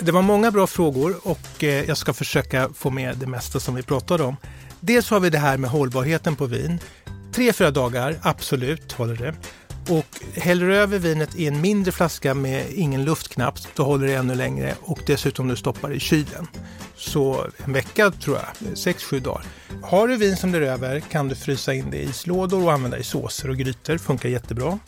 Det 0.00 0.12
var 0.12 0.22
många 0.22 0.50
bra 0.50 0.66
frågor 0.66 1.16
och 1.22 1.64
eh, 1.64 1.84
jag 1.84 1.96
ska 1.96 2.12
försöka 2.12 2.68
få 2.74 2.90
med 2.90 3.16
det 3.16 3.26
mesta 3.26 3.60
som 3.60 3.74
vi 3.74 3.82
pratade 3.82 4.24
om. 4.24 4.36
Dels 4.80 5.10
har 5.10 5.20
vi 5.20 5.30
det 5.30 5.38
här 5.38 5.56
med 5.56 5.70
hållbarheten 5.70 6.36
på 6.36 6.46
vin. 6.46 6.80
Tre, 7.34 7.52
fyra 7.52 7.70
dagar, 7.70 8.18
absolut 8.22 8.92
håller 8.92 9.16
det. 9.16 9.34
Och 9.94 10.40
häller 10.42 10.66
du 10.66 10.76
över 10.76 10.98
vinet 10.98 11.36
i 11.36 11.46
en 11.46 11.60
mindre 11.60 11.92
flaska 11.92 12.34
med 12.34 12.64
ingen 12.74 13.04
luftknapp, 13.04 13.58
då 13.74 13.84
håller 13.84 14.06
det 14.06 14.14
ännu 14.14 14.34
längre 14.34 14.74
och 14.80 15.00
dessutom 15.06 15.48
du 15.48 15.56
stoppar 15.56 15.92
i 15.92 16.00
kylen. 16.00 16.46
Så 16.96 17.46
en 17.64 17.72
vecka 17.72 18.10
tror 18.10 18.36
jag, 18.36 18.78
sex, 18.78 19.04
sju 19.04 19.20
dagar. 19.20 19.44
Har 19.82 20.08
du 20.08 20.16
vin 20.16 20.36
som 20.36 20.50
blir 20.50 20.62
över 20.62 21.00
kan 21.00 21.28
du 21.28 21.34
frysa 21.34 21.74
in 21.74 21.90
det 21.90 21.96
i 21.96 22.08
islådor 22.08 22.64
och 22.64 22.72
använda 22.72 22.98
i 22.98 23.02
såser 23.02 23.50
och 23.50 23.56
grytor, 23.56 23.98
funkar 23.98 24.28
jättebra. 24.28 24.78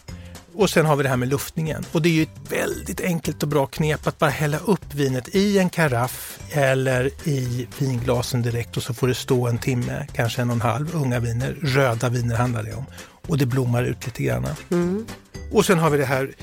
Och 0.58 0.70
sen 0.70 0.86
har 0.86 0.96
vi 0.96 1.02
det 1.02 1.08
här 1.08 1.16
med 1.16 1.28
luftningen. 1.28 1.84
Och 1.92 2.02
det 2.02 2.08
är 2.08 2.12
ju 2.12 2.22
ett 2.22 2.52
väldigt 2.52 3.00
enkelt 3.00 3.42
och 3.42 3.48
bra 3.48 3.66
knep 3.66 4.06
att 4.06 4.18
bara 4.18 4.30
hälla 4.30 4.58
upp 4.58 4.94
vinet 4.94 5.34
i 5.34 5.58
en 5.58 5.70
karaff 5.70 6.38
eller 6.50 7.10
i 7.24 7.66
vinglasen 7.78 8.42
direkt 8.42 8.76
och 8.76 8.82
så 8.82 8.94
får 8.94 9.08
det 9.08 9.14
stå 9.14 9.46
en 9.46 9.58
timme, 9.58 10.06
kanske 10.12 10.42
en 10.42 10.50
och 10.50 10.54
en 10.54 10.60
halv. 10.60 10.94
Unga 10.94 11.20
viner, 11.20 11.56
röda 11.62 12.08
viner 12.08 12.36
handlar 12.36 12.62
det 12.62 12.74
om. 12.74 12.84
Och 13.28 13.38
det 13.38 13.46
blommar 13.46 13.84
ut 13.84 14.06
lite 14.06 14.22
grann. 14.22 14.46
Mm. 14.70 15.06
Och 15.52 15.66
sen 15.66 15.78
har 15.78 15.90
vi 15.90 15.98
det 15.98 16.04
här, 16.04 16.34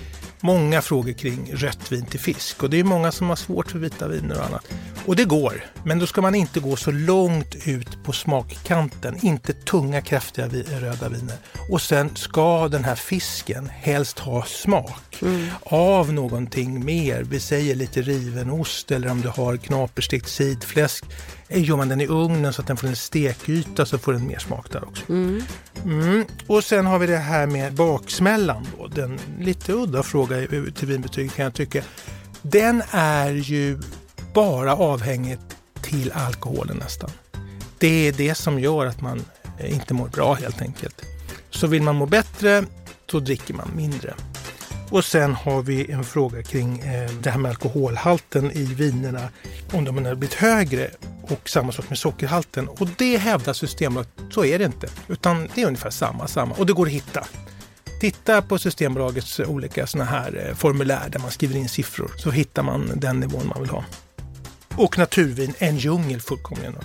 många 0.46 0.82
frågor 0.82 1.14
kring 1.14 1.52
rött 1.54 1.91
vin 1.91 2.06
till 2.06 2.20
fisk. 2.20 2.64
Och 2.64 2.70
det 2.70 2.80
är 2.80 2.84
många 2.84 3.12
som 3.12 3.30
har 3.30 3.36
svårt 3.36 3.72
för 3.72 3.80
vita 3.80 4.08
viner 4.08 4.38
och 4.38 4.46
annat. 4.46 4.66
Och 5.06 5.16
det 5.16 5.26
går, 5.26 5.66
men 5.84 6.00
då 6.00 6.08
ska 6.08 6.22
man 6.22 6.36
inte 6.36 6.60
gå 6.60 6.76
så 6.76 6.91
långt 6.91 7.56
ut 7.66 8.04
på 8.04 8.12
smakkanten. 8.12 9.18
Inte 9.22 9.54
tunga, 9.54 10.02
kraftiga 10.02 10.48
röda 10.80 11.10
viner. 11.10 11.36
Och 11.72 11.82
sen 11.82 12.16
ska 12.16 12.68
den 12.68 12.84
här 12.84 12.96
fisken 12.96 13.70
helst 13.70 14.20
ha 14.20 14.43
smak 14.46 15.24
av 15.64 16.14
någonting 16.14 16.86
mer. 16.86 17.24
Vi 17.24 17.39
säger 17.39 17.76
lite 17.76 18.02
riven 18.02 18.50
ost 18.50 18.91
eller 18.91 19.12
om 19.12 19.22
du 19.22 19.30
har 19.30 19.58
knaperstekt 19.58 20.30
sidfläsk. 20.30 21.06
Eh, 21.48 21.70
gör 21.70 21.78
man 21.78 21.89
den 21.89 22.02
i 22.02 22.08
ugnen 22.08 22.54
så 22.54 22.62
att 22.62 22.68
den 22.68 22.78
får 22.78 22.88
en 22.88 22.96
stekyta 22.96 23.86
så 23.86 23.98
får 23.98 24.14
den 24.14 24.28
mer 24.28 24.39
smak 24.39 24.72
där 24.72 24.84
också. 24.84 25.04
Mm. 25.10 25.43
Mm. 25.84 26.26
Och 26.48 26.64
sen 26.64 26.86
har 26.86 27.00
vi 27.00 27.08
det 27.08 27.18
här 27.18 27.48
med 27.48 27.74
baksmällan. 27.74 28.68
Då. 28.78 28.88
Den 28.88 29.20
lite 29.39 29.74
udda 29.74 30.04
fråga 30.04 30.48
till 30.48 30.88
vinbetyg 30.88 31.34
kan 31.34 31.43
jag 31.43 31.54
tycka. 31.54 31.84
Den 32.41 32.84
är 32.91 33.32
ju 33.32 33.80
bara 34.34 34.76
avhängig 34.76 35.38
till 35.82 36.12
alkoholen 36.12 36.78
nästan. 36.78 37.10
Det 37.78 38.08
är 38.08 38.12
det 38.12 38.36
som 38.36 38.60
gör 38.60 38.86
att 38.86 39.02
man 39.02 39.26
eh, 39.60 39.74
inte 39.74 39.93
mår 39.93 40.08
bra 40.08 40.34
helt 40.34 40.62
enkelt. 40.62 41.02
Så 41.50 41.68
vill 41.68 41.82
man 41.82 41.96
må 41.96 42.06
bättre 42.06 42.64
då 43.06 43.20
dricker 43.20 43.54
man 43.54 43.72
mindre. 43.76 44.14
Och 44.90 45.06
sen 45.06 45.34
har 45.36 45.62
vi 45.62 45.92
en 45.92 46.04
fråga 46.04 46.44
kring 46.44 46.80
eh, 46.80 47.10
det 47.22 47.30
här 47.30 47.38
med 47.40 47.50
alkoholhalten 47.50 48.52
i 48.52 48.64
vinerna. 48.66 49.30
Om 49.74 49.86
de 49.86 50.06
har 50.06 50.16
blivit 50.16 50.34
högre 50.36 50.90
och 51.22 51.50
samma 51.50 51.72
sak 51.72 51.90
med 51.90 51.98
sockerhalten. 51.98 52.68
Och 52.68 52.88
det 52.98 53.18
hävdar 53.18 53.54
Systembolaget, 53.54 54.12
så 54.32 54.46
är 54.46 54.60
det 54.60 54.66
inte. 54.66 54.88
Utan 55.08 55.48
det 55.56 55.62
är 55.62 55.66
ungefär 55.68 55.90
samma, 55.90 56.28
samma. 56.28 56.56
Och 56.56 56.66
det 56.66 56.74
går 56.74 56.86
att 56.86 56.92
hitta. 56.92 57.26
Titta 58.02 58.42
på 58.42 58.58
Systembolagets 58.60 59.40
olika 59.40 59.88
såna 59.88 60.04
här 60.06 60.46
eh, 60.50 60.56
formulär 60.56 61.10
där 61.10 61.20
man 61.20 61.32
skriver 61.32 61.56
in 61.56 61.70
siffror 61.70 62.12
så 62.18 62.32
hittar 62.32 62.64
man 62.64 62.92
den 62.96 63.20
nivån 63.20 63.48
man 63.48 63.62
vill 63.62 63.70
ha. 63.70 63.84
Och 64.76 64.98
naturvin, 64.98 65.54
en 65.58 65.78
djungel 65.78 66.22
fullkomligen. 66.22 66.76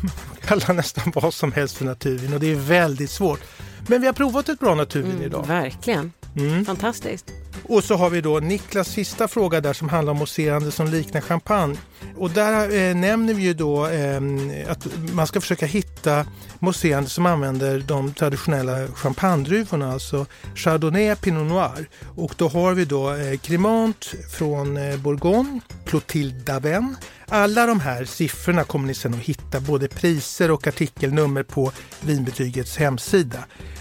Man 0.00 0.10
kallar 0.46 0.72
nästan 0.74 1.12
vad 1.14 1.34
som 1.34 1.52
helst 1.52 1.76
för 1.76 1.84
naturvin 1.84 2.34
och 2.34 2.40
det 2.40 2.52
är 2.52 2.56
väldigt 2.56 3.10
svårt. 3.10 3.40
Men 3.86 4.00
vi 4.00 4.06
har 4.06 4.14
provat 4.14 4.48
ett 4.48 4.58
bra 4.60 4.74
naturvin 4.74 5.10
Mm, 5.10 5.22
idag. 5.22 5.46
verkligen. 5.46 6.12
Mm. 6.34 6.64
Fantastiskt. 6.64 7.32
Och 7.64 7.84
så 7.84 7.96
har 7.96 8.10
vi 8.10 8.20
då 8.20 8.40
Niklas 8.40 8.88
sista 8.88 9.28
fråga 9.28 9.60
där 9.60 9.72
som 9.72 9.88
handlar 9.88 10.10
om 10.10 10.18
mousserande 10.18 10.70
som 10.70 10.86
liknar 10.86 11.20
champagne. 11.20 11.76
Och 12.16 12.30
där 12.30 12.74
eh, 12.74 12.94
nämner 12.94 13.34
vi 13.34 13.42
ju 13.42 13.54
då 13.54 13.86
eh, 13.86 14.20
att 14.68 14.86
man 15.12 15.26
ska 15.26 15.40
försöka 15.40 15.66
hitta 15.66 16.26
mousserande 16.58 17.10
som 17.10 17.26
använder 17.26 17.78
de 17.78 18.14
traditionella 18.14 18.86
champagnedruvorna, 18.86 19.92
alltså 19.92 20.26
Chardonnay, 20.54 21.16
Pinot 21.16 21.46
Noir. 21.46 21.88
Och 22.16 22.34
då 22.36 22.48
har 22.48 22.74
vi 22.74 22.84
då 22.84 23.14
eh, 23.14 23.38
Cremant 23.38 24.14
från 24.38 24.76
eh, 24.76 24.96
Bourgogne, 24.96 25.60
Clotilde 25.86 26.52
d'Aven. 26.52 26.94
Alla 27.28 27.66
de 27.66 27.80
här 27.80 28.04
siffrorna 28.04 28.64
kommer 28.64 28.86
ni 28.86 28.94
sen 28.94 29.14
att 29.14 29.20
hitta, 29.20 29.60
både 29.60 29.88
priser 29.88 30.50
och 30.50 30.66
artikelnummer 30.66 31.42
på 31.42 31.72
vinbetygets 32.00 32.76
hemsida. 32.76 33.38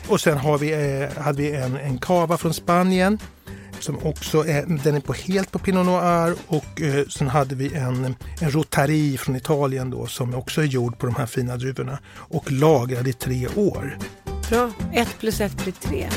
Och 0.08 0.22
sen 0.22 0.38
har 0.38 0.58
vi, 0.58 0.72
eh, 0.72 1.24
hade 1.24 1.42
vi 1.42 1.56
en, 1.56 1.78
en 1.78 1.98
cava 1.98 2.38
från 2.38 2.54
Spanien 2.54 3.20
som 3.80 4.00
också 4.04 4.48
är, 4.48 4.66
den 4.84 4.96
är 4.96 5.00
på 5.00 5.14
helt 5.14 5.52
på 5.52 5.60
Pinot 5.60 5.86
Noir 5.86 6.36
och 6.48 6.82
eh, 6.82 7.06
sen 7.08 7.28
hade 7.28 7.56
vi 7.56 7.74
en, 7.74 8.16
en 8.42 8.52
Rotari 8.52 9.18
från 9.18 9.36
Italien 9.36 9.90
då 9.90 10.08
som 10.08 10.36
också 10.36 10.62
är 10.62 10.66
gjord 10.66 10.98
på 10.98 11.06
de 11.06 11.16
här 11.16 11.26
fina 11.26 11.58
druvorna 11.58 12.00
och 12.16 12.52
lagrad 12.52 13.08
i 13.08 13.14
tre 13.14 13.48
år. 13.48 13.98
Bra. 14.50 14.72
Ett 14.94 15.20
plus 15.20 15.42
ett 15.42 15.64
blir 15.64 15.74
tre. 15.74 16.10